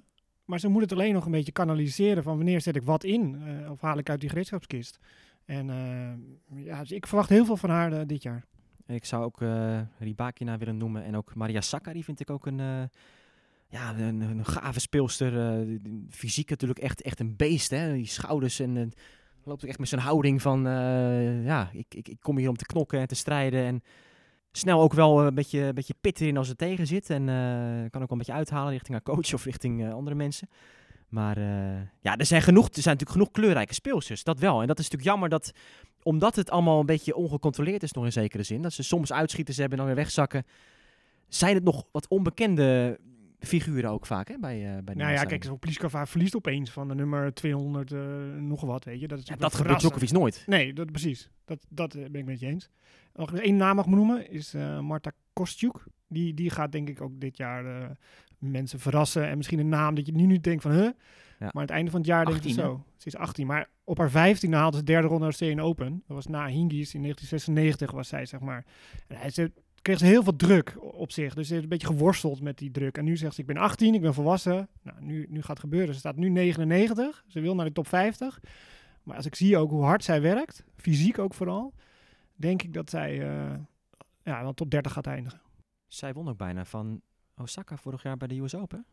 Maar 0.44 0.60
ze 0.60 0.68
moet 0.68 0.82
het 0.82 0.92
alleen 0.92 1.12
nog 1.12 1.24
een 1.24 1.30
beetje 1.30 1.52
kanaliseren 1.52 2.22
van 2.22 2.36
wanneer 2.36 2.60
zet 2.60 2.76
ik 2.76 2.82
wat 2.82 3.04
in. 3.04 3.42
eh, 3.46 3.70
of 3.70 3.80
haal 3.80 3.98
ik 3.98 4.10
uit 4.10 4.20
die 4.20 4.28
gereedschapskist. 4.28 4.98
En 5.50 5.70
eh, 5.70 6.64
ja, 6.64 6.80
dus 6.80 6.90
ik 6.90 7.06
verwacht 7.06 7.28
heel 7.28 7.44
veel 7.44 7.56
van 7.56 7.70
haar 7.70 7.92
eh, 7.92 8.06
dit 8.06 8.22
jaar. 8.22 8.44
Ik 8.86 9.04
zou 9.04 9.24
ook 9.24 9.40
eh 9.40 9.80
Ribakina 9.98 10.58
willen 10.58 10.76
noemen. 10.76 11.04
En 11.04 11.16
ook 11.16 11.34
Maria 11.34 11.60
Saka, 11.60 11.92
die 11.92 12.04
vind 12.04 12.20
ik 12.20 12.30
ook 12.30 12.46
een, 12.46 12.60
eh, 12.60 12.82
ja, 13.68 13.98
een, 13.98 14.20
een 14.20 14.44
gave 14.44 14.80
speelster. 14.80 15.64
fysiek 16.08 16.50
natuurlijk 16.50 16.78
echt, 16.78 17.02
echt 17.02 17.20
een 17.20 17.36
beest. 17.36 17.70
Hè? 17.70 17.92
Die 17.92 18.06
schouders 18.06 18.60
en 18.60 18.92
loopt 19.44 19.62
ook 19.62 19.68
echt 19.68 19.78
met 19.78 19.88
zijn 19.88 20.00
houding 20.00 20.42
van... 20.42 20.62
ja, 21.42 21.70
ik, 21.72 21.94
ik, 21.94 22.08
ik 22.08 22.20
kom 22.20 22.36
hier 22.36 22.48
om 22.48 22.56
te 22.56 22.66
knokken 22.66 23.00
en 23.00 23.06
te 23.06 23.14
strijden. 23.14 23.64
En 23.64 23.82
snel 24.52 24.80
ook 24.80 24.92
wel 24.92 25.26
een 25.26 25.34
beetje, 25.34 25.60
een 25.60 25.74
beetje 25.74 25.94
pit 26.00 26.20
erin 26.20 26.36
als 26.36 26.48
het 26.48 26.58
tegen 26.58 26.86
zit. 26.86 27.10
En 27.10 27.24
kan 27.90 28.02
ook 28.02 28.08
wel 28.08 28.10
een 28.10 28.18
beetje 28.18 28.32
uithalen 28.32 28.72
richting 28.72 28.92
haar 28.92 29.14
coach 29.14 29.34
of 29.34 29.44
richting 29.44 29.92
andere 29.92 30.16
mensen. 30.16 30.48
Maar 31.10 31.36
eh, 31.36 31.80
ja, 32.00 32.16
er 32.16 32.26
zijn, 32.26 32.42
genoeg, 32.42 32.66
er 32.66 32.82
zijn 32.82 32.96
natuurlijk 32.96 33.10
genoeg 33.10 33.30
kleurrijke 33.30 33.74
speelsters. 33.74 34.24
Dat 34.24 34.38
wel. 34.38 34.60
En 34.60 34.66
dat 34.66 34.78
is 34.78 34.84
natuurlijk 34.84 35.10
jammer 35.10 35.28
dat 35.28 35.52
omdat 36.02 36.36
het 36.36 36.50
allemaal 36.50 36.80
een 36.80 36.86
beetje 36.86 37.14
ongecontroleerd 37.14 37.82
is 37.82 37.92
nog 37.92 38.04
in 38.04 38.12
zekere 38.12 38.42
zin, 38.42 38.62
dat 38.62 38.72
ze 38.72 38.82
soms 38.82 39.12
uitschieters 39.12 39.56
hebben 39.56 39.78
en 39.78 39.84
dan 39.84 39.94
weer 39.94 40.04
wegzakken, 40.04 40.44
zijn 41.28 41.54
het 41.54 41.64
nog 41.64 41.84
wat 41.92 42.08
onbekende 42.08 42.98
figuren 43.40 43.90
ook 43.90 44.06
vaak 44.06 44.28
hè, 44.28 44.38
bij, 44.38 44.76
eh 44.76 44.82
bij 44.84 44.94
Nou 44.94 45.12
ja, 45.12 45.24
kijk, 45.24 45.44
zo'n 45.44 45.58
Pliskova 45.58 46.06
verliest 46.06 46.36
opeens 46.36 46.70
van 46.70 46.88
de 46.88 46.94
nummer 46.94 47.34
200 47.34 47.92
eh, 47.92 48.00
nog 48.38 48.60
wat, 48.60 48.84
weet 48.84 49.00
je. 49.00 49.08
Dat, 49.08 49.18
is 49.18 49.26
Ja, 49.26 49.36
dat 49.36 49.54
gebeurt. 49.54 49.80
Djokovic 49.80 50.10
nooit. 50.10 50.42
Nee, 50.46 50.72
dat, 50.72 50.90
precies. 50.90 51.30
Dat, 51.44 51.66
dat 51.68 51.92
ben 51.92 52.14
ik 52.14 52.24
met 52.24 52.40
je 52.40 52.46
eens. 52.46 52.70
Nog 53.14 53.32
één 53.32 53.56
naam 53.56 53.76
mag 53.76 53.86
noemen, 53.86 54.30
is 54.30 54.52
Marta 54.80 55.12
Kostjuk. 55.32 55.84
Die, 56.08 56.34
die 56.34 56.50
gaat 56.50 56.72
denk 56.72 56.88
ik 56.88 57.00
ook 57.00 57.20
dit 57.20 57.36
jaar 57.36 57.96
mensen 58.40 58.80
verrassen. 58.80 59.28
En 59.28 59.36
misschien 59.36 59.58
een 59.58 59.68
naam 59.68 59.94
dat 59.94 60.06
je 60.06 60.12
nu 60.12 60.26
niet 60.26 60.44
denkt 60.44 60.62
van, 60.62 60.72
huh? 60.72 60.90
Maar 61.38 61.50
aan 61.52 61.60
het 61.60 61.70
einde 61.70 61.90
van 61.90 62.00
het 62.00 62.08
jaar 62.08 62.24
denk 62.24 62.42
je 62.42 62.48
18, 62.48 62.64
hè? 62.64 62.70
zo. 62.70 62.84
Ze 62.96 63.06
is 63.06 63.16
18, 63.16 63.46
maar 63.46 63.68
op 63.84 63.98
haar 63.98 64.10
15 64.10 64.52
haalde 64.52 64.76
ze 64.76 64.84
de 64.84 64.92
derde 64.92 65.08
ronde 65.08 65.24
Australian 65.24 65.60
Open. 65.60 66.02
Dat 66.06 66.16
was 66.16 66.26
na 66.26 66.46
Hingis 66.46 66.94
in 66.94 67.02
1996 67.02 67.90
was 67.90 68.08
zij, 68.08 68.26
zeg 68.26 68.40
maar. 68.40 68.64
En 69.08 69.16
hij, 69.16 69.30
ze 69.30 69.52
kreeg 69.82 69.98
ze 69.98 70.04
heel 70.04 70.22
veel 70.22 70.36
druk 70.36 70.76
op 70.80 71.12
zich. 71.12 71.34
Dus 71.34 71.46
ze 71.46 71.52
heeft 71.52 71.64
een 71.64 71.70
beetje 71.70 71.86
geworsteld 71.86 72.40
met 72.40 72.58
die 72.58 72.70
druk. 72.70 72.98
En 72.98 73.04
nu 73.04 73.16
zegt 73.16 73.34
ze, 73.34 73.40
ik 73.40 73.46
ben 73.46 73.56
18, 73.56 73.94
ik 73.94 74.00
ben 74.00 74.14
volwassen. 74.14 74.68
Nou, 74.82 74.96
nu, 75.00 75.26
nu 75.28 75.40
gaat 75.40 75.48
het 75.48 75.60
gebeuren. 75.60 75.94
Ze 75.94 76.00
staat 76.00 76.16
nu 76.16 76.28
99. 76.28 77.24
Ze 77.26 77.40
wil 77.40 77.54
naar 77.54 77.66
de 77.66 77.72
top 77.72 77.88
50. 77.88 78.40
Maar 79.02 79.16
als 79.16 79.26
ik 79.26 79.34
zie 79.34 79.56
ook 79.56 79.70
hoe 79.70 79.84
hard 79.84 80.04
zij 80.04 80.20
werkt, 80.20 80.64
fysiek 80.76 81.18
ook 81.18 81.34
vooral, 81.34 81.74
denk 82.34 82.62
ik 82.62 82.72
dat 82.72 82.90
zij 82.90 83.20
eh 83.28 83.54
ja, 84.22 84.42
wel 84.42 84.54
top 84.54 84.70
30 84.70 84.92
gaat 84.92 85.06
eindigen. 85.06 85.40
Zij 85.88 86.12
won 86.12 86.28
ook 86.28 86.36
bijna 86.36 86.64
van 86.64 87.00
Osaka 87.40 87.76
vorig 87.76 88.02
jaar 88.02 88.16
bij 88.16 88.28
de 88.28 88.40
US 88.40 88.54
Open. 88.54 88.86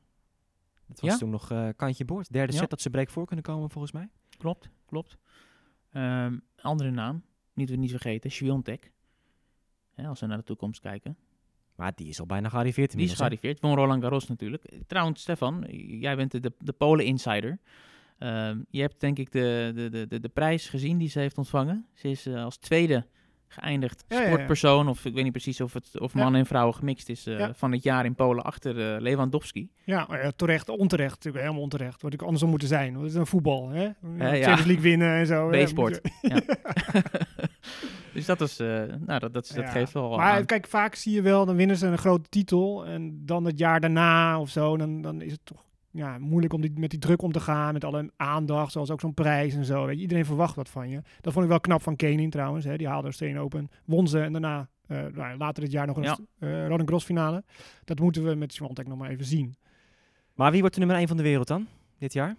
Dat 0.87 0.99
was 0.99 1.09
Ja? 1.11 1.17
toen 1.17 1.29
nog 1.29 1.51
eh, 1.51 1.67
kantje 1.75 2.05
boord. 2.05 2.31
Derde 2.33 2.53
Ja. 2.53 2.59
set 2.59 2.69
dat 2.69 2.81
ze 2.81 2.89
break 2.89 3.09
voor 3.09 3.25
kunnen 3.25 3.45
komen 3.45 3.69
volgens 3.69 3.93
mij. 3.93 4.09
Klopt, 4.37 4.69
klopt. 4.85 5.17
Ehm, 5.91 6.37
andere 6.61 6.91
naam, 6.91 7.23
niet, 7.53 7.77
niet 7.77 7.89
vergeten, 7.89 8.31
Sviontek. 8.31 8.91
Als 9.95 10.19
we 10.19 10.25
naar 10.25 10.37
de 10.37 10.43
toekomst 10.43 10.79
kijken. 10.81 11.17
Maar 11.75 11.91
die 11.95 12.07
is 12.07 12.19
al 12.19 12.25
bijna 12.25 12.49
gearriveerd 12.49 12.91
Die 12.91 13.05
is 13.05 13.13
gearriveerd. 13.13 13.59
Won 13.59 13.75
Roland 13.75 14.01
Garros 14.01 14.27
natuurlijk. 14.27 14.63
Eh, 14.63 14.79
Trouwens, 14.87 15.21
Stefan, 15.21 15.61
jij 15.99 16.15
bent 16.15 16.31
de, 16.31 16.39
de, 16.39 16.53
de 16.59 16.73
Polen-insider. 16.73 17.59
Ehm, 18.17 18.61
je 18.69 18.81
hebt 18.81 18.99
denk 18.99 19.17
ik 19.19 19.31
de, 19.31 19.71
de, 19.75 19.89
de, 19.89 20.07
de, 20.07 20.19
de 20.19 20.29
prijs 20.29 20.69
gezien 20.69 20.97
die 20.97 21.09
ze 21.09 21.19
heeft 21.19 21.37
ontvangen. 21.37 21.85
Ze 21.93 22.09
is 22.09 22.25
eh, 22.25 22.43
als 22.43 22.57
tweede 22.57 23.05
geëindigd 23.47 24.03
Ja, 24.07 24.15
ja, 24.17 24.21
ja. 24.21 24.27
sportpersoon, 24.29 24.87
of 24.87 25.05
ik 25.05 25.13
weet 25.13 25.23
niet 25.23 25.31
precies 25.31 25.61
of 25.61 25.73
het 25.73 25.99
of 25.99 26.13
Ja. 26.13 26.19
mannen 26.21 26.39
en 26.41 26.47
vrouwen 26.47 26.75
gemixt 26.75 27.09
is, 27.09 27.25
eh, 27.25 27.49
van 27.53 27.71
het 27.71 27.83
jaar 27.83 28.05
in 28.05 28.15
Polen 28.15 28.43
achter 28.43 28.93
eh, 28.95 29.01
Lewandowski. 29.01 29.69
Ja, 29.83 30.31
terecht, 30.35 30.69
onterecht, 30.69 31.15
natuurlijk 31.15 31.43
helemaal 31.43 31.63
onterecht. 31.63 32.01
Wat 32.01 32.13
ik 32.13 32.21
andersom 32.21 32.49
moeten 32.49 32.67
zijn. 32.67 32.91
Want 32.91 33.03
het 33.03 33.11
is 33.13 33.17
een 33.19 33.25
voetbal, 33.27 33.69
hè? 33.69 33.83
ja. 33.83 33.91
Champions 34.17 34.65
League 34.65 34.79
winnen 34.81 35.15
en 35.17 35.25
zo. 35.25 35.49
B-sport. 35.49 36.01
dus 38.13 38.25
dat, 38.25 38.41
is, 38.41 38.59
eh, 38.59 38.67
nou, 39.05 39.19
dat, 39.19 39.33
dat, 39.33 39.53
geeft 39.55 39.93
wel 39.93 40.17
Maar 40.17 40.33
aan. 40.37 40.45
kijk, 40.45 40.67
vaak 40.67 40.95
zie 40.95 41.13
je 41.13 41.21
wel, 41.21 41.45
dan 41.45 41.55
winnen 41.55 41.77
ze 41.77 41.87
een 41.87 41.97
grote 41.97 42.29
titel. 42.29 42.85
En 42.85 43.21
dan 43.25 43.45
het 43.45 43.59
jaar 43.59 43.79
daarna 43.79 44.39
of 44.39 44.49
zo, 44.49 44.77
dan, 44.77 45.01
dan 45.01 45.21
is 45.21 45.31
het 45.31 45.41
toch 45.43 45.65
ja, 45.91 46.17
moeilijk 46.17 46.53
om 46.53 46.61
die, 46.61 46.71
met 46.75 46.89
die 46.89 46.99
druk 46.99 47.21
om 47.21 47.31
te 47.31 47.39
gaan. 47.39 47.73
Met 47.73 47.83
alle 47.83 48.11
aandacht, 48.15 48.71
zoals 48.71 48.91
ook 48.91 48.99
zo'n 48.99 49.13
prijs 49.13 49.53
en 49.55 49.65
zo. 49.65 49.85
Weet 49.85 49.95
je, 49.95 50.01
iedereen 50.01 50.25
verwacht 50.25 50.55
wat 50.55 50.69
van 50.69 50.89
je. 50.89 51.01
Dat 51.21 51.33
vond 51.33 51.45
ik 51.45 51.51
wel 51.51 51.59
knap 51.59 51.81
van 51.81 51.95
Kenin 51.95 52.29
trouwens. 52.29 52.65
Hè. 52.65 52.77
Die 52.77 52.87
haalde 52.87 53.11
Steen 53.11 53.39
Open, 53.39 53.69
won 53.85 54.07
ze 54.07 54.19
en 54.21 54.31
daarna 54.31 54.69
eh, 54.87 55.05
nou, 55.05 55.37
later 55.37 55.63
dit 55.63 55.71
jaar 55.71 55.87
nog 55.87 55.97
een 55.97 56.03
Ja. 56.03 56.17
eh 56.39 56.67
Roland 56.67 56.87
Gros 56.89 57.03
finale. 57.03 57.43
Dat 57.83 57.99
moeten 57.99 58.23
we 58.23 58.35
met 58.35 58.53
Swiatek 58.53 58.87
nog 58.87 58.97
maar 58.97 59.09
even 59.09 59.25
zien. 59.25 59.55
Maar 60.33 60.51
wie 60.51 60.59
wordt 60.59 60.73
de 60.75 60.79
nummer 60.81 60.99
1 60.99 61.07
van 61.07 61.17
de 61.17 61.23
wereld 61.23 61.47
dan, 61.47 61.67
dit 61.97 62.13
jaar? 62.13 62.35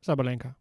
Sabalenka. 0.00 0.54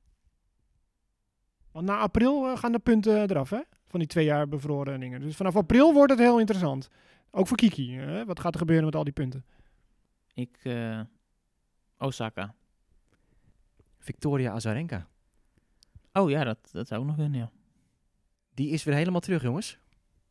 Want 1.72 1.86
na 1.86 1.98
april 1.98 2.48
eh, 2.48 2.58
gaan 2.58 2.72
de 2.72 2.80
punten 2.80 3.30
eraf, 3.30 3.50
hè? 3.50 3.60
Van 3.88 4.00
die 4.00 4.10
twee 4.10 4.26
jaar 4.26 4.48
bevroren 4.48 5.00
dingen. 5.00 5.20
Dus 5.22 5.36
vanaf 5.36 5.56
april 5.56 5.94
wordt 5.94 6.12
het 6.12 6.20
heel 6.20 6.40
interessant. 6.40 6.90
Ook 7.32 7.48
voor 7.48 7.58
Kiki. 7.58 7.96
Hè? 7.96 8.26
Wat 8.26 8.40
gaat 8.40 8.54
er 8.54 8.60
gebeuren 8.60 8.86
met 8.86 8.96
al 8.96 9.04
die 9.04 9.14
punten? 9.14 9.46
Ik, 10.34 10.58
eh, 10.64 11.00
Osaka. 12.02 12.54
Victoria 14.00 14.52
Azarenka. 14.52 15.08
Oh 16.14 16.30
ja, 16.30 16.44
dat, 16.44 16.58
dat 16.72 16.88
zou 16.88 17.02
ook 17.02 17.08
nog 17.08 17.16
kunnen, 17.16 17.40
ja. 17.40 17.52
Die 18.54 18.70
is 18.70 18.84
weer 18.84 18.96
helemaal 18.96 19.20
terug, 19.20 19.42
jongens. 19.42 19.80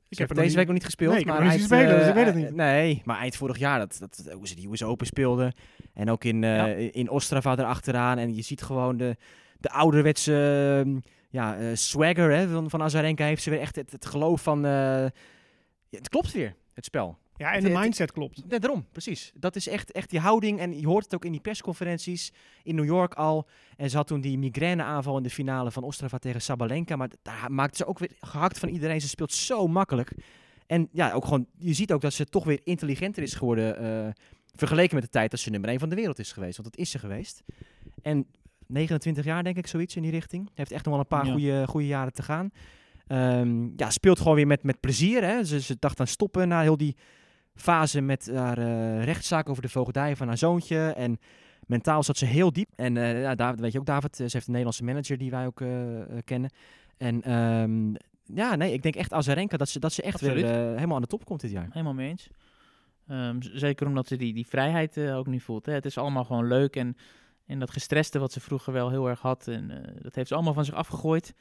Ik 0.09 0.19
heb 0.19 0.31
er 0.31 0.37
deze 0.37 0.57
week 0.57 0.65
nog 0.65 0.75
niet 0.75 0.85
gespeeld. 0.85 1.15
Nee, 1.15 1.27
maar 1.27 1.41
eind, 1.41 1.63
spelen, 1.63 1.95
dus 1.95 2.03
eh, 2.03 2.09
ik 2.09 2.15
weet 2.15 2.27
het 2.27 2.35
niet. 2.35 2.55
Nee, 2.55 3.03
maar 3.05 3.19
eind 3.19 3.37
vorig 3.37 3.59
jaar, 3.59 3.79
dat, 3.79 3.97
dat, 3.99 4.33
hoe 4.33 4.49
ze 4.49 4.55
die 4.55 4.71
US 4.71 4.83
Open 4.83 5.07
speelden. 5.07 5.53
En 5.95 6.11
ook 6.11 6.25
in, 6.25 6.45
eh, 6.45 6.51
Ja. 6.57 6.67
in 6.93 7.11
Ostrava 7.11 7.53
erachteraan. 7.59 8.19
En 8.19 8.35
je 8.35 8.43
ziet 8.43 8.63
gewoon 8.63 8.97
de, 8.97 9.17
de 9.59 9.71
ouderwetse 9.71 10.33
ehm, 10.85 10.99
ja, 11.29 11.59
eh, 11.59 11.67
swagger 11.75 12.31
hè, 12.31 12.49
van, 12.49 12.71
van 12.71 12.83
Azarenka. 12.83 13.25
Heeft 13.25 13.43
ze 13.43 13.51
weer 13.51 13.61
echt 13.61 13.77
het, 13.77 13.93
het 13.93 14.07
geloof 14.07 14.43
van... 14.43 14.65
eh, 14.65 14.71
ja, 15.89 15.99
het 15.99 16.09
klopt 16.09 16.33
weer, 16.33 16.55
het 16.75 16.85
spel. 16.85 17.19
Ja, 17.41 17.47
en 17.49 17.55
Het- 17.55 17.63
de 17.65 17.71
het- 17.71 17.81
mindset 17.81 18.13
klopt. 18.13 18.43
Ja, 18.49 18.59
daarom, 18.59 18.87
precies. 18.93 19.33
Dat 19.35 19.57
is 19.57 19.69
echt, 19.69 19.93
echt 19.93 20.11
die 20.11 20.21
houding. 20.21 20.59
En 20.59 20.81
je 20.81 20.87
hoort 20.87 21.05
het 21.05 21.15
ook 21.15 21.25
in 21.25 21.33
die 21.33 21.41
persconferenties 21.41 22.33
in 22.63 22.75
New 22.75 22.85
York 22.85 23.15
al. 23.15 23.49
En 23.77 23.91
ze 23.91 23.97
had 23.97 24.07
toen 24.07 24.21
die 24.21 24.39
migraineaanval 24.39 25.17
in 25.17 25.23
de 25.23 25.31
finale 25.31 25.71
van 25.71 25.83
Ostrava 25.83 26.19
tegen 26.19 26.41
Sabalenka. 26.43 26.97
Maar 26.97 27.11
daar 27.23 27.53
maakte 27.53 27.77
ze 27.77 27.85
ook 27.87 27.99
weer 27.99 28.11
gehakt 28.21 28.59
van 28.59 28.69
iedereen. 28.69 29.01
Ze 29.01 29.09
speelt 29.09 29.33
zo 29.33 29.67
makkelijk. 29.67 30.13
En 30.67 30.89
ja, 30.93 31.13
ook 31.13 31.25
gewoon, 31.25 31.47
je 31.59 31.73
ziet 31.73 31.93
ook 31.93 32.01
dat 32.01 32.13
ze 32.13 32.25
toch 32.25 32.45
weer 32.45 32.61
intelligenter 32.65 33.23
is 33.23 33.35
geworden. 33.35 33.77
eh, 34.07 34.13
vergeleken 34.55 34.95
met 34.95 35.05
de 35.05 35.11
tijd 35.11 35.31
dat 35.31 35.41
ze 35.41 35.51
nummer 35.51 35.71
1 35.71 35.79
van 35.79 35.89
de 35.89 35.95
wereld 35.95 36.19
is 36.19 36.33
geweest. 36.33 36.57
Want 36.57 36.71
dat 36.71 36.81
is 36.81 36.91
ze 36.91 36.99
geweest. 36.99 37.43
En 38.03 38.27
29 38.67 39.25
jaar 39.25 39.45
denk 39.45 39.57
ik, 39.57 39.67
zoiets 39.67 39.97
in 39.97 40.03
die 40.03 40.11
richting. 40.11 40.51
Heeft 40.55 40.73
echt 40.73 40.85
nog 40.85 40.93
wel 40.95 41.03
een 41.03 41.09
paar 41.09 41.27
Ja. 41.27 41.33
goede, 41.33 41.67
goede 41.67 41.87
jaren 41.87 42.13
te 42.13 42.23
gaan. 42.23 42.51
Ehm, 43.07 43.69
ja, 43.77 43.91
speelt 43.91 44.19
gewoon 44.19 44.35
weer 44.35 44.47
met, 44.47 44.63
met 44.63 44.81
plezier. 44.81 45.23
Hè. 45.25 45.45
Ze, 45.45 45.61
ze 45.61 45.77
dacht 45.79 46.01
aan 46.01 46.07
stoppen 46.07 46.49
na 46.49 46.61
heel 46.63 46.77
die 46.77 46.97
fase 47.61 48.01
met 48.01 48.31
haar 48.35 48.59
eh, 48.59 49.05
rechtszaak 49.05 49.49
over 49.49 49.63
de 49.63 49.69
voogdij 49.69 50.17
van 50.17 50.27
haar 50.27 50.39
zoontje. 50.39 50.79
En 50.97 51.19
mentaal 51.67 52.03
zat 52.03 52.17
ze 52.17 52.25
heel 52.25 52.53
diep. 52.53 52.69
En 52.77 52.97
eh 52.97 53.21
ja, 53.23 53.35
David, 53.35 53.61
weet 53.61 53.73
je 53.73 53.79
ook, 53.79 53.87
David, 53.87 54.11
eh, 54.21 54.27
ze 54.27 54.33
heeft 54.33 54.47
een 54.47 54.53
Nederlandse 54.53 54.85
manager 54.85 55.19
die 55.19 55.31
wij 55.31 55.47
ook 55.47 55.61
eh, 55.61 56.01
eh, 56.01 56.07
kennen. 56.25 56.51
En 56.97 57.23
ehm, 57.23 57.95
ja, 58.35 58.55
nee, 58.57 58.73
ik 58.73 58.83
denk 58.83 58.95
echt 58.97 59.13
Azarenka 59.13 59.57
dat 59.57 59.69
ze, 59.69 59.79
dat 59.79 59.93
ze 59.93 60.03
echt 60.03 60.21
weer 60.21 60.31
Absoluut. 60.31 60.51
eh, 60.51 60.75
helemaal 60.75 60.95
aan 60.97 61.03
de 61.03 61.09
top 61.09 61.25
komt 61.25 61.41
dit 61.41 61.51
jaar. 61.51 61.67
Helemaal 61.71 61.95
mee 61.95 62.09
eens. 62.09 62.29
Ehm, 63.09 63.37
zeker 63.41 63.87
omdat 63.87 64.07
ze 64.07 64.17
die, 64.17 64.35
die 64.35 64.47
vrijheid 64.47 64.97
eh, 64.97 65.17
ook 65.17 65.27
nu 65.27 65.41
voelt. 65.41 65.67
Hè. 65.67 65.73
Het 65.73 65.85
is 65.85 65.99
allemaal 65.99 66.25
gewoon 66.25 66.47
leuk. 66.47 66.77
En, 66.77 66.97
en 67.47 67.59
dat 67.59 67.71
gestreste 67.71 68.19
wat 68.19 68.33
ze 68.33 68.41
vroeger 68.41 68.73
wel 68.73 68.91
heel 68.91 69.09
erg 69.09 69.21
had, 69.21 69.49
en, 69.49 69.71
eh, 69.71 70.03
dat 70.03 70.15
heeft 70.15 70.29
ze 70.29 70.35
allemaal 70.35 70.55
van 70.55 70.65
zich 70.65 70.75
afgegooid. 70.75 71.35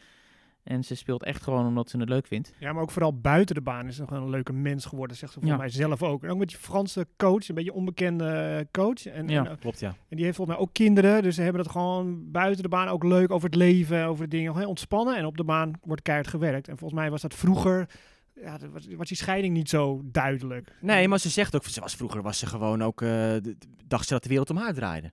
En 0.70 0.84
ze 0.84 0.96
speelt 0.96 1.24
echt 1.24 1.44
gewoon 1.44 1.66
omdat 1.68 1.90
ze 1.90 1.98
het 2.00 2.10
leuk 2.10 2.28
vindt. 2.28 2.54
Ja, 2.60 2.74
maar 2.74 2.82
ook 2.82 2.92
vooral 2.92 3.14
buiten 3.20 3.56
de 3.56 3.62
baan 3.62 3.88
is 3.88 3.96
ze 3.96 4.08
gewoon 4.08 4.24
een 4.24 4.30
leuke 4.30 4.54
mens 4.54 4.86
geworden, 4.86 5.18
zegt 5.18 5.34
ze 5.34 5.40
voor 5.40 5.48
Ja. 5.50 5.58
mij 5.58 5.70
zelf 5.70 6.04
ook. 6.04 6.24
En 6.24 6.30
ook 6.30 6.38
met 6.38 6.48
die 6.48 6.58
Franse 6.58 7.08
coach, 7.18 7.50
een 7.50 7.56
beetje 7.56 7.74
onbekende 7.74 8.68
coach. 8.72 9.06
En, 9.06 9.28
Ja. 9.28 9.46
en, 9.48 9.60
Klopt, 9.60 9.80
ja. 9.80 9.88
en 9.88 10.16
die 10.16 10.24
heeft 10.26 10.36
volgens 10.38 10.58
mij 10.58 10.66
ook 10.68 10.74
kinderen, 10.74 11.24
dus 11.24 11.36
ze 11.36 11.42
hebben 11.42 11.62
het 11.62 11.72
gewoon 11.72 12.32
buiten 12.32 12.64
de 12.64 12.70
baan 12.70 12.88
ook 12.88 13.04
leuk 13.04 13.32
over 13.32 13.46
het 13.50 13.58
leven, 13.58 14.06
over 14.06 14.24
de 14.30 14.36
dingen, 14.36 14.58
heel 14.58 14.68
ontspannen. 14.68 15.16
En 15.18 15.26
op 15.26 15.38
de 15.38 15.44
baan 15.44 15.74
wordt 15.84 16.02
keihard 16.02 16.30
gewerkt. 16.30 16.68
En 16.68 16.78
volgens 16.78 17.00
mij 17.00 17.10
was 17.10 17.22
dat 17.22 17.34
vroeger, 17.34 17.90
ja, 18.36 18.58
dat 18.58 18.70
was, 18.72 18.88
was 18.96 19.08
die 19.08 19.18
scheiding 19.18 19.54
niet 19.54 19.70
zo 19.70 20.02
duidelijk. 20.06 20.72
Nee, 20.82 21.08
maar 21.08 21.20
ze 21.20 21.30
zegt 21.30 21.56
ook, 21.56 21.64
ze 21.64 21.80
was, 21.82 21.96
vroeger 21.96 22.22
was 22.22 22.40
ze 22.40 22.46
gewoon 22.46 22.84
ook, 22.84 23.02
eh, 23.02 23.08
de- 23.10 23.58
dacht 23.88 24.08
ze 24.08 24.14
dat 24.14 24.24
de 24.24 24.30
wereld 24.30 24.50
om 24.50 24.58
haar 24.58 24.74
draaide. 24.74 25.12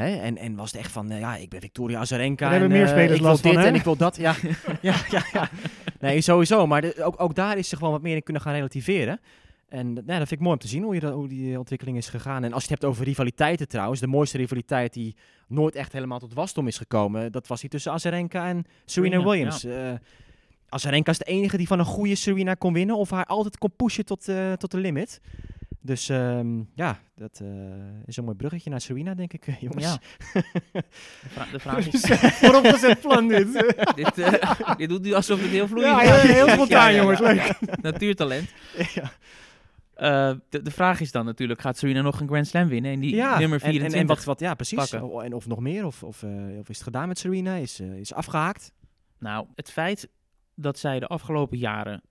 Hè? 0.00 0.16
En, 0.16 0.36
en 0.36 0.54
was 0.54 0.72
het 0.72 0.80
echt 0.80 0.92
van, 0.92 1.10
eh, 1.10 1.20
ja, 1.20 1.36
ik 1.36 1.48
ben 1.48 1.60
Victoria 1.60 1.98
Azarenka. 1.98 2.48
Daar 2.48 2.60
hebben 2.60 2.70
en, 2.70 2.76
meer 2.76 2.86
eh, 2.86 2.92
spelers 2.92 3.14
ik 3.14 3.20
wil 3.20 3.28
last 3.28 3.42
van, 3.42 3.50
dit 3.50 3.60
hè? 3.60 3.66
en 3.66 3.74
ik 3.74 3.82
wil 3.82 3.96
dat. 3.96 4.16
Ja, 4.16 4.34
ja, 4.80 4.94
ja, 5.10 5.24
ja. 5.32 5.50
Nee, 6.00 6.20
sowieso. 6.20 6.66
Maar 6.66 6.80
de- 6.80 7.04
ook, 7.04 7.20
ook 7.20 7.34
daar 7.34 7.58
is 7.58 7.68
ze 7.68 7.76
gewoon 7.76 7.92
wat 7.92 8.02
meer 8.02 8.14
in 8.16 8.22
kunnen 8.22 8.42
gaan 8.42 8.54
relativeren. 8.54 9.20
En 9.68 9.92
nou, 9.92 10.06
dat 10.06 10.16
vind 10.16 10.30
ik 10.30 10.40
mooi 10.40 10.52
om 10.52 10.58
te 10.58 10.68
zien 10.68 10.82
hoe, 10.82 10.94
je 10.94 11.00
dat, 11.00 11.12
hoe 11.12 11.28
die 11.28 11.58
ontwikkeling 11.58 11.96
is 11.96 12.08
gegaan. 12.08 12.44
En 12.44 12.52
als 12.52 12.64
je 12.64 12.70
het 12.72 12.80
hebt 12.80 12.92
over 12.92 13.04
rivaliteiten 13.04 13.68
trouwens, 13.68 14.00
de 14.00 14.06
mooiste 14.06 14.36
rivaliteit 14.36 14.92
die 14.92 15.16
nooit 15.48 15.74
echt 15.74 15.92
helemaal 15.92 16.18
tot 16.18 16.34
wasdom 16.34 16.66
is 16.66 16.76
gekomen, 16.76 17.32
dat 17.32 17.46
was 17.46 17.60
die 17.60 17.70
tussen 17.70 17.92
Azarenka 17.92 18.48
en 18.48 18.64
Serena 18.84 19.14
Serena, 19.14 19.30
Williams. 19.30 19.64
Eh, 19.64 19.92
Azarenka 20.68 21.10
is 21.10 21.18
de 21.18 21.24
enige 21.24 21.56
die 21.56 21.66
van 21.66 21.78
een 21.78 21.84
goede 21.84 22.14
Serena 22.14 22.54
kon 22.54 22.72
winnen 22.72 22.96
of 22.96 23.10
haar 23.10 23.24
altijd 23.24 23.58
kon 23.58 23.72
pushen 23.76 24.04
tot, 24.04 24.28
eh, 24.28 24.52
tot 24.52 24.70
de 24.70 24.78
limit. 24.78 25.20
Dus 25.82 26.08
ehm, 26.08 26.62
ja, 26.74 26.98
dat 27.14 27.40
eh, 27.42 27.48
is 28.04 28.16
een 28.16 28.24
mooi 28.24 28.36
bruggetje 28.36 28.70
naar 28.70 28.80
Serena, 28.80 29.14
denk 29.14 29.32
ik, 29.32 29.44
jongens. 29.60 29.84
Ja. 29.84 29.98
De, 30.72 31.28
vra- 31.28 31.46
de 31.52 31.58
vraag 31.58 31.86
is... 31.92 32.00
Vooropgezet 32.40 33.00
plan 33.00 33.28
dit. 33.28 33.52
dit, 33.94 34.18
eh, 34.18 34.76
dit 34.76 34.88
doet 34.88 35.06
u 35.06 35.12
alsof 35.12 35.40
het 35.40 35.50
heel 35.50 35.68
vloeiend 35.68 36.00
Ja, 36.00 36.06
gaat. 36.06 36.20
heel, 36.20 36.34
heel 36.34 36.46
Ja, 36.46 36.52
spontaan, 36.54 36.78
ja, 36.92 36.96
ja. 36.96 37.00
jongens. 37.02 37.20
Leuk. 37.20 37.58
Natuurtalent. 37.82 38.50
ja. 38.94 39.10
Eh, 39.94 40.36
de, 40.48 40.62
de 40.62 40.70
vraag 40.70 41.00
is 41.00 41.12
dan 41.12 41.24
natuurlijk, 41.24 41.60
gaat 41.60 41.78
Serena 41.78 42.00
nog 42.02 42.20
een 42.20 42.28
Grand 42.28 42.46
Slam 42.46 42.68
winnen? 42.68 42.92
En 42.92 43.00
die 43.00 43.14
Ja, 43.14 43.38
nummer 43.38 43.58
en- 43.58 43.64
en, 43.64 43.70
24 43.70 44.00
en, 44.00 44.06
wat, 44.06 44.24
wat, 44.24 44.40
ja, 44.40 44.54
precies. 44.54 44.78
pakken. 44.78 45.02
O- 45.02 45.20
En 45.20 45.32
of 45.34 45.46
nog 45.46 45.60
meer, 45.60 45.86
of, 45.86 46.02
of, 46.02 46.22
of 46.58 46.68
is 46.68 46.76
het 46.76 46.82
gedaan 46.82 47.08
met 47.08 47.18
Serena? 47.18 47.54
Is, 47.54 47.80
is 47.80 48.12
afgehaakt? 48.14 48.72
Nou, 49.18 49.46
het 49.54 49.70
feit 49.70 50.08
dat 50.54 50.78
zij 50.78 51.00
de 51.00 51.06
afgelopen 51.06 51.58
jaren 51.58 52.02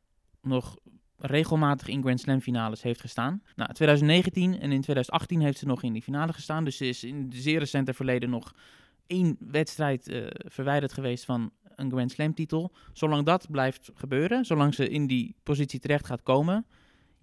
nog 0.42 0.78
regelmatig 1.20 1.88
in 1.88 2.02
Grand 2.02 2.20
Slam 2.20 2.42
finales 2.42 2.82
heeft 2.82 3.02
gestaan. 3.02 3.42
Nou, 3.56 3.74
2019 3.74 4.52
en 4.54 4.72
in 4.72 4.82
2018 4.82 5.42
heeft 5.42 5.58
ze 5.58 5.66
nog 5.66 5.84
in 5.84 5.94
die 5.94 6.02
finale 6.02 6.34
gestaan. 6.34 6.64
Dus 6.64 6.78
ze 6.78 6.88
is 6.88 7.04
in 7.04 7.16
het 7.24 7.36
zeer 7.36 7.60
recente 7.60 7.94
verleden 7.94 8.30
nog 8.30 8.54
één 9.08 9.38
wedstrijd 9.40 10.08
eh, 10.08 10.26
verwijderd 10.30 10.94
geweest 10.94 11.26
van 11.26 11.52
een 11.76 11.92
Grand 11.92 12.12
Slam 12.12 12.34
titel. 12.34 12.72
Zolang 12.94 13.26
dat 13.26 13.52
blijft 13.52 13.92
gebeuren, 13.94 14.46
zolang 14.46 14.74
ze 14.74 14.90
in 14.90 15.08
die 15.08 15.36
positie 15.44 15.80
terecht 15.80 16.06
gaat 16.06 16.24
komen, 16.24 16.66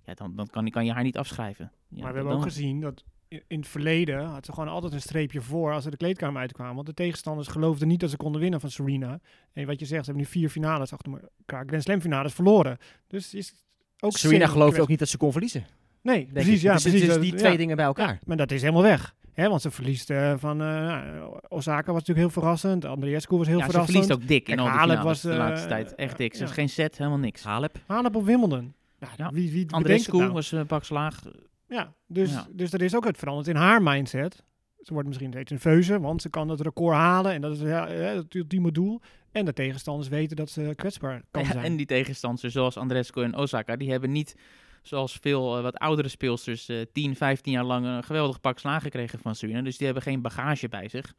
ja, 0.04 0.14
dan, 0.14 0.36
dan 0.36 0.46
kan, 0.46 0.70
kan 0.70 0.84
je 0.84 0.92
haar 0.92 1.02
niet 1.02 1.18
afschrijven. 1.18 1.64
Ja, 1.88 1.88
maar 1.88 1.98
we 1.98 2.04
hebben 2.04 2.24
dan- 2.24 2.36
ook 2.36 2.42
gezien 2.42 2.80
dat 2.80 3.04
in 3.28 3.58
het 3.58 3.68
verleden 3.68 4.24
had 4.24 4.44
ze 4.46 4.52
gewoon 4.52 4.68
altijd 4.68 4.92
een 4.92 5.00
streepje 5.00 5.40
voor 5.40 5.72
als 5.72 5.84
ze 5.84 5.90
de 5.90 5.96
kleedkamer 5.96 6.40
uitkwamen. 6.40 6.74
Want 6.74 6.86
de 6.86 6.94
tegenstanders 6.94 7.48
geloofden 7.48 7.88
niet 7.88 8.00
dat 8.00 8.10
ze 8.10 8.16
konden 8.16 8.40
winnen 8.40 8.60
van 8.60 8.70
Serena. 8.70 9.20
En 9.52 9.66
wat 9.66 9.80
je 9.80 9.86
zegt, 9.86 10.04
ze 10.04 10.10
hebben 10.10 10.16
nu 10.16 10.30
vier 10.30 10.48
finales 10.48 10.92
achter 10.92 11.12
elkaar, 11.38 11.64
Grand 11.66 11.82
Slam 11.82 12.00
finales 12.00 12.32
verloren. 12.34 12.78
Dus 13.06 13.34
is 13.34 13.54
ook 14.00 14.12
Serena 14.16 14.46
kwets- 14.46 14.78
ook 14.78 14.88
niet 14.88 14.98
dat 14.98 15.08
ze 15.08 15.16
kon 15.16 15.32
verliezen. 15.32 15.66
Nee, 16.02 16.16
denk 16.16 16.32
precies, 16.32 16.54
ik. 16.56 16.60
ja, 16.62 16.72
dus, 16.72 16.82
precies. 16.82 17.00
dus 17.00 17.08
dat- 17.08 17.20
die 17.20 17.32
ja. 17.32 17.38
twee 17.38 17.56
dingen 17.56 17.76
bij 17.76 17.84
elkaar. 17.84 18.12
Ja, 18.12 18.18
maar 18.24 18.36
dat 18.36 18.50
is 18.50 18.60
helemaal 18.60 18.82
weg. 18.82 19.14
Hè, 19.32 19.48
want 19.48 19.62
ze 19.62 19.70
verliest 19.70 20.10
eh, 20.10 20.34
van 20.36 20.60
eh, 20.62 20.66
nou, 20.66 21.38
Osaka 21.48 21.86
was 21.92 22.00
natuurlijk 22.00 22.18
heel 22.18 22.30
verrassend. 22.30 22.84
Andreescu 22.84 23.36
was 23.36 23.46
heel 23.46 23.58
ja, 23.58 23.64
ze 23.64 23.70
verrassend. 23.70 23.98
verliest 23.98 24.22
ook 24.22 24.28
dik 24.28 24.48
in 24.48 24.56
Kijk, 24.56 24.68
Halep 24.68 24.80
finales 24.80 25.04
was, 25.04 25.20
de 25.20 25.38
laatste 25.38 25.68
eh, 25.68 25.72
tijd. 25.74 25.94
Echt 25.94 26.16
dik. 26.16 26.32
Ze 26.32 26.38
ja. 26.38 26.44
heeft 26.44 26.58
geen 26.58 26.68
set, 26.68 26.98
helemaal 26.98 27.18
niks. 27.18 27.42
Halep. 27.42 27.76
Halep 27.86 28.14
op 28.16 28.24
Wimbledon. 28.24 28.74
Ja, 28.98 29.08
Ja. 29.16 29.30
Wie, 29.32 29.50
wie 29.50 29.60
het 29.60 29.70
nou? 30.12 30.32
was 30.32 30.52
een 30.52 30.66
pak 30.66 30.84
slaag. 30.84 31.22
Ja, 31.68 31.92
dus, 32.06 32.30
Ja. 32.32 32.46
dus 32.52 32.72
er 32.72 32.82
is 32.82 32.94
ook 32.96 33.04
het 33.04 33.18
veranderd 33.18 33.48
in 33.48 33.56
haar 33.56 33.82
mindset. 33.82 34.42
Ze 34.86 34.92
wordt 34.92 35.08
misschien 35.08 35.30
steeds 35.30 35.50
nerveuzer, 35.50 36.00
want 36.00 36.22
ze 36.22 36.28
kan 36.30 36.48
het 36.48 36.60
record 36.60 36.96
halen. 36.96 37.32
En 37.32 37.40
dat 37.40 37.52
is 37.52 37.60
ja, 37.60 37.88
het 37.88 38.34
ultieme 38.34 38.72
doel. 38.72 39.00
En 39.32 39.44
de 39.44 39.52
tegenstanders 39.52 40.08
weten 40.08 40.36
dat 40.36 40.50
ze 40.50 40.72
kwetsbaar 40.76 41.22
kan 41.30 41.42
Ja, 41.42 41.52
zijn. 41.52 41.64
en 41.64 41.76
die 41.76 41.86
tegenstanders 41.86 42.52
zoals 42.54 42.76
Andrescu 42.76 43.22
en 43.22 43.36
Osaka, 43.36 43.76
die 43.76 43.90
hebben 43.90 44.12
niet 44.12 44.36
zoals 44.82 45.18
veel 45.20 45.56
eh, 45.56 45.62
wat 45.62 45.78
oudere 45.78 46.08
speelsters 46.08 46.68
eh 46.68 46.80
10, 46.92 47.16
15 47.16 47.52
jaar 47.52 47.64
lang 47.64 47.86
een 47.86 48.04
geweldig 48.04 48.40
pak 48.40 48.58
slagen 48.58 48.82
gekregen 48.82 49.18
van 49.18 49.34
Serena. 49.34 49.62
Dus 49.62 49.76
die 49.76 49.86
hebben 49.86 50.04
geen 50.04 50.22
bagage 50.22 50.68
bij 50.68 50.88
zich. 50.88 51.14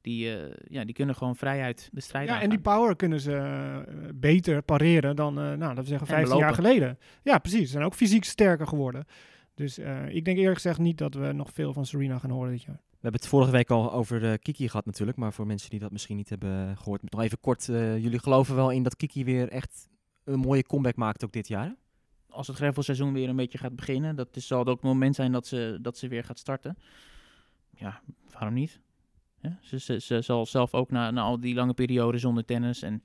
Die, 0.00 0.36
eh, 0.36 0.54
ja, 0.68 0.84
die 0.84 0.94
kunnen 0.94 1.14
gewoon 1.14 1.36
vrijuit 1.36 1.88
de 1.92 2.00
strijd 2.00 2.28
ja, 2.28 2.40
en 2.40 2.50
die 2.50 2.60
power 2.60 2.96
kunnen 2.96 3.20
ze 3.20 3.36
eh, 3.36 3.94
beter 4.14 4.62
pareren 4.62 5.16
dan, 5.16 5.34
nou, 5.34 5.58
laten 5.58 5.82
we 5.82 5.88
zeggen, 5.88 6.08
En 6.08 6.14
15 6.14 6.38
jaar 6.38 6.54
geleden. 6.54 6.98
Ja, 7.22 7.38
precies. 7.38 7.60
Ze 7.60 7.66
zijn 7.66 7.84
ook 7.84 7.94
fysiek 7.94 8.24
sterker 8.24 8.66
geworden. 8.66 9.04
Dus 9.54 9.78
ik 10.08 10.24
denk 10.24 10.36
eerlijk 10.36 10.54
gezegd 10.54 10.78
niet 10.78 10.98
dat 10.98 11.14
we 11.14 11.32
nog 11.32 11.52
veel 11.52 11.72
van 11.72 11.86
Serena 11.86 12.18
gaan 12.18 12.30
horen 12.30 12.50
dit 12.50 12.62
jaar. 12.62 12.80
We 13.06 13.12
hebben 13.12 13.30
het 13.30 13.36
vorige 13.36 13.56
week 13.56 13.70
al 13.70 13.92
over 13.92 14.24
eh, 14.24 14.38
Kiki 14.38 14.68
gehad 14.68 14.86
natuurlijk. 14.86 15.18
Maar 15.18 15.32
voor 15.32 15.46
mensen 15.46 15.70
die 15.70 15.78
dat 15.78 15.90
misschien 15.90 16.16
niet 16.16 16.28
hebben 16.28 16.76
gehoord. 16.76 17.10
Nog 17.10 17.22
even 17.22 17.40
kort. 17.40 17.68
eh, 17.68 17.98
jullie 17.98 18.18
geloven 18.18 18.54
wel 18.54 18.70
in 18.70 18.82
dat 18.82 18.96
Kiki 18.96 19.24
weer 19.24 19.48
echt 19.48 19.88
een 20.24 20.38
mooie 20.38 20.62
comeback 20.62 20.96
maakt 20.96 21.24
ook 21.24 21.32
dit 21.32 21.48
jaar? 21.48 21.74
Als 22.28 22.46
het 22.46 22.56
gravelseizoen 22.56 23.12
weer 23.12 23.28
een 23.28 23.36
beetje 23.36 23.58
gaat 23.58 23.76
beginnen, 23.76 24.16
dat 24.16 24.36
is, 24.36 24.46
zal 24.46 24.58
het 24.58 24.68
ook 24.68 24.74
het 24.74 24.84
moment 24.84 25.14
zijn 25.14 25.32
dat 25.32 25.46
ze, 25.46 25.78
dat 25.82 25.98
ze 25.98 26.08
weer 26.08 26.24
gaat 26.24 26.38
starten. 26.38 26.78
Ja, 27.70 28.00
waarom 28.32 28.54
niet? 28.54 28.80
Ze, 29.60 30.00
ze, 30.00 30.20
zal 30.20 30.46
zelf 30.46 30.74
ook 30.74 30.90
na, 30.90 31.10
na 31.10 31.22
al 31.22 31.40
die 31.40 31.54
lange 31.54 31.74
perioden 31.74 32.20
zonder 32.20 32.44
tennis 32.44 32.82
en 32.82 33.02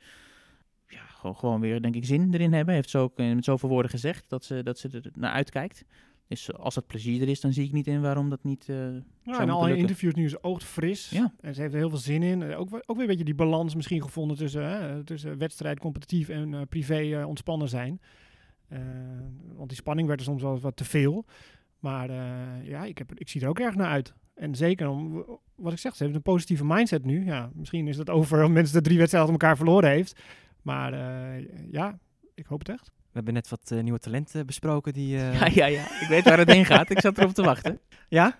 ja, 0.88 1.06
gewoon, 1.06 1.36
gewoon 1.36 1.60
weer, 1.62 1.82
denk 1.82 1.96
ik, 1.96 2.06
zin 2.06 2.34
erin 2.34 2.54
hebben. 2.54 2.74
Heeft 2.74 2.90
ze 2.90 2.98
ook 2.98 3.18
eh, 3.18 3.34
met 3.34 3.44
zoveel 3.44 3.70
woorden 3.70 3.92
gezegd 3.92 4.30
dat 4.30 4.46
ze, 4.46 4.64
dat 4.64 4.80
ze 4.80 4.90
er 4.90 5.12
naar 5.14 5.32
uitkijkt. 5.32 5.86
Dus 6.32 6.54
als 6.54 6.76
het 6.76 6.88
plezier 6.88 7.22
er 7.22 7.28
is, 7.28 7.42
dan 7.42 7.54
zie 7.54 7.66
ik 7.66 7.72
niet 7.72 7.88
in 7.88 8.02
waarom 8.02 8.30
dat 8.30 8.44
niet 8.44 8.70
eh 8.70 8.76
Ja, 9.24 9.40
en 9.40 9.50
al 9.50 9.68
interviews 9.68 10.14
nu 10.14 10.26
is 10.26 10.44
oogt 10.44 10.64
fris. 10.64 11.10
Ja. 11.10 11.34
En 11.40 11.56
ze 11.56 11.62
heeft 11.62 11.74
er 11.74 11.80
heel 11.80 11.90
veel 11.90 11.98
zin 11.98 12.24
in. 12.24 12.42
Eh, 12.42 12.60
Ook, 12.60 12.74
ook 12.74 12.82
weer 12.88 13.00
een 13.00 13.08
beetje 13.08 13.24
die 13.24 13.36
balans 13.36 13.76
misschien 13.76 14.02
gevonden 14.02 14.38
tussen, 14.38 14.70
hè, 14.70 15.04
tussen 15.04 15.38
wedstrijd, 15.38 15.80
competitief 15.80 16.30
en 16.30 16.54
eh, 16.54 16.62
privé 16.70 17.26
ontspannen 17.26 17.70
zijn. 17.70 18.02
Want 19.56 19.70
die 19.70 19.78
spanning 19.78 20.08
werd 20.08 20.20
er 20.20 20.26
soms 20.26 20.42
wel 20.42 20.60
wat 20.60 20.76
te 20.76 20.86
veel. 20.86 21.26
Maar 21.80 22.12
ja, 22.64 22.84
ik, 22.84 22.98
heb, 22.98 23.12
ik 23.16 23.30
zie 23.30 23.42
er 23.42 23.48
ook 23.48 23.60
erg 23.60 23.76
naar 23.76 23.90
uit. 23.90 24.14
En 24.34 24.56
zeker 24.56 24.88
om, 24.90 25.26
wat 25.56 25.74
ik 25.74 25.80
zeg, 25.80 25.96
ze 25.96 26.04
heeft 26.04 26.16
een 26.16 26.22
positieve 26.22 26.66
mindset 26.66 27.06
nu. 27.06 27.26
Ja, 27.26 27.52
misschien 27.54 27.88
is 27.88 27.98
dat 27.98 28.10
over 28.10 28.52
mensen 28.52 28.76
de 28.76 28.82
drie 28.82 28.98
wedstrijden 28.98 29.32
achter 29.32 29.48
elkaar 29.48 29.66
verloren 29.66 29.90
heeft. 29.90 30.22
Maar 30.62 30.94
ja, 31.72 32.00
ik 32.34 32.46
hoop 32.46 32.60
het 32.60 32.70
echt. 32.70 32.92
We 33.12 33.18
hebben 33.18 33.34
net 33.34 33.50
wat 33.50 33.72
eh, 33.72 33.80
nieuwe 33.84 34.00
talenten 34.00 34.46
besproken. 34.46 34.94
Die, 34.94 35.18
eh, 35.18 35.34
Ja, 35.40 35.48
ja, 35.48 35.66
ja. 35.66 35.82
Ik 36.02 36.08
weet 36.10 36.24
waar 36.24 36.38
het 36.38 36.52
heen 36.52 36.66
gaat. 36.66 36.90
Ik 36.90 37.00
zat 37.00 37.18
erop 37.18 37.34
te 37.34 37.44
wachten. 37.44 37.80
Ja? 38.08 38.40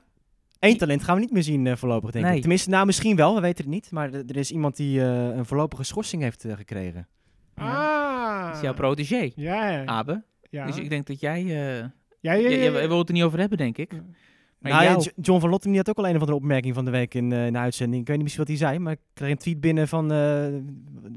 Eén 0.60 0.78
talent 0.78 1.04
gaan 1.04 1.16
we 1.16 1.22
niet 1.22 1.32
meer 1.32 1.44
zien 1.44 1.68
eh, 1.68 1.76
voorlopig, 1.76 2.12
denk 2.12 2.26
Nee. 2.26 2.34
ik. 2.36 2.40
Tenminste, 2.42 2.70
nou 2.70 2.86
misschien 2.86 3.16
wel, 3.16 3.36
we 3.36 3.42
weten 3.42 3.64
het 3.64 3.74
niet. 3.74 3.92
Maar 3.92 4.14
er 4.14 4.38
is 4.38 4.52
iemand 4.52 4.76
die 4.76 5.02
eh, 5.02 5.28
een 5.36 5.46
voorlopige 5.46 5.84
schorsing 5.84 6.22
heeft 6.22 6.46
gekregen. 6.50 7.08
Ah! 7.56 8.46
Dat 8.46 8.56
is 8.56 8.62
jouw 8.62 8.74
protégé, 8.74 9.32
Ja, 9.36 9.70
ja. 9.70 9.86
Abe. 9.86 10.24
ja. 10.50 10.66
Dus 10.66 10.78
ik 10.78 10.90
denk 10.90 11.08
dat 11.08 11.20
jij... 11.20 11.40
eh 11.42 11.78
ja, 12.20 12.34
ja, 12.34 12.50
je, 12.50 12.50
ja, 12.58 12.72
we 12.72 12.88
wil 12.88 12.98
het 12.98 13.08
er 13.08 13.14
niet 13.14 13.24
over 13.24 13.40
hebben, 13.40 13.58
denk 13.58 13.78
ik. 13.78 13.92
Maar 14.60 14.72
nou, 14.72 14.84
jou- 14.84 15.10
John 15.22 15.40
van 15.40 15.50
Lotten 15.50 15.70
die 15.70 15.80
had 15.80 15.90
ook 15.90 15.98
al 15.98 16.04
een 16.08 16.14
of 16.16 16.20
andere 16.20 16.38
opmerking 16.38 16.74
van 16.76 16.86
de 16.86 16.92
week 16.92 17.14
in, 17.14 17.32
eh, 17.32 17.46
in 17.46 17.54
de 17.54 17.60
uitzending. 17.60 18.02
Ik 18.02 18.08
weet 18.08 18.18
niet 18.18 18.26
precies 18.26 18.40
wat 18.48 18.60
hij 18.60 18.70
zei, 18.70 18.80
maar 18.80 18.94
ik 18.94 19.00
kreeg 19.14 19.32
een 19.32 19.38
tweet 19.38 19.62
binnen 19.62 19.88
van... 19.88 20.12
eh, 20.12 20.46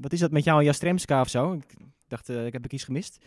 wat 0.00 0.12
is 0.12 0.20
dat 0.20 0.30
met 0.30 0.44
jou 0.44 0.58
en 0.58 0.64
Jastremska 0.64 1.20
of 1.20 1.28
zo? 1.28 1.52
Ik 1.52 1.74
dacht, 2.16 2.28
eh, 2.28 2.46
ik 2.46 2.52
heb 2.52 2.64
ik 2.64 2.72
iets 2.72 2.84
gemist. 2.84 3.24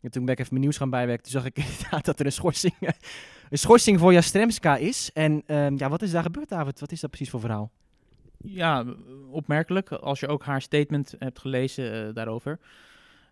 En 0.00 0.10
toen 0.10 0.24
ben 0.24 0.32
ik 0.32 0.38
even 0.40 0.52
mijn 0.52 0.64
nieuws 0.64 0.76
gaan 0.76 0.90
bijwerken. 0.90 1.22
Toen 1.22 1.32
zag 1.32 1.44
ik 1.44 1.58
inderdaad 1.66 2.04
dat 2.04 2.20
er 2.20 2.26
een 2.26 2.32
schorsing, 2.32 2.74
een 3.50 3.58
schorsing 3.58 3.98
voor 3.98 4.12
Jastremska 4.12 4.76
is. 4.76 5.10
En 5.12 5.42
ehm, 5.46 5.74
ja, 5.76 5.88
wat 5.88 6.02
is 6.02 6.10
daar 6.10 6.22
gebeurd, 6.22 6.48
David? 6.48 6.80
Wat 6.80 6.92
is 6.92 7.00
dat 7.00 7.10
precies 7.10 7.30
voor 7.30 7.40
verhaal? 7.40 7.70
Ja, 8.38 8.84
opmerkelijk. 9.30 9.92
Als 9.92 10.20
je 10.20 10.28
ook 10.28 10.44
haar 10.44 10.62
statement 10.62 11.14
hebt 11.18 11.38
gelezen 11.38 12.08
eh, 12.08 12.14
daarover. 12.14 12.58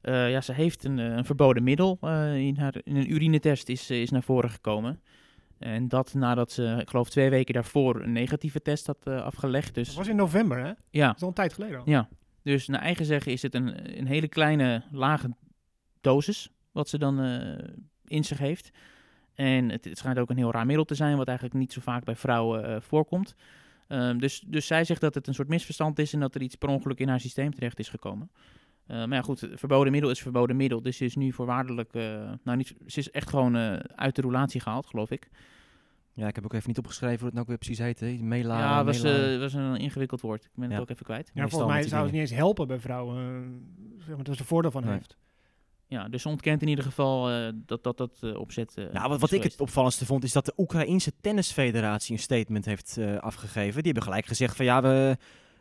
Eh, 0.01 0.31
ja, 0.31 0.41
ze 0.41 0.53
heeft 0.53 0.85
een, 0.85 0.99
een 0.99 1.25
verboden 1.25 1.63
middel 1.63 1.99
eh, 2.01 2.37
in, 2.37 2.57
haar, 2.57 2.75
in 2.85 2.97
een 2.97 3.13
urinetest 3.13 3.69
is, 3.69 3.91
is 3.91 4.11
naar 4.11 4.23
voren 4.23 4.51
gekomen. 4.51 5.01
En 5.59 5.89
dat 5.89 6.15
nadat 6.15 6.53
ze, 6.53 6.77
ik 6.81 6.91
geloof 6.91 7.11
twee 7.11 7.31
weken 7.31 7.55
daarvoor, 7.55 8.01
een 8.01 8.13
negatieve 8.13 8.63
test 8.63 8.87
had 8.87 9.07
afgelegd. 9.07 9.75
Dus 9.75 9.87
Dat 9.87 9.97
was 9.97 10.09
in 10.09 10.17
november, 10.17 10.59
hè? 10.59 10.65
Dat 10.65 10.77
ja, 10.91 11.15
is 11.15 11.23
al 11.23 11.29
een 11.29 11.35
tijd 11.35 11.53
geleden 11.53 11.79
al. 11.79 11.83
ja, 11.87 12.09
dus 12.45 12.67
naar 12.67 12.81
eigen 12.81 13.05
zeggen 13.05 13.33
is 13.33 13.43
het 13.43 13.55
een, 13.55 13.99
een 13.99 14.07
hele 14.07 14.29
kleine, 14.29 14.83
lage 14.91 15.35
dosis 16.01 16.51
wat 16.73 16.89
ze 16.89 16.99
dan 16.99 17.21
eh, 17.21 17.69
in 18.05 18.25
zich 18.25 18.39
heeft. 18.39 18.71
En 19.35 19.71
het, 19.71 19.85
het 19.85 19.99
schijnt 19.99 20.19
ook 20.19 20.31
een 20.31 20.37
heel 20.37 20.53
raar 20.53 20.67
middel 20.67 20.85
te 20.85 20.95
zijn, 20.95 21.17
wat 21.17 21.27
eigenlijk 21.29 21.59
niet 21.59 21.73
zo 21.73 21.81
vaak 21.81 22.05
bij 22.05 22.17
vrouwen 22.17 22.65
eh, 22.65 22.81
voorkomt. 22.81 23.35
Ehm, 23.89 24.19
dus, 24.19 24.45
dus 24.47 24.67
zij 24.67 24.85
zegt 24.85 25.01
dat 25.01 25.15
het 25.15 25.27
een 25.27 25.35
soort 25.35 25.49
misverstand 25.49 25.99
is 25.99 26.13
en 26.13 26.21
dat 26.21 26.35
er 26.35 26.43
iets 26.43 26.55
per 26.55 26.69
ongeluk 26.69 26.99
in 26.99 27.09
haar 27.09 27.21
systeem 27.21 27.55
terecht 27.55 27.79
is 27.79 27.89
gekomen. 27.89 28.31
Eh, 28.87 28.97
maar 28.97 29.17
ja, 29.17 29.23
goed, 29.23 29.49
verboden 29.53 29.93
middel 29.93 30.11
is 30.11 30.21
verboden 30.21 30.57
middel. 30.57 30.83
Dus 30.83 30.97
ze 30.97 31.05
is 31.05 31.17
nu 31.17 31.33
voorwaardelijk, 31.33 31.93
nou 32.43 32.57
niet, 32.57 32.75
ze 32.87 32.99
is 32.99 33.11
echt 33.11 33.29
gewoon 33.29 33.57
uit 33.97 34.17
de 34.17 34.23
roulatie 34.23 34.61
gehaald, 34.61 34.87
geloof 34.87 35.11
ik. 35.11 35.29
Ja, 36.17 36.29
ik 36.29 36.35
heb 36.35 36.45
ook 36.45 36.53
even 36.53 36.69
niet 36.69 36.79
opgeschreven 36.79 37.17
hoe 37.19 37.25
het 37.27 37.33
nou 37.35 37.43
ook 37.43 37.49
weer 37.49 37.59
precies 37.59 37.79
heet. 37.79 38.23
Mela, 38.23 38.59
ja, 38.59 38.85
was, 38.85 39.03
eh, 39.03 39.39
was 39.39 39.53
een 39.55 39.77
ingewikkeld 39.77 40.21
woord. 40.21 40.45
Ik 40.45 40.51
ben 40.55 40.69
Ja. 40.69 40.73
het 40.75 40.83
ook 40.83 40.91
even 40.91 41.05
kwijt. 41.05 41.31
Ja, 41.35 41.49
volgens 41.49 41.71
mij 41.73 41.83
zou 41.89 42.03
het 42.03 42.12
niet 42.12 42.21
eens 42.21 42.31
helpen 42.31 42.67
bij 42.67 42.79
vrouwen. 42.79 43.17
eh, 43.17 44.03
zeg 44.07 44.15
maar, 44.15 44.25
dat 44.25 44.35
ze 44.35 44.41
er 44.41 44.47
voordeel 44.47 44.71
van 44.71 44.85
Nee. 44.85 44.93
heeft. 44.93 45.17
Ja, 45.87 46.09
dus 46.09 46.23
ze 46.23 46.29
ontkent 46.29 46.62
in 46.62 46.69
ieder 46.69 46.85
geval 46.85 47.31
eh, 47.31 47.49
dat 47.55 47.83
dat, 47.83 47.97
dat 47.97 48.37
opzet 48.37 48.75
eh, 48.77 48.85
Nou, 48.93 49.03
wat, 49.09 49.15
is 49.15 49.21
wat 49.21 49.31
ik 49.33 49.43
het 49.43 49.61
opvallendste 49.61 50.07
vond, 50.07 50.25
is 50.25 50.33
dat 50.33 50.45
de 50.45 50.53
Oekraïense 50.57 51.12
Tennisfederatie 51.21 52.12
een 52.15 52.19
statement 52.23 52.65
heeft 52.65 52.97
eh, 52.97 53.17
afgegeven. 53.19 53.75
Die 53.75 53.85
hebben 53.93 54.03
gelijk 54.03 54.27
gezegd 54.27 54.57
van 54.57 54.65
ja, 54.65 54.83
we, 54.83 55.17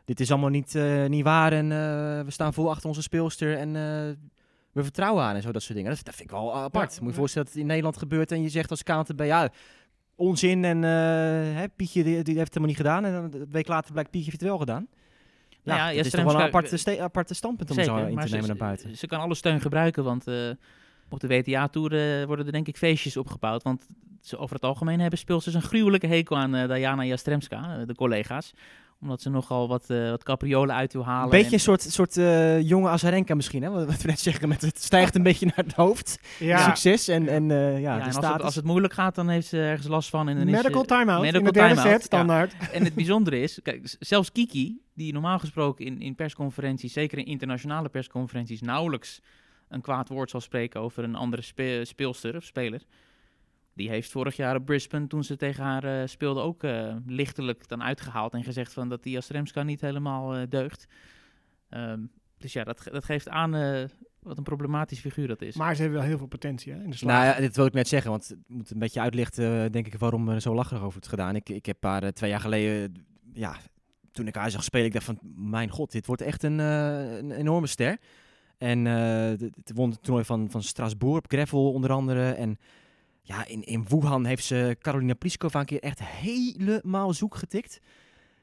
dit 0.06 0.20
is 0.20 0.32
allemaal 0.32 0.50
niet, 0.50 0.76
eh, 0.76 1.06
niet 1.06 1.24
waar 1.24 1.52
en 1.54 1.72
eh, 1.72 1.78
we 2.26 2.32
staan 2.32 2.54
vol 2.54 2.70
achter 2.70 2.88
onze 2.88 3.02
speelster 3.02 3.58
en 3.58 3.68
eh, 3.68 4.32
we 4.72 4.84
vertrouwen 4.84 5.24
haar 5.24 5.36
en 5.36 5.42
zo, 5.42 5.52
dat 5.52 5.62
soort 5.62 5.78
dingen. 5.78 5.92
Dat, 5.96 6.06
dat 6.06 6.16
vind 6.16 6.30
ik 6.30 6.36
wel 6.36 6.56
apart. 6.56 6.74
Ja, 6.74 6.82
Moet 6.90 7.00
je 7.00 7.04
je 7.06 7.10
ja. 7.12 7.16
voorstellen 7.18 7.46
dat 7.48 7.54
het 7.56 7.64
in 7.64 7.70
Nederland 7.70 7.98
gebeurt 7.98 8.32
en 8.32 8.42
je 8.42 8.50
zegt 8.50 8.70
als 8.70 8.84
KNTB, 8.84 9.22
ja, 9.22 9.50
onzin 10.16 10.66
en 10.66 10.84
eh, 10.84 10.90
hè, 11.60 11.70
Pietje 11.76 12.04
die, 12.04 12.24
die 12.24 12.36
heeft 12.38 12.54
het 12.54 12.64
helemaal 12.64 12.68
niet 12.68 12.78
gedaan 12.78 13.06
en 13.06 13.14
een 13.14 13.48
week 13.52 13.68
later 13.68 13.92
blijkt 13.92 14.10
Pietje 14.12 14.30
heeft 14.30 14.42
het 14.42 14.50
wel 14.50 14.60
gedaan. 14.60 14.88
Ja, 15.50 15.76
Nou 15.76 15.80
ja, 15.90 15.96
dat 15.96 16.06
is 16.06 16.12
toch 16.12 16.24
wel 16.24 16.36
een 16.36 16.42
aparte, 16.42 16.78
sta- 16.78 16.98
aparte 17.00 17.34
standpunt 17.34 17.70
om 17.70 17.76
zo 17.76 17.82
in 17.96 18.16
te 18.20 18.28
ze- 18.28 18.34
nemen 18.34 18.48
naar 18.48 18.58
ze- 18.58 18.64
buiten. 18.64 18.98
Ze, 18.98 19.08
kan 19.08 19.20
alle 19.20 19.36
steun 19.36 19.62
gebruiken, 19.62 20.04
want 20.04 20.28
eh, 20.28 20.36
op 21.10 21.20
de 21.20 21.28
WTA-tour 21.28 22.20
eh, 22.20 22.26
worden 22.26 22.46
er 22.46 22.52
denk 22.52 22.68
ik 22.68 22.78
feestjes 22.78 23.18
opgebouwd. 23.18 23.64
Want 23.64 23.88
ze, 24.22 24.38
over 24.38 24.56
het 24.56 24.64
algemeen 24.66 25.00
hebben 25.00 25.20
speelsters 25.20 25.56
een 25.56 25.62
gruwelijke 25.62 26.08
hekel 26.08 26.38
aan 26.38 26.56
eh, 26.56 26.68
Diana 26.74 27.04
Jastremska, 27.06 27.86
de 27.86 27.96
collega's. 27.96 28.54
Omdat 29.04 29.22
ze 29.22 29.30
nogal 29.30 29.68
wat, 29.68 29.90
eh, 29.90 30.10
wat 30.10 30.24
capriolen 30.24 30.76
uit 30.76 30.94
wil 30.94 31.06
halen. 31.06 31.24
Een 31.24 31.30
beetje 31.30 31.46
en- 31.48 31.54
een 31.54 31.60
soort, 31.60 31.82
soort 31.82 32.18
eh, 32.18 32.62
jonge 32.62 32.90
Azarenka 32.90 33.36
misschien, 33.36 33.64
hè? 33.64 33.70
Wat 33.70 33.86
wat 33.86 34.02
we 34.02 34.08
net 34.08 34.20
zeggen, 34.20 34.50
met 34.50 34.62
het 34.62 34.84
stijgt 34.84 35.16
een 35.16 35.24
beetje 35.24 35.46
naar 35.46 35.66
het 35.66 35.74
hoofd. 35.74 36.20
Ja, 36.40 36.64
Succes 36.64 37.08
en, 37.08 37.28
en 37.28 37.52
eh, 37.52 37.58
ja, 37.72 37.78
ja, 37.80 37.96
de 37.96 38.00
en 38.00 38.06
als, 38.16 38.28
het, 38.28 38.42
als 38.42 38.56
het 38.56 38.66
moeilijk 38.66 38.94
gaat, 38.94 39.16
dan 39.16 39.30
heeft 39.30 39.48
ze 39.48 39.58
ergens 39.58 39.88
last 39.88 40.10
van. 40.10 40.30
En 40.30 40.36
dan 40.38 40.46
medical 40.46 40.84
time-out 40.84 41.18
in 41.18 41.32
medical 41.32 41.46
de 41.46 41.60
derde 41.60 41.76
time-out, 41.76 41.94
set, 41.94 42.04
standaard. 42.04 42.54
En 42.74 42.84
het 42.84 42.94
bijzondere 42.94 43.40
is, 43.42 43.60
kijk, 43.64 43.96
zelfs 44.00 44.32
Kiki, 44.32 44.82
die 44.94 45.14
normaal 45.14 45.40
gesproken 45.40 45.86
in, 45.86 46.02
in 46.02 46.16
persconferenties, 46.16 46.94
zeker 46.94 47.18
in 47.18 47.26
internationale 47.26 47.90
persconferenties, 47.90 48.62
nauwelijks 48.62 49.20
een 49.70 49.82
kwaad 49.82 50.10
woord 50.10 50.30
zal 50.30 50.42
spreken 50.42 50.80
over 50.82 51.04
een 51.04 51.16
andere 51.16 51.42
spe- 51.42 51.86
speelster 51.86 52.36
of 52.36 52.44
speler. 52.44 52.82
Die 53.76 53.90
heeft 53.90 54.12
vorig 54.12 54.36
jaar 54.36 54.56
op 54.56 54.66
Brisbane, 54.66 55.08
toen 55.08 55.24
ze 55.24 55.36
tegen 55.36 55.64
haar 55.64 55.84
eh, 55.84 56.08
speelde, 56.08 56.42
ook 56.42 56.64
eh, 56.64 56.96
lichtelijk 57.06 57.68
dan 57.68 57.84
uitgehaald 57.84 58.34
en 58.34 58.44
gezegd 58.44 58.74
van 58.74 58.90
dat 58.90 59.04
die 59.04 59.14
Jastremska 59.14 59.64
niet 59.64 59.82
helemaal 59.82 60.36
eh, 60.36 60.42
deugt. 60.50 60.86
Ehm, 61.70 62.00
dus 62.38 62.54
ja, 62.54 62.64
dat, 62.64 62.82
ge- 62.82 62.92
dat 62.92 63.06
geeft 63.06 63.30
aan 63.30 63.56
eh, 63.56 63.84
wat 64.20 64.38
een 64.38 64.44
problematisch 64.44 65.00
figuur 65.00 65.28
dat 65.28 65.42
is. 65.42 65.56
Maar 65.56 65.76
ze 65.76 65.82
hebben 65.82 66.00
wel 66.00 66.08
heel 66.08 66.18
veel 66.18 66.28
potentie 66.28 66.74
hè, 66.74 66.84
in 66.84 66.90
de 66.90 66.96
slag. 66.96 67.12
Nou 67.14 67.26
ja, 67.26 67.40
dit 67.40 67.56
wil 67.56 67.66
ik 67.66 67.74
net 67.74 67.88
zeggen, 67.88 68.12
want 68.12 68.28
het 68.28 68.38
moet 68.48 68.72
een 68.72 68.80
beetje 68.80 69.00
uitlichten, 69.00 69.72
denk 69.72 69.86
ik, 69.88 69.96
waarom 69.98 70.30
er 70.30 70.42
zo 70.42 70.54
lacherig 70.54 70.84
over 70.84 71.00
het 71.00 71.08
gedaan. 71.08 71.36
Ik, 71.36 71.50
ik 71.50 71.66
heb 71.66 71.84
haar 71.84 72.12
twee 72.14 72.30
jaar 72.30 72.40
geleden, 72.40 73.06
ja, 73.34 73.56
toen 74.12 74.28
ik 74.28 74.36
haar 74.36 74.52
zag 74.52 74.64
spelen, 74.64 74.86
ik 74.86 74.94
dacht 74.94 75.06
van, 75.06 75.20
mijn 75.36 75.70
god, 75.70 75.92
dit 75.92 76.06
wordt 76.06 76.22
echt 76.22 76.44
een, 76.44 76.60
eh, 76.60 77.18
een 77.18 77.32
enorme 77.32 77.68
ster. 77.68 77.98
En 78.58 78.88
eh 78.88 79.30
het 79.56 79.72
won 79.74 79.90
het 79.90 80.04
toernooi 80.04 80.26
van, 80.26 80.50
van 80.50 80.64
Strasbourg 80.64 81.18
op 81.18 81.32
gravel 81.32 81.72
onder 81.74 81.92
andere. 81.92 82.32
En 82.32 82.58
ja, 83.26 83.46
in, 83.46 83.64
in 83.64 83.86
Wuhan 83.88 84.26
heeft 84.26 84.44
ze 84.46 84.78
Carolina 84.82 85.14
Pliskova 85.14 85.60
een 85.60 85.66
keer 85.66 85.82
echt 85.82 86.04
helemaal 86.04 87.14
zoek 87.14 87.36
getikt. 87.36 87.80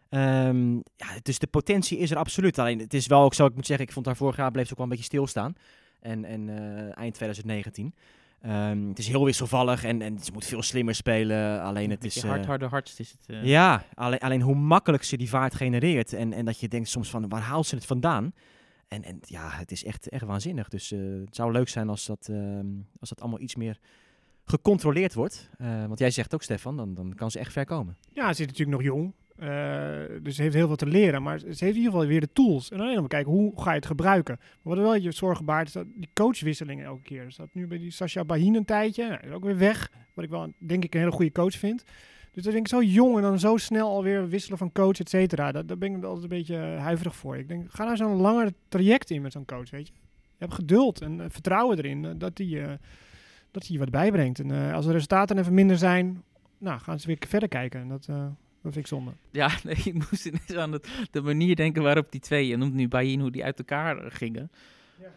Ehm, 0.09 0.75
ja, 0.75 1.07
dus 1.23 1.39
de 1.39 1.47
potentie 1.47 1.99
is 1.99 2.11
er 2.11 2.17
absoluut. 2.17 2.59
Alleen 2.59 2.79
het 2.79 2.95
is 2.95 3.07
wel 3.07 3.23
ook 3.23 3.35
zo, 3.35 3.47
ik 3.47 3.55
moet 3.55 3.67
zeggen, 3.67 3.87
ik 3.87 3.93
vond 3.93 4.07
haar 4.07 4.17
vorig 4.17 4.37
jaar 4.37 4.51
bleef 4.51 4.65
ze 4.67 4.71
ook 4.71 4.79
wel 4.79 4.87
een 4.87 4.93
beetje 4.93 5.09
stilstaan. 5.09 5.55
En, 6.01 6.25
en 6.25 6.49
eh, 6.49 6.99
eind 6.99 7.15
2019. 7.15 7.95
Ehm, 8.41 8.89
het 8.89 8.99
is 8.99 9.09
heel 9.09 9.25
wisselvallig 9.25 9.85
en, 9.85 10.03
en 10.03 10.19
ze 10.19 10.33
moet 10.33 10.45
veel 10.45 10.63
slimmer 10.63 10.95
spelen. 10.95 11.63
Alleen 11.63 11.91
het 11.91 12.05
is... 12.05 12.15
Beetje 12.15 12.29
hard, 12.29 12.41
eh, 12.41 12.49
harder, 12.49 12.69
hardst 12.69 13.01
is 13.01 13.11
het. 13.11 13.37
eh. 13.37 13.45
ja, 13.45 13.85
alleen, 13.95 14.19
alleen 14.19 14.41
hoe 14.41 14.55
makkelijk 14.55 15.03
ze 15.03 15.17
die 15.17 15.29
vaart 15.29 15.55
genereert. 15.55 16.13
En, 16.13 16.33
en 16.33 16.45
dat 16.45 16.61
je 16.61 16.69
denkt 16.69 16.89
soms 16.89 17.11
van, 17.11 17.29
waar 17.29 17.41
haalt 17.41 17.67
ze 17.67 17.75
het 17.75 17.87
vandaan? 17.87 18.33
En, 18.89 19.05
en 19.05 19.19
ja, 19.23 19.49
het 19.51 19.73
is 19.73 19.85
echt, 19.85 20.09
echt 20.09 20.25
waanzinnig. 20.25 20.69
Dus 20.69 20.91
het 20.91 21.35
zou 21.37 21.53
leuk 21.53 21.69
zijn 21.69 21.89
als 21.89 22.07
dat, 22.07 22.29
ehm, 22.31 22.67
als 23.01 23.09
dat 23.09 23.21
allemaal 23.21 23.41
iets 23.41 23.57
meer 23.57 23.79
gecontroleerd 24.45 25.15
wordt. 25.15 25.51
Eh, 25.59 25.87
want 25.87 25.99
jij 25.99 26.11
zegt 26.11 26.35
ook, 26.35 26.43
Stefan, 26.43 26.77
dan, 26.77 26.95
dan 26.95 27.15
kan 27.15 27.31
ze 27.31 27.39
echt 27.39 27.53
ver 27.53 27.65
komen. 27.65 27.97
Ja, 28.13 28.33
ze 28.33 28.43
is 28.43 28.47
natuurlijk 28.47 28.77
nog 28.77 28.83
jong. 28.83 29.13
eh, 29.37 30.23
dus 30.23 30.37
ze 30.37 30.43
heeft 30.43 30.55
heel 30.55 30.67
veel 30.67 30.77
te 30.77 30.87
leren. 30.87 31.23
Maar 31.23 31.39
ze 31.39 31.47
heeft 31.47 31.61
in 31.61 31.67
ieder 31.67 31.91
geval 31.91 32.07
weer 32.07 32.21
de 32.21 32.33
tools. 32.33 32.71
En 32.71 32.79
dan 32.79 32.89
even 32.89 33.09
kijken, 33.09 33.33
hoe 33.33 33.61
ga 33.61 33.71
je 33.71 33.77
het 33.77 33.87
gebruiken? 33.87 34.37
Maar 34.39 34.75
wat 34.75 34.85
wel 34.85 34.95
je 34.95 35.13
zorgen 35.13 35.45
baart, 35.45 35.67
is 35.67 35.73
dat 35.73 35.87
die 35.95 36.11
coachwisselingen 36.15 36.85
elke 36.85 37.03
keer. 37.03 37.25
Dus 37.25 37.37
dat 37.37 37.49
nu 37.53 37.67
bij 37.67 37.79
die 37.79 37.91
Sasha 37.91 38.25
Bahin 38.25 38.55
een 38.55 38.65
tijdje. 38.65 39.09
Nou, 39.09 39.21
is 39.27 39.31
ook 39.31 39.45
weer 39.45 39.59
weg. 39.59 39.91
Wat 40.15 40.25
ik 40.25 40.31
wel, 40.31 40.53
denk 40.59 40.85
ik, 40.85 40.95
een 40.95 41.01
hele 41.01 41.13
goede 41.13 41.33
coach 41.33 41.55
vind. 41.55 41.85
Dus 42.33 42.43
dan 42.43 42.53
denk 42.53 42.67
ik 42.67 42.73
zo 42.73 42.83
jong 42.83 43.17
en 43.17 43.23
dan 43.23 43.39
zo 43.39 43.57
snel 43.57 43.89
alweer 43.89 44.29
wisselen 44.29 44.59
van 44.59 44.73
coach, 44.73 45.01
et 45.01 45.09
cetera. 45.09 45.53
Daar, 45.53 45.79
ben 45.79 45.95
ik 45.95 46.05
altijd 46.05 46.23
een 46.23 46.29
beetje 46.39 46.57
huiverig 46.57 47.17
voor. 47.17 47.37
Ik 47.37 47.49
denk, 47.49 47.73
ga 47.73 47.85
nou 47.85 47.97
zo'n 47.97 48.17
langer 48.17 48.53
traject 48.69 49.11
in 49.11 49.23
met 49.23 49.33
zo'n 49.33 49.45
coach, 49.45 49.71
weet 49.71 49.87
je. 49.87 49.93
Hebt 50.39 50.55
geduld 50.55 51.01
en 51.01 51.21
eh, 51.21 51.27
vertrouwen 51.29 51.79
erin 51.79 52.19
dat 52.19 52.37
die, 52.37 52.61
dat 53.51 53.67
je 53.67 53.79
wat 53.79 53.91
bijbrengt. 53.91 54.39
En 54.39 54.51
eh, 54.51 54.75
als 54.75 54.87
de 54.87 54.93
resultaten 54.93 55.39
even 55.39 55.55
minder 55.55 55.79
zijn, 55.79 56.23
nou, 56.59 56.81
gaan 56.81 57.01
ze 57.01 57.07
weer 57.07 57.19
verder 57.29 57.49
kijken. 57.49 57.81
En 57.81 57.89
dat, 57.89 58.07
eh, 58.09 58.17
dat 58.17 58.35
vind 58.63 58.77
ik 58.77 58.87
zonde. 58.87 59.11
Ja, 59.31 59.51
nee, 59.65 59.75
ik 59.85 59.95
moest 59.95 60.27
ineens 60.27 60.55
aan 60.55 60.73
het, 60.73 60.89
de 61.11 61.21
manier 61.21 61.57
denken 61.57 61.83
waarop 61.83 62.13
die 62.13 62.21
twee, 62.21 62.47
je 62.47 62.57
noemt 62.57 62.75
nu 62.75 62.89
Bayin, 62.89 63.21
hoe 63.21 63.31
die 63.31 63.45
uit 63.45 63.59
elkaar 63.59 64.11
gingen. 64.13 64.51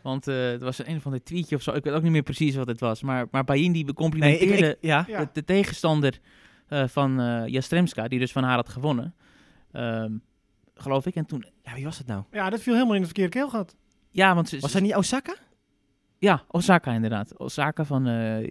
Want 0.03 0.27
eh 0.27 0.35
het 0.35 0.61
was 0.61 0.85
een 0.85 0.95
of 0.95 1.05
ander 1.05 1.23
tweetje 1.23 1.55
of 1.55 1.61
zo, 1.61 1.71
ik 1.71 1.83
weet 1.83 1.93
ook 1.93 2.01
niet 2.01 2.11
meer 2.11 2.23
precies 2.23 2.55
wat 2.55 2.67
het 2.67 2.79
was. 2.79 3.01
Maar, 3.01 3.27
maar 3.31 3.43
Bayin 3.43 3.71
die 3.71 3.85
becomplimenteerde 3.85 4.77
ja. 4.81 5.05
Ja. 5.07 5.19
de, 5.19 5.29
de 5.33 5.43
tegenstander 5.43 6.19
eh, 6.67 6.87
van 6.87 7.19
eh 7.19 7.47
Jastremska, 7.47 8.07
die 8.07 8.19
dus 8.19 8.31
van 8.31 8.43
haar 8.43 8.55
had 8.55 8.69
gewonnen. 8.69 9.15
Ehm, 9.71 10.11
geloof 10.75 11.05
ik. 11.05 11.15
En 11.15 11.25
toen, 11.25 11.45
ja, 11.61 11.73
wie 11.73 11.83
was 11.83 11.97
het 11.97 12.07
nou? 12.07 12.23
Ja, 12.31 12.49
dat 12.49 12.61
viel 12.61 12.73
helemaal 12.73 12.95
in 12.95 13.01
het 13.01 13.11
verkeerde 13.11 13.39
keelgat. 13.39 13.75
ja, 14.11 14.35
want 14.35 14.49
ze, 14.49 14.59
Was 14.59 14.71
dat 14.71 14.81
niet 14.81 14.95
Osaka? 14.95 15.35
Ja, 16.23 16.43
Osaka 16.47 16.91
inderdaad. 16.93 17.37
Osaka 17.39 17.85
van 17.85 18.07
eh, 18.07 18.49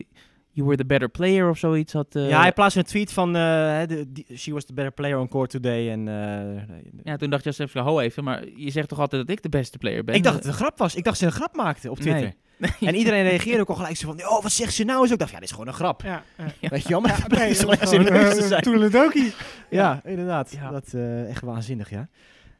You 0.55 0.67
were 0.67 0.77
the 0.77 0.85
better 0.87 1.09
player 1.09 1.49
of 1.49 1.59
zoiets 1.59 1.93
had. 1.93 2.15
eh, 2.17 2.29
ja, 2.29 2.41
hij 2.41 2.53
plaatste 2.53 2.79
een 2.79 2.85
tweet 2.85 3.13
van, 3.13 3.37
eh, 3.37 3.81
die- 4.09 4.27
she 4.37 4.53
was 4.53 4.65
the 4.65 4.73
better 4.73 4.93
player 4.93 5.19
on 5.19 5.29
court 5.29 5.51
today. 5.51 5.91
En, 5.91 6.09
eh, 6.09 6.77
ja, 7.05 7.17
toen 7.17 7.31
dacht 7.31 7.45
Jastremska, 7.45 7.81
ho 7.83 8.01
even, 8.01 8.25
maar 8.25 8.43
je 8.57 8.71
zegt 8.71 8.89
toch 8.89 8.99
altijd 9.01 9.27
dat 9.27 9.37
ik 9.37 9.43
de 9.43 9.49
beste 9.49 9.79
player 9.79 10.05
ben? 10.05 10.15
ik 10.15 10.23
dacht 10.23 10.35
dat 10.37 10.45
het 10.45 10.53
een 10.53 10.59
grap 10.61 10.79
was. 10.79 10.95
Ik 10.95 11.05
dacht 11.05 11.19
ze 11.19 11.27
een 11.27 11.33
grap 11.33 11.57
maakte 11.57 11.91
op 11.91 11.99
Twitter. 11.99 12.33
Nee. 12.59 12.71
En 12.81 12.95
iedereen 12.95 13.23
reageerde 13.25 13.61
ook 13.61 13.69
al 13.69 13.75
gelijk 13.75 13.97
zo 13.97 14.07
van, 14.07 14.27
oh, 14.29 14.43
wat 14.43 14.53
zegt 14.53 14.75
ze 14.75 14.85
nou? 14.85 15.03
Dus 15.03 15.11
ik 15.11 15.19
dacht, 15.19 15.31
ja, 15.31 15.37
dit 15.39 15.45
is 15.45 15.51
gewoon 15.53 15.67
een 15.67 15.73
grap. 15.75 16.03
Ja, 16.03 16.23
ja. 16.61 16.69
Weet 16.69 16.83
je 16.83 16.89
wel, 16.89 17.01
maar 17.01 17.25
nee, 17.29 17.39
het 17.41 17.51
is 17.59 17.61
dat 17.61 17.89
gewoon 17.89 18.61
toedeledokie. 18.63 19.33
Ja, 19.71 20.01
inderdaad. 20.05 20.53
Ja. 20.53 20.71
Dat 20.71 20.93
eh 20.95 21.29
echt 21.29 21.43
waanzinnig, 21.43 21.91
ja. 21.91 22.09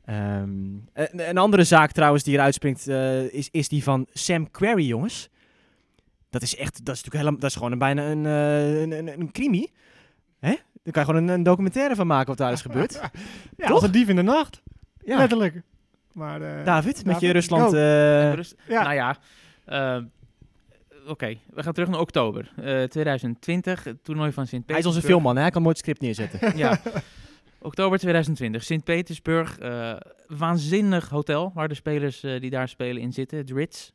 Ehm, 0.05 0.45
een, 0.93 1.29
een 1.29 1.39
andere 1.39 1.65
zaak 1.65 1.93
trouwens 1.93 2.25
die 2.25 2.35
eruit 2.35 2.55
springt, 2.55 2.89
eh, 2.89 3.33
is, 3.33 3.49
is 3.51 3.69
die 3.69 3.83
van 3.83 4.07
Sam 4.13 4.51
Querrey, 4.51 4.85
jongens. 4.85 5.29
Dat 6.31 6.43
is 6.43 6.57
echt, 6.57 6.85
dat 6.85 6.95
is 6.95 7.03
natuurlijk 7.03 7.15
helemaal, 7.15 7.39
dat 7.41 7.51
is 7.51 7.57
gewoon 7.57 7.73
een, 7.73 7.79
bijna 7.79 8.05
een, 8.11 8.27
eh, 8.27 8.81
een, 8.81 8.93
een, 8.93 9.21
een 9.21 9.33
crimi. 9.33 9.69
Hè? 10.41 10.55
Daar 10.83 10.93
kan 10.93 11.03
je 11.03 11.09
gewoon 11.09 11.23
een, 11.23 11.29
een 11.29 11.43
documentaire 11.43 11.95
van 11.95 12.07
maken 12.07 12.27
wat 12.27 12.39
daar 12.39 12.53
is 12.53 12.63
gebeurd. 12.63 12.93
Ja, 13.57 13.67
Toch? 13.67 13.71
als 13.75 13.83
een 13.83 13.91
dief 13.91 14.09
in 14.09 14.17
de 14.17 14.23
nacht. 14.23 14.63
Ja. 15.05 15.17
Letterlijk. 15.19 15.63
Maar, 16.13 16.43
eh, 16.43 16.65
David, 16.65 17.05
met 17.05 17.21
je 17.21 17.31
Rusland. 17.33 17.73
eh, 17.73 18.33
Rust- 18.33 18.55
ja. 18.69 18.83
Nou 18.83 18.95
ja, 18.95 19.17
oké. 21.07 21.39
We 21.51 21.63
gaan 21.63 21.73
terug 21.73 21.89
naar 21.89 22.01
oktober 22.01 22.53
eh, 22.57 22.83
2020, 22.83 23.85
het 23.85 24.05
toernooi 24.05 24.33
van 24.33 24.35
hij 24.35 24.45
is 24.45 24.49
Sint-Petersburg. 24.51 24.95
onze 24.97 25.07
filmman, 25.07 25.37
hè? 25.37 25.43
hij 25.43 25.51
kan 25.51 25.63
nooit 25.63 25.77
het 25.77 25.85
script 25.87 26.01
neerzetten. 26.01 26.57
Ja, 26.57 26.81
oktober 27.63 27.99
2020, 27.99 28.63
Sint-Petersburg. 28.63 29.59
eh, 29.59 29.97
waanzinnig 30.27 31.09
hotel 31.09 31.51
waar 31.55 31.69
de 31.69 31.75
spelers 31.75 32.23
eh, 32.23 32.41
die 32.41 32.51
daar 32.51 32.69
spelen 32.69 33.03
in 33.03 33.13
zitten, 33.13 33.39
het 33.39 33.51
Ritz. 33.51 33.91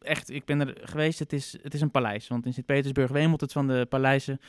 Echt, 0.00 0.30
ik 0.30 0.44
ben 0.44 0.60
er 0.60 0.76
geweest, 0.82 1.18
het 1.18 1.32
is, 1.32 1.58
het 1.62 1.74
is 1.74 1.80
een 1.80 1.90
paleis. 1.90 2.28
Want 2.28 2.46
in 2.46 2.52
Sint-Petersburg 2.52 3.10
wemelt 3.10 3.40
het 3.40 3.52
van 3.52 3.66
de 3.66 3.86
paleizen 3.88 4.40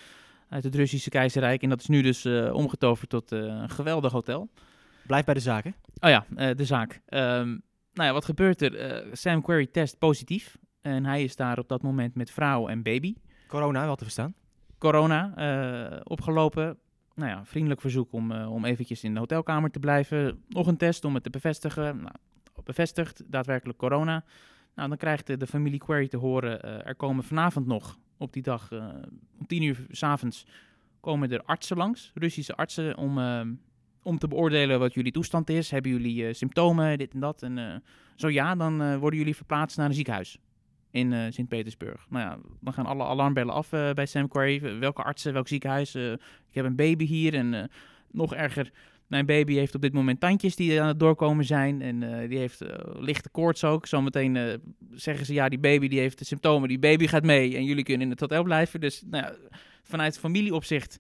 uit 0.50 0.64
het 0.64 0.76
Russische 0.76 1.10
keizerrijk. 1.10 1.62
En 1.62 1.70
dat 1.70 1.80
is 1.80 1.88
nu 1.88 2.02
dus 2.02 2.26
eh, 2.26 2.54
omgetoverd 2.54 3.10
tot 3.10 3.32
een 3.32 3.70
geweldig 3.70 4.12
hotel. 4.12 4.50
Blijf 5.08 5.26
bij 5.26 5.34
de 5.34 5.40
zaken. 5.40 5.76
Oh 6.00 6.10
ja, 6.10 6.26
de 6.54 6.66
zaak. 6.66 7.02
Ehm, 7.06 7.48
nou 7.94 8.08
ja, 8.08 8.14
wat 8.14 8.26
gebeurt 8.26 8.62
er? 8.62 9.06
Sam 9.12 9.42
Querrey 9.42 9.68
test 9.68 9.98
positief. 9.98 10.58
En 10.82 11.06
hij 11.06 11.24
is 11.24 11.36
daar 11.36 11.60
op 11.60 11.68
dat 11.68 11.82
moment 11.82 12.16
met 12.16 12.32
vrouw 12.32 12.68
en 12.68 12.84
baby. 12.84 13.16
Corona, 13.48 13.86
wel 13.86 13.96
te 13.96 14.04
verstaan. 14.04 14.34
Corona 14.78 15.34
opgelopen. 16.04 16.78
Nou 17.20 17.32
ja, 17.32 17.46
vriendelijk 17.46 17.82
verzoek 17.82 18.12
om, 18.12 18.32
eh, 18.32 18.52
om 18.52 18.66
eventjes 18.66 19.04
in 19.04 19.14
de 19.14 19.20
hotelkamer 19.20 19.72
te 19.72 19.80
blijven. 19.80 20.44
Nog 20.48 20.68
een 20.68 20.78
test 20.78 21.06
om 21.06 21.14
het 21.14 21.24
te 21.24 21.30
bevestigen. 21.30 22.02
Nou, 22.02 22.16
bevestigd, 22.64 23.24
daadwerkelijk 23.28 23.78
corona. 23.78 24.24
Nou, 24.76 24.90
dan 24.90 24.98
krijgt 24.98 25.28
de, 25.28 25.38
de 25.38 25.48
familie 25.48 25.80
Query 25.80 26.08
te 26.08 26.18
horen, 26.18 26.62
eh, 26.62 26.88
er 26.88 26.96
komen 26.96 27.24
vanavond 27.24 27.66
nog, 27.66 27.98
op 28.18 28.34
die 28.34 28.44
dag, 28.44 28.72
eh, 28.72 28.88
om 29.40 29.48
tien 29.48 29.64
uur 29.64 29.86
s'avonds, 29.90 30.46
komen 31.00 31.32
er 31.32 31.44
artsen 31.44 31.78
langs, 31.78 32.12
Russische 32.14 32.56
artsen, 32.56 32.98
om, 32.98 33.18
om 34.04 34.18
te 34.18 34.28
beoordelen 34.28 34.80
wat 34.80 34.94
jullie 34.94 35.12
toestand 35.12 35.50
is. 35.50 35.72
Hebben 35.72 35.92
jullie 35.92 36.34
symptomen, 36.34 36.98
dit 36.98 37.14
en 37.14 37.20
dat? 37.20 37.44
En 37.44 37.84
zo 38.16 38.30
ja, 38.30 38.56
dan 38.56 38.98
worden 38.98 39.20
jullie 39.20 39.36
verplaatst 39.36 39.78
naar 39.78 39.86
een 39.86 39.94
ziekenhuis 39.94 40.40
in 40.92 41.14
eh, 41.14 41.20
Sint-Petersburg. 41.30 42.06
Nou 42.10 42.26
ja, 42.26 42.38
dan 42.60 42.74
gaan 42.74 42.86
alle 42.86 43.04
alarmbellen 43.04 43.54
af 43.54 43.74
eh, 43.74 43.92
bij 43.92 44.06
Sam 44.06 44.28
Query. 44.28 44.80
Welke 44.80 45.04
artsen, 45.04 45.34
welk 45.34 45.48
ziekenhuis? 45.48 45.96
Eh, 45.96 46.12
ik 46.12 46.20
heb 46.52 46.66
een 46.66 46.76
baby 46.76 47.06
hier 47.06 47.34
en 47.34 47.70
nog 48.12 48.36
erger... 48.36 48.72
Mijn 49.08 49.26
baby 49.26 49.54
heeft 49.54 49.76
op 49.76 49.82
dit 49.82 49.94
moment 49.94 50.20
tandjes 50.20 50.56
die 50.56 50.82
aan 50.82 50.88
het 50.88 51.00
doorkomen 51.00 51.46
zijn. 51.46 51.82
En 51.82 52.28
die 52.28 52.38
heeft 52.38 52.64
lichte 53.00 53.30
koorts 53.30 53.64
ook. 53.64 53.86
Zometeen 53.86 54.62
zeggen 54.94 55.26
ze, 55.26 55.34
ja, 55.34 55.50
die 55.50 55.60
baby 55.60 55.88
die 55.88 56.00
heeft 56.00 56.20
de 56.20 56.26
symptomen. 56.26 56.70
Die 56.70 56.80
baby 56.80 57.08
gaat 57.08 57.24
mee 57.24 57.56
en 57.56 57.64
jullie 57.64 57.84
kunnen 57.84 58.02
in 58.02 58.10
het 58.10 58.20
hotel 58.20 58.44
blijven. 58.44 58.80
Dus 58.80 59.04
nou 59.06 59.24
ja, 59.24 59.36
vanuit 59.84 60.20
familieopzicht 60.20 61.00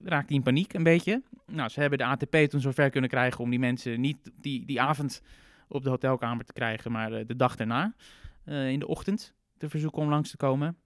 raakt 0.00 0.28
hij 0.28 0.36
in 0.36 0.42
paniek 0.42 0.72
een 0.72 0.82
beetje. 0.82 1.22
Nou, 1.46 1.68
ze 1.68 1.80
hebben 1.80 1.98
de 1.98 2.04
ATP 2.04 2.36
toen 2.36 2.60
zover 2.60 2.90
kunnen 2.90 3.10
krijgen 3.10 3.40
om 3.40 3.50
die 3.50 3.58
mensen 3.58 4.00
niet 4.00 4.30
die, 4.40 4.64
die 4.64 4.80
avond 4.80 5.22
op 5.68 5.82
de 5.82 5.88
hotelkamer 5.88 6.44
te 6.44 6.52
krijgen, 6.52 6.92
maar 6.92 7.26
de 7.26 7.36
dag 7.36 7.56
daarna, 7.56 7.94
eh, 8.46 8.70
in 8.70 8.78
de 8.78 8.86
ochtend, 8.86 9.34
te 9.56 9.68
verzoeken 9.68 10.02
om 10.02 10.08
langs 10.08 10.30
te 10.30 10.36
komen. 10.36 10.76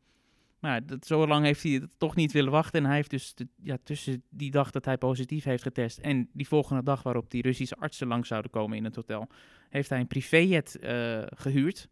Maar 0.59 0.87
dat, 0.87 1.07
zo 1.07 1.27
lang 1.27 1.45
heeft 1.45 1.63
hij 1.63 1.73
het 1.73 1.89
toch 1.99 2.15
niet 2.15 2.33
willen 2.33 2.53
wachten. 2.53 2.81
En 2.81 2.87
hij 2.87 2.97
heeft 2.97 3.11
dus 3.11 3.35
de- 3.35 3.49
ja, 3.63 3.77
tussen 3.83 4.23
die 4.29 4.51
dag 4.51 4.71
dat 4.71 4.85
hij 4.85 4.99
positief 4.99 5.45
heeft 5.45 5.63
getest 5.63 5.99
en 5.99 6.29
die 6.33 6.49
volgende 6.49 6.83
dag 6.83 7.03
waarop 7.03 7.31
die 7.31 7.43
Russische 7.43 7.77
artsen 7.77 8.07
langs 8.07 8.29
zouden 8.29 8.51
komen 8.51 8.77
in 8.77 8.85
het 8.85 8.97
hotel, 8.97 9.29
heeft 9.69 9.89
hij 9.89 10.01
een 10.01 10.07
privéjet 10.07 10.79
eh, 10.79 11.23
gehuurd. 11.27 11.89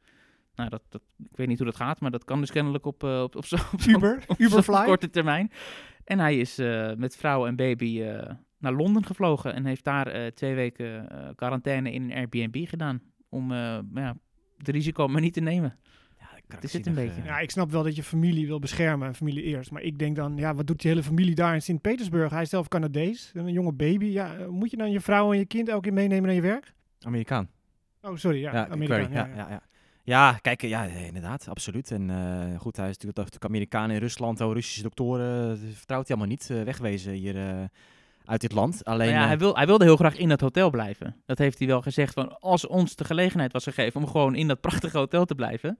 Nou, 0.54 0.70
dat, 0.70 0.82
dat, 0.88 1.02
ik 1.30 1.36
weet 1.36 1.46
niet 1.46 1.58
hoe 1.58 1.66
dat 1.66 1.76
gaat, 1.76 2.00
maar 2.00 2.10
dat 2.10 2.24
kan 2.24 2.40
dus 2.40 2.50
kennelijk 2.50 2.86
op, 2.86 3.04
eh, 3.04 3.22
op, 3.22 3.36
op 3.36 3.80
Uber, 3.86 4.24
op 4.56 4.64
korte 4.84 5.10
termijn. 5.10 5.50
En 6.04 6.18
hij 6.18 6.38
is 6.38 6.56
met 6.96 7.16
vrouw 7.16 7.46
en 7.46 7.56
baby 7.56 8.02
naar 8.58 8.72
Londen 8.72 9.04
gevlogen 9.04 9.54
en 9.54 9.64
heeft 9.64 9.84
daar 9.84 10.32
twee 10.32 10.54
weken 10.54 11.08
quarantaine 11.34 11.92
in 11.92 12.02
een 12.02 12.12
Airbnb 12.16 12.68
gedaan. 12.68 13.02
Om 13.28 13.52
ja, 13.94 14.16
het 14.59 14.68
risico 14.68 15.06
maar 15.09 15.20
niet 15.20 15.32
te 15.32 15.40
nemen. 15.40 15.76
Ja, 16.48 16.61
is 16.61 16.72
het 16.72 16.86
een 16.86 16.94
beetje. 16.94 17.22
Ja, 17.24 17.38
ik 17.38 17.50
snap 17.50 17.70
wel 17.70 17.82
dat 17.82 17.96
je 17.96 18.02
familie 18.02 18.46
wil 18.46 18.59
beschermen 18.59 19.09
en 19.09 19.14
familie 19.14 19.42
eerst. 19.42 19.70
Maar 19.70 19.82
ik 19.82 19.98
denk 19.98 20.16
dan, 20.16 20.36
ja, 20.36 20.54
wat 20.54 20.66
doet 20.66 20.80
die 20.80 20.90
hele 20.90 21.02
familie 21.02 21.34
daar 21.34 21.54
in 21.54 21.62
Sint-Petersburg? 21.62 22.30
Hij 22.30 22.42
is 22.42 22.50
zelf 22.50 22.68
Canadees, 22.68 23.30
een 23.34 23.52
jonge 23.52 23.72
baby. 23.72 24.06
Ja, 24.06 24.36
eh, 24.36 24.46
moet 24.46 24.70
je 24.70 24.76
dan 24.76 24.90
je 24.90 25.00
vrouw 25.00 25.32
en 25.32 25.38
je 25.38 25.44
kind 25.44 25.68
elke 25.68 25.82
keer 25.82 25.92
meenemen 25.92 26.24
naar 26.26 26.34
je 26.34 26.40
werk? 26.40 26.72
Amerikaan. 27.00 27.48
Oh, 28.02 28.16
sorry, 28.16 28.40
ja, 28.40 28.52
Ja, 28.52 28.68
Amerikaan. 28.68 29.12
Ja, 29.12 29.26
ja, 29.36 29.50
ja. 29.50 29.62
Ja, 30.02 30.32
kijk, 30.32 30.62
ja, 30.62 30.84
inderdaad, 30.84 31.48
absoluut. 31.48 31.90
En 31.90 32.11
eh, 32.11 32.59
goed, 32.61 32.76
hij 32.76 32.88
is 32.88 32.92
natuurlijk, 32.98 33.16
natuurlijk 33.16 33.44
Amerikaan 33.44 33.90
in 33.90 33.98
Rusland, 33.98 34.40
oh, 34.40 34.52
Russische 34.52 34.82
doktoren, 34.82 35.52
eh, 35.52 35.59
vertrouwt 35.74 36.09
hij 36.09 36.16
allemaal 36.16 36.36
niet. 36.36 36.50
eh, 36.50 36.62
wegwezen 36.62 37.12
hier 37.12 37.36
eh, 37.48 37.64
uit 38.29 38.41
dit 38.41 38.53
land. 38.53 38.85
Alleen, 38.85 39.09
ja, 39.09 39.20
eh, 39.20 39.26
hij, 39.26 39.39
wil, 39.39 39.57
hij 39.57 39.66
wilde 39.66 39.85
heel 39.85 39.97
graag 39.97 40.16
in 40.16 40.29
dat 40.29 40.41
hotel 40.41 40.70
blijven. 40.70 41.16
Dat 41.26 41.39
heeft 41.39 41.59
hij 41.59 41.66
wel 41.66 41.83
gezegd. 41.83 42.12
Van, 42.14 42.41
als 42.41 42.66
ons 42.66 42.97
de 42.97 43.05
gelegenheid 43.05 43.53
was 43.53 43.64
gegeven 43.64 44.01
om 44.01 44.07
gewoon 44.07 44.35
in 44.35 44.49
dat 44.49 44.61
prachtige 44.61 44.99
hotel 44.99 45.24
te 45.24 45.35
blijven, 45.35 45.79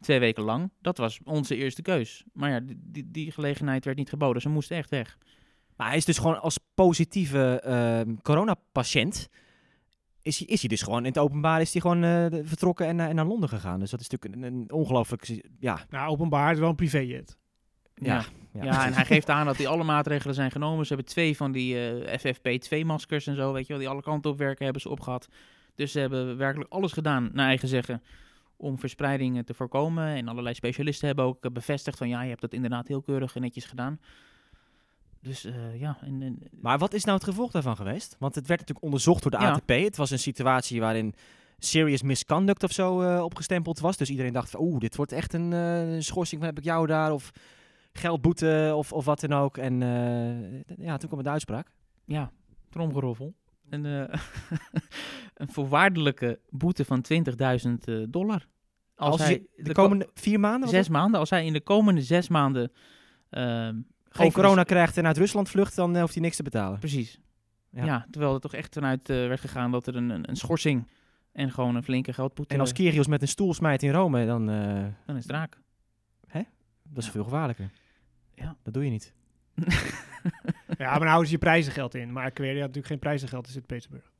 twee 0.00 0.18
weken 0.18 0.42
lang, 0.42 0.70
dat 0.80 0.96
was 0.98 1.20
onze 1.24 1.56
eerste 1.56 1.82
keus. 1.82 2.24
Maar 2.32 2.50
ja, 2.50 2.60
die, 2.60 2.78
die, 2.82 3.10
die 3.10 3.30
gelegenheid 3.32 3.84
werd 3.84 3.96
niet 3.96 4.08
geboden. 4.08 4.42
Ze 4.42 4.48
moesten 4.48 4.76
echt 4.76 4.90
weg. 4.90 5.18
maar 5.76 5.86
hij 5.88 5.96
is 5.96 6.04
dus 6.04 6.18
gewoon 6.18 6.40
als 6.40 6.58
positieve 6.74 7.60
eh, 7.60 8.14
coronapatiënt, 8.22 9.28
is 10.22 10.38
hij, 10.38 10.48
is 10.48 10.60
hij 10.60 10.68
dus 10.68 10.82
gewoon 10.82 10.98
in 11.00 11.04
het 11.04 11.18
openbaar 11.18 11.60
is 11.60 11.72
hij 11.72 11.80
gewoon 11.80 12.04
eh, 12.04 12.26
de- 12.30 12.42
vertrokken 12.44 12.86
en, 12.86 12.96
naar- 12.96 13.08
en 13.08 13.14
naar 13.14 13.26
Londen 13.26 13.48
gegaan. 13.48 13.80
Dus 13.80 13.90
dat 13.90 14.00
is 14.00 14.08
natuurlijk 14.08 14.42
een, 14.42 14.52
een 14.54 14.72
ongelooflijk, 14.72 15.40
ja, 15.58 15.80
Nou, 15.90 16.10
openbaar 16.10 16.44
het 16.46 16.54
is 16.54 16.60
wel 16.60 16.68
een 16.68 16.74
privéjet. 16.76 17.36
Ja, 18.04 18.24
Ja. 18.52 18.86
en 18.86 18.92
hij 18.92 19.04
geeft 19.04 19.28
aan 19.28 19.46
dat 19.46 19.56
die 19.56 19.68
alle 19.68 19.84
maatregelen 19.84 20.34
zijn 20.34 20.50
genomen. 20.50 20.86
Ze 20.86 20.94
hebben 20.94 21.12
twee 21.12 21.36
van 21.36 21.52
die 21.52 21.90
eh, 21.90 22.18
FFP2-maskers 22.18 23.26
en 23.26 23.36
zo, 23.36 23.52
weet 23.52 23.62
je 23.66 23.68
wel, 23.72 23.78
die 23.78 23.88
alle 23.88 24.02
kanten 24.02 24.30
op 24.30 24.38
werken, 24.38 24.64
hebben 24.64 24.82
ze 24.82 24.88
opgehad. 24.88 25.28
Dus 25.74 25.92
ze 25.92 25.98
hebben 26.00 26.36
werkelijk 26.36 26.72
alles 26.72 26.92
gedaan, 26.92 27.30
naar 27.32 27.46
eigen 27.46 27.68
zeggen, 27.68 28.02
om 28.56 28.78
verspreiding 28.78 29.46
te 29.46 29.54
voorkomen. 29.54 30.06
En 30.06 30.28
allerlei 30.28 30.54
specialisten 30.54 31.06
hebben 31.06 31.24
ook 31.24 31.44
eh, 31.44 31.50
bevestigd 31.50 31.98
van, 31.98 32.08
ja, 32.08 32.22
je 32.22 32.28
hebt 32.28 32.40
dat 32.40 32.52
inderdaad 32.52 32.88
heel 32.88 33.02
keurig 33.02 33.34
en 33.34 33.40
netjes 33.40 33.64
gedaan. 33.64 34.00
Dus 35.22 35.44
eh, 35.44 35.80
ja, 35.80 35.98
en, 36.00 36.22
en- 36.22 36.38
Maar 36.60 36.78
wat 36.78 36.92
is 36.94 37.04
nou 37.04 37.16
het 37.18 37.26
gevolg 37.28 37.50
daarvan 37.50 37.76
geweest? 37.76 38.16
Want 38.18 38.34
het 38.34 38.46
werd 38.46 38.60
natuurlijk 38.60 38.86
onderzocht 38.86 39.22
door 39.22 39.30
de 39.30 39.36
Ja. 39.38 39.50
ATP. 39.52 39.68
Het 39.68 39.96
was 39.96 40.10
een 40.10 40.18
situatie 40.18 40.80
waarin 40.80 41.14
serious 41.58 42.02
misconduct 42.02 42.62
of 42.62 42.72
zo 42.72 43.00
eh, 43.00 43.22
opgestempeld 43.24 43.78
was. 43.80 43.96
Dus 43.96 44.10
iedereen 44.10 44.32
dacht 44.32 44.58
oeh, 44.58 44.78
dit 44.78 44.96
wordt 44.96 45.12
echt 45.12 45.32
een 45.32 45.52
eh, 45.52 46.00
schorsing, 46.00 46.40
van 46.40 46.48
heb 46.50 46.58
ik 46.58 46.64
jou 46.64 46.86
daar? 46.86 47.12
Of 47.12 47.30
geldboete 47.92 48.72
of, 48.76 48.92
of 48.92 49.04
wat 49.04 49.20
dan 49.20 49.32
ook. 49.32 49.56
En 49.58 49.82
eh, 49.82 50.76
ja, 50.86 50.96
toen 50.96 51.08
kwam 51.08 51.22
de 51.22 51.30
uitspraak. 51.30 51.72
ja, 52.04 52.30
tromgeroffel. 52.70 53.34
Een, 53.68 53.86
eh, 53.86 54.14
een 55.34 55.52
voorwaardelijke 55.52 56.40
boete 56.50 56.84
van 56.84 57.04
20.000 57.12 57.18
eh, 57.84 58.02
dollar. 58.08 58.46
Als, 58.94 59.20
hij 59.22 59.46
de 59.56 59.72
ko- 59.72 59.82
komende 59.82 60.08
vier 60.14 60.40
maanden 60.40 60.68
zes 60.68 60.88
maanden, 60.88 61.20
als 61.20 61.30
hij 61.30 61.44
in 61.46 61.52
de 61.52 61.60
komende 61.60 62.02
zes 62.02 62.28
maanden 62.28 62.72
ehm, 63.30 63.80
geen 64.08 64.32
corona 64.32 64.62
krijgt 64.62 64.96
en 64.96 65.06
uit 65.06 65.16
Rusland 65.16 65.48
vlucht, 65.48 65.76
dan 65.76 65.98
hoeft 66.00 66.12
hij 66.14 66.22
niks 66.22 66.36
te 66.36 66.42
betalen. 66.42 66.78
Precies. 66.78 67.20
Ja. 67.70 67.84
Ja. 67.84 68.06
terwijl 68.10 68.34
er 68.34 68.40
toch 68.40 68.54
echt 68.54 68.74
vanuit 68.74 69.08
werd 69.08 69.40
gegaan 69.40 69.70
dat 69.70 69.86
er 69.86 69.96
een, 69.96 70.10
een, 70.10 70.28
een 70.28 70.36
schorsing 70.36 70.90
en 71.32 71.50
gewoon 71.50 71.74
een 71.76 71.82
flinke 71.82 72.12
geldboete... 72.12 72.54
En 72.54 72.60
als 72.60 72.72
Kyrgios 72.72 73.06
met 73.06 73.22
een 73.22 73.28
stoel 73.28 73.54
smijt 73.54 73.82
in 73.82 73.90
Rome, 73.90 74.26
dan 74.26 74.46
dan 75.06 75.16
is 75.16 75.22
het 75.22 75.30
raak. 75.30 75.60
dat 76.82 76.98
is 76.98 77.04
Ja. 77.06 77.10
veel 77.12 77.24
gevaarlijker. 77.24 77.70
Ja. 78.34 78.56
Dat 78.62 78.74
doe 78.74 78.84
je 78.84 78.90
niet. 78.90 79.12
Ja, 80.78 80.88
maar 80.90 80.98
dan 80.98 81.08
houden 81.08 81.26
ze 81.26 81.32
je 81.32 81.38
prijzengeld 81.38 81.94
in. 81.94 82.12
Maar 82.12 82.30
Query 82.30 82.50
had 82.52 82.60
natuurlijk 82.60 82.86
geen 82.86 82.98
prijzengeld 82.98 83.46
in 83.46 83.52
Sint-Petersburg. 83.52 84.12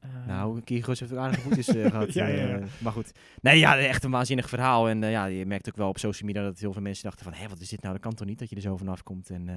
Eh, 0.00 0.10
Nou, 0.26 0.60
Kyrgios 0.60 1.00
heeft 1.00 1.12
ook 1.12 1.18
aardige 1.18 1.40
voetjes 1.40 1.68
eh, 1.68 1.90
gehad. 1.90 2.12
Ja, 2.12 2.26
ja, 2.26 2.46
ja. 2.46 2.58
eh, 2.58 2.66
maar 2.78 2.92
goed. 2.92 3.12
Nee, 3.40 3.58
ja, 3.58 3.78
echt 3.78 4.04
een 4.04 4.10
waanzinnig 4.10 4.48
verhaal. 4.48 4.88
En 4.88 5.02
eh, 5.02 5.10
ja, 5.10 5.24
je 5.24 5.46
merkt 5.46 5.68
ook 5.68 5.76
wel 5.76 5.88
op 5.88 5.98
social 5.98 6.26
media 6.28 6.42
dat 6.42 6.58
heel 6.58 6.72
veel 6.72 6.82
mensen 6.82 7.04
dachten 7.04 7.24
van... 7.24 7.34
Hé, 7.34 7.48
wat 7.48 7.60
is 7.60 7.68
dit 7.68 7.80
nou? 7.82 7.92
Dat 7.94 8.02
kan 8.02 8.14
toch 8.14 8.26
niet 8.26 8.38
dat 8.38 8.50
je 8.50 8.56
er 8.56 8.62
zo 8.62 8.76
vanaf 8.76 9.02
komt? 9.02 9.30
En 9.30 9.48
eh, 9.48 9.54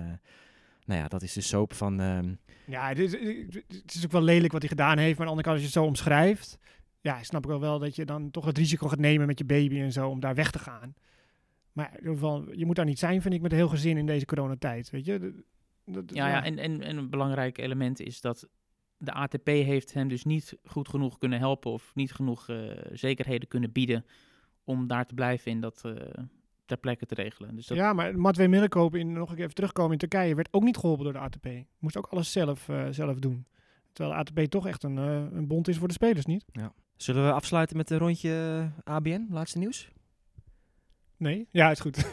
nou 0.85 0.99
ja, 1.01 1.07
dat 1.07 1.21
is 1.21 1.33
de 1.33 1.41
soap 1.41 1.73
van... 1.73 1.99
ehm, 1.99 2.33
Ja, 2.65 2.87
het 2.87 2.99
is, 2.99 3.11
het 3.67 3.93
is 3.93 4.05
ook 4.05 4.11
wel 4.11 4.21
lelijk 4.21 4.51
wat 4.51 4.61
hij 4.61 4.69
gedaan 4.69 4.97
heeft. 4.97 5.17
Maar 5.17 5.27
aan 5.27 5.35
de 5.35 5.41
andere 5.41 5.47
kant, 5.47 5.55
als 5.55 5.59
je 5.59 5.65
het 5.65 5.73
zo 5.73 5.83
omschrijft... 5.85 6.59
Ja, 7.01 7.23
snap 7.23 7.43
ik 7.43 7.49
wel 7.49 7.59
wel 7.59 7.79
dat 7.79 7.95
je 7.95 8.05
dan 8.05 8.31
toch 8.31 8.45
het 8.45 8.57
risico 8.57 8.87
gaat 8.87 8.99
nemen 8.99 9.27
met 9.27 9.37
je 9.39 9.45
baby 9.45 9.79
en 9.79 9.91
zo... 9.91 10.09
om 10.09 10.19
daar 10.19 10.35
weg 10.35 10.51
te 10.51 10.59
gaan. 10.59 10.95
Maar 11.75 11.89
in 11.91 11.97
ieder 11.97 12.13
geval, 12.13 12.51
je 12.53 12.65
moet 12.65 12.75
daar 12.75 12.85
niet 12.85 12.99
zijn, 12.99 13.21
vind 13.21 13.33
ik, 13.33 13.41
met 13.41 13.51
heel 13.51 13.67
gezin 13.67 13.97
in 13.97 14.05
deze 14.05 14.25
coronatijd. 14.25 14.89
Weet 14.89 15.05
je? 15.05 15.19
Dat- 15.85 16.05
dat- 16.07 16.15
ja, 16.15 16.27
ja 16.27 16.43
en, 16.43 16.57
en, 16.57 16.81
en 16.81 16.97
een 16.97 17.09
belangrijk 17.09 17.57
element 17.57 17.99
is 17.99 18.21
dat 18.21 18.47
de 18.97 19.11
ATP 19.11 19.45
heeft 19.47 19.93
hem 19.93 20.07
dus 20.07 20.23
niet 20.23 20.57
goed 20.63 20.89
genoeg 20.89 21.17
kunnen 21.17 21.39
helpen 21.39 21.71
of 21.71 21.91
niet 21.95 22.13
genoeg 22.13 22.49
eh, 22.49 22.71
zekerheden 22.91 23.47
kunnen 23.47 23.71
bieden 23.71 24.05
om 24.63 24.87
daar 24.87 25.05
te 25.05 25.13
blijven 25.13 25.51
in 25.51 25.59
dat 25.61 25.81
eh, 25.85 26.23
ter 26.65 26.77
plekke 26.77 27.05
te 27.05 27.15
regelen. 27.15 27.55
Dus 27.55 27.67
dat, 27.67 27.77
Ja, 27.77 27.93
maar 27.93 28.17
Matwee 28.19 28.47
Middelkoop, 28.47 28.95
in, 28.95 29.13
nog 29.13 29.29
een 29.29 29.35
keer 29.35 29.43
even 29.43 29.55
terugkomen 29.55 29.91
in 29.91 29.97
Turkije, 29.97 30.35
werd 30.35 30.53
ook 30.53 30.63
niet 30.63 30.77
geholpen 30.77 31.03
door 31.03 31.13
de 31.13 31.19
ATP. 31.19 31.47
Moest 31.79 31.97
ook 31.97 32.07
alles 32.07 32.31
zelf, 32.31 32.69
eh, 32.69 32.87
zelf 32.89 33.19
doen. 33.19 33.45
Terwijl 33.93 34.15
de 34.15 34.19
ATP 34.19 34.49
toch 34.51 34.67
echt 34.67 34.83
een, 34.83 34.97
een 34.97 35.47
bond 35.47 35.67
is 35.67 35.77
voor 35.77 35.87
de 35.87 35.93
spelers, 35.93 36.25
niet? 36.25 36.45
zullen 36.95 37.25
we 37.25 37.31
afsluiten 37.33 37.77
met 37.77 37.89
een 37.89 37.97
rondje 37.97 38.71
ABN? 38.83 39.25
Laatste 39.29 39.57
nieuws? 39.57 39.91
Nee? 41.17 41.47
Ja, 41.51 41.71
is 41.71 41.79
goed. 41.79 41.97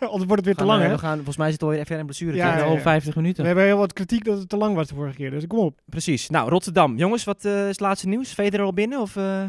Anders 0.00 0.24
wordt 0.24 0.34
het 0.34 0.44
weer 0.44 0.54
te 0.54 0.64
lang, 0.64 0.80
eh, 0.80 0.86
hè? 0.86 0.92
we 0.92 0.98
gaan, 0.98 1.14
volgens 1.14 1.36
mij 1.36 1.50
zit 1.50 1.60
het 1.60 1.62
alweer 1.62 1.80
even 1.80 1.98
een 1.98 2.04
blessure. 2.04 2.36
Ja, 2.36 2.52
ja, 2.52 2.58
ja, 2.58 2.64
al 2.64 2.74
ja. 2.74 2.80
50 2.80 3.16
minuten. 3.16 3.40
We 3.40 3.46
hebben 3.46 3.64
heel 3.66 3.78
wat 3.78 3.92
kritiek 3.92 4.24
dat 4.24 4.38
het 4.38 4.48
te 4.48 4.56
lang 4.56 4.74
was 4.74 4.88
de 4.88 4.94
vorige 4.94 5.16
keer, 5.16 5.30
dus 5.30 5.46
kom 5.46 5.58
op. 5.58 5.80
Precies. 5.86 6.30
Nou, 6.30 6.48
Rotterdam. 6.48 6.96
Jongens, 6.96 7.24
wat 7.24 7.44
eh, 7.44 7.62
is 7.62 7.68
het 7.68 7.80
laatste 7.80 8.08
nieuws? 8.08 8.32
Federer 8.32 8.66
al 8.66 8.72
binnen? 8.72 9.00
Of, 9.00 9.16
eh, 9.16 9.44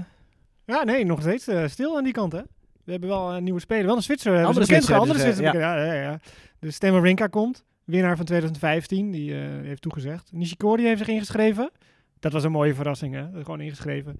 Ja, 0.65 0.83
nee, 0.83 1.05
nog 1.05 1.21
steeds 1.21 1.49
stil 1.65 1.97
aan 1.97 2.03
die 2.03 2.13
kant, 2.13 2.31
hè? 2.31 2.41
We 2.83 2.91
hebben 2.91 3.09
wel 3.09 3.33
een 3.33 3.43
nieuwe 3.43 3.59
speler. 3.59 3.85
Wel 3.85 3.95
een 3.95 4.01
Zwitser. 4.01 4.31
hebben 4.31 4.47
Andere 4.49 4.65
Zwitser 4.65 4.95
Andere 4.95 5.19
Zwitser. 5.19 5.43
Ja, 5.43 5.85
ja, 5.85 5.93
ja. 5.93 6.19
Dus 6.59 6.75
Stemmer 6.75 7.01
Rinka 7.01 7.27
komt. 7.27 7.65
Winnaar 7.83 8.15
van 8.15 8.25
2015. 8.25 9.11
Die 9.11 9.33
heeft 9.33 9.81
toegezegd. 9.81 10.29
Nishikori 10.31 10.83
heeft 10.83 10.99
zich 10.99 11.07
ingeschreven. 11.07 11.71
Dat 12.19 12.31
was 12.31 12.43
een 12.43 12.51
mooie 12.51 12.73
verrassing, 12.73 13.13
hè? 13.13 13.43
Gewoon 13.43 13.61
ingeschreven. 13.61 14.19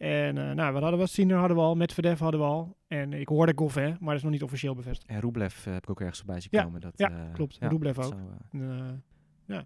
En 0.00 0.38
eh, 0.38 0.54
nou, 0.54 0.72
wat 0.72 0.82
hadden 0.82 1.00
we? 1.00 1.06
Sinner 1.06 1.36
hadden 1.38 1.56
we 1.56 1.62
al. 1.62 1.74
Medvedev 1.74 2.18
hadden 2.20 2.40
we 2.40 2.46
al. 2.46 2.76
En 2.86 3.12
ik 3.12 3.28
hoorde 3.28 3.52
Goffin, 3.56 3.90
maar 3.90 4.08
dat 4.08 4.14
is 4.16 4.22
nog 4.22 4.32
niet 4.32 4.42
officieel 4.42 4.74
bevestigd. 4.74 5.10
en 5.10 5.20
Rublev 5.20 5.66
eh, 5.66 5.72
heb 5.72 5.82
ik 5.82 5.90
ook 5.90 6.00
ergens 6.00 6.18
voorbij 6.18 6.40
zien 6.40 6.48
Ja, 6.52 6.62
komen. 6.62 6.80
Dat, 6.80 6.92
ja, 6.96 7.10
eh, 7.10 7.32
klopt. 7.32 7.58
Rublev 7.60 7.98
ook. 7.98 8.04
Zou, 8.04 8.20
eh, 8.50 9.56
Eh, 9.56 9.62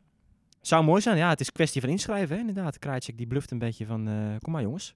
zou 0.60 0.84
mooi 0.84 1.00
zijn. 1.00 1.16
Ja, 1.16 1.28
het 1.28 1.40
is 1.40 1.52
kwestie 1.52 1.80
van 1.80 1.90
inschrijven, 1.90 2.34
hè, 2.34 2.40
inderdaad. 2.40 2.78
Krajcek 2.78 3.16
die 3.16 3.26
bluft 3.26 3.50
een 3.50 3.58
beetje 3.58 3.86
van, 3.86 4.08
eh, 4.08 4.34
kom 4.38 4.52
maar 4.52 4.62
jongens. 4.62 4.94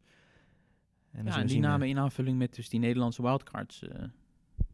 En 1.10 1.24
Ja, 1.24 1.40
die 1.40 1.48
zien, 1.48 1.60
namen 1.60 1.88
in 1.88 1.98
aanvulling 1.98 2.38
met 2.38 2.54
dus 2.54 2.68
die 2.68 2.80
Nederlandse 2.80 3.22
wildcards. 3.22 3.82
eh, 3.88 4.04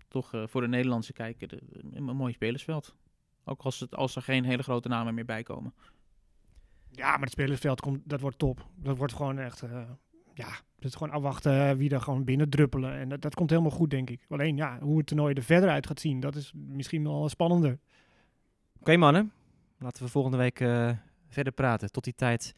toch 0.08 0.34
eh, 0.34 0.42
voor 0.46 0.60
de 0.60 0.68
Nederlandse 0.68 1.12
kijker 1.12 1.48
de- 1.48 1.62
een, 1.70 2.08
een 2.08 2.16
mooi 2.16 2.32
spelersveld. 2.32 2.94
Ook 3.44 3.60
als, 3.62 3.80
het, 3.80 3.94
als 3.96 4.16
er 4.16 4.22
geen 4.22 4.44
hele 4.44 4.62
grote 4.62 4.88
namen 4.88 5.14
meer 5.14 5.24
bij 5.24 5.42
komen. 5.42 5.74
ja, 6.90 7.10
maar 7.10 7.20
het 7.20 7.30
spelersveld 7.30 7.80
komt, 7.80 8.00
dat 8.04 8.20
wordt 8.20 8.38
top. 8.38 8.66
Dat 8.76 8.96
wordt 8.96 9.12
gewoon 9.12 9.38
echt... 9.38 9.62
eh, 9.62 9.82
ja, 10.34 10.48
het 10.84 10.96
gewoon 10.96 11.12
afwachten 11.12 11.68
eh, 11.68 11.76
wie 11.76 11.90
er 11.90 12.00
gewoon 12.00 12.24
binnen 12.24 12.48
druppelen. 12.48 12.98
En 12.98 13.08
dat, 13.08 13.22
dat 13.22 13.34
komt 13.34 13.50
helemaal 13.50 13.70
goed, 13.70 13.90
denk 13.90 14.10
ik. 14.10 14.20
Alleen 14.28 14.56
ja, 14.56 14.78
hoe 14.80 14.98
het 14.98 15.06
toernooi 15.06 15.34
er 15.34 15.42
verder 15.42 15.70
uit 15.70 15.86
gaat 15.86 16.00
zien, 16.00 16.20
dat 16.20 16.34
is 16.34 16.52
misschien 16.54 17.02
wel 17.02 17.28
spannender. 17.28 17.78
Oké 18.80 18.96
mannen, 18.96 19.32
laten 19.78 20.04
we 20.04 20.10
volgende 20.10 20.36
week 20.36 20.60
eh, 20.60 20.90
verder 21.28 21.52
praten. 21.52 21.92
Tot 21.92 22.04
die 22.04 22.14
tijd. 22.14 22.54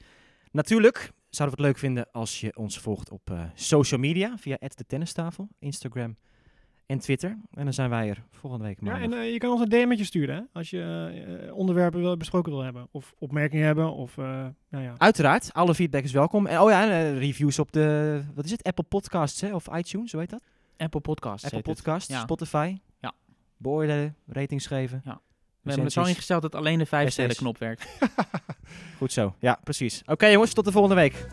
Natuurlijk 0.51 1.13
zouden 1.31 1.57
we 1.57 1.63
het 1.63 1.73
leuk 1.73 1.83
vinden 1.83 2.13
als 2.13 2.41
je 2.41 2.57
ons 2.57 2.79
volgt 2.79 3.11
op 3.11 3.31
eh, 3.31 3.45
social 3.55 4.01
media 4.01 4.37
via 4.39 4.57
de 4.59 4.87
tennistafel, 4.87 5.49
Instagram 5.59 6.17
en 6.87 6.99
Twitter. 6.99 7.31
En 7.51 7.65
dan 7.65 7.73
zijn 7.73 7.91
wij 7.91 8.09
er 8.09 8.23
volgende 8.31 8.65
week 8.65 8.79
Ja, 8.81 8.85
maandag. 8.91 9.19
en 9.19 9.25
eh, 9.25 9.33
je 9.33 9.39
kan 9.39 9.51
ons 9.51 9.61
een 9.61 9.69
DM'tje 9.69 10.05
sturen, 10.05 10.35
hè? 10.37 10.43
Als 10.53 10.71
je 10.71 10.81
eh, 11.47 11.55
onderwerpen 11.57 12.01
wil, 12.01 12.17
besproken 12.17 12.53
wil 12.53 12.63
hebben. 12.63 12.89
Of 12.91 13.15
opmerkingen 13.19 13.67
hebben, 13.67 13.93
of 13.93 14.19
eh, 14.19 14.25
nou 14.69 14.85
ja. 14.85 14.95
Uiteraard, 14.99 15.53
alle 15.53 15.75
feedback 15.75 16.03
is 16.03 16.13
welkom. 16.13 16.47
En 16.47 16.61
oh 16.61 16.71
ja, 16.71 16.83
en, 16.85 16.91
eh, 16.91 17.19
reviews 17.19 17.59
op 17.59 17.73
de, 17.73 18.23
wat 18.35 18.45
is 18.45 18.51
het, 18.51 18.63
Apple 18.63 18.85
Podcasts 18.85 19.41
hè? 19.41 19.55
of 19.55 19.67
iTunes, 19.77 20.13
hoe 20.13 20.21
heet 20.21 20.31
dat? 20.31 20.43
Apple 20.77 21.01
Podcasts 21.01 21.45
Apple. 21.45 21.63
Podcasts, 21.63 22.09
Ja. 22.13 22.21
Spotify. 22.21 22.77
Ja. 23.01 23.13
Beoordelen, 23.57 24.17
ratings 24.27 24.67
geven. 24.67 25.01
Ja. 25.05 25.21
We 25.63 25.73
hebben 25.73 25.85
het 25.85 25.93
zo 25.93 26.11
ingesteld 26.11 26.43
dat 26.43 26.55
alleen 26.55 26.79
de 26.79 26.87
5 26.87 27.07
Essays. 27.07 27.13
sterren 27.13 27.37
knop 27.37 27.59
werkt. 27.59 27.99
Goed 28.99 29.13
zo, 29.13 29.35
ja 29.39 29.59
precies. 29.65 30.03
Oké 30.07 30.27
jongens, 30.27 30.53
tot 30.53 30.65
de 30.65 30.73
volgende 30.73 30.97
week. 30.97 31.27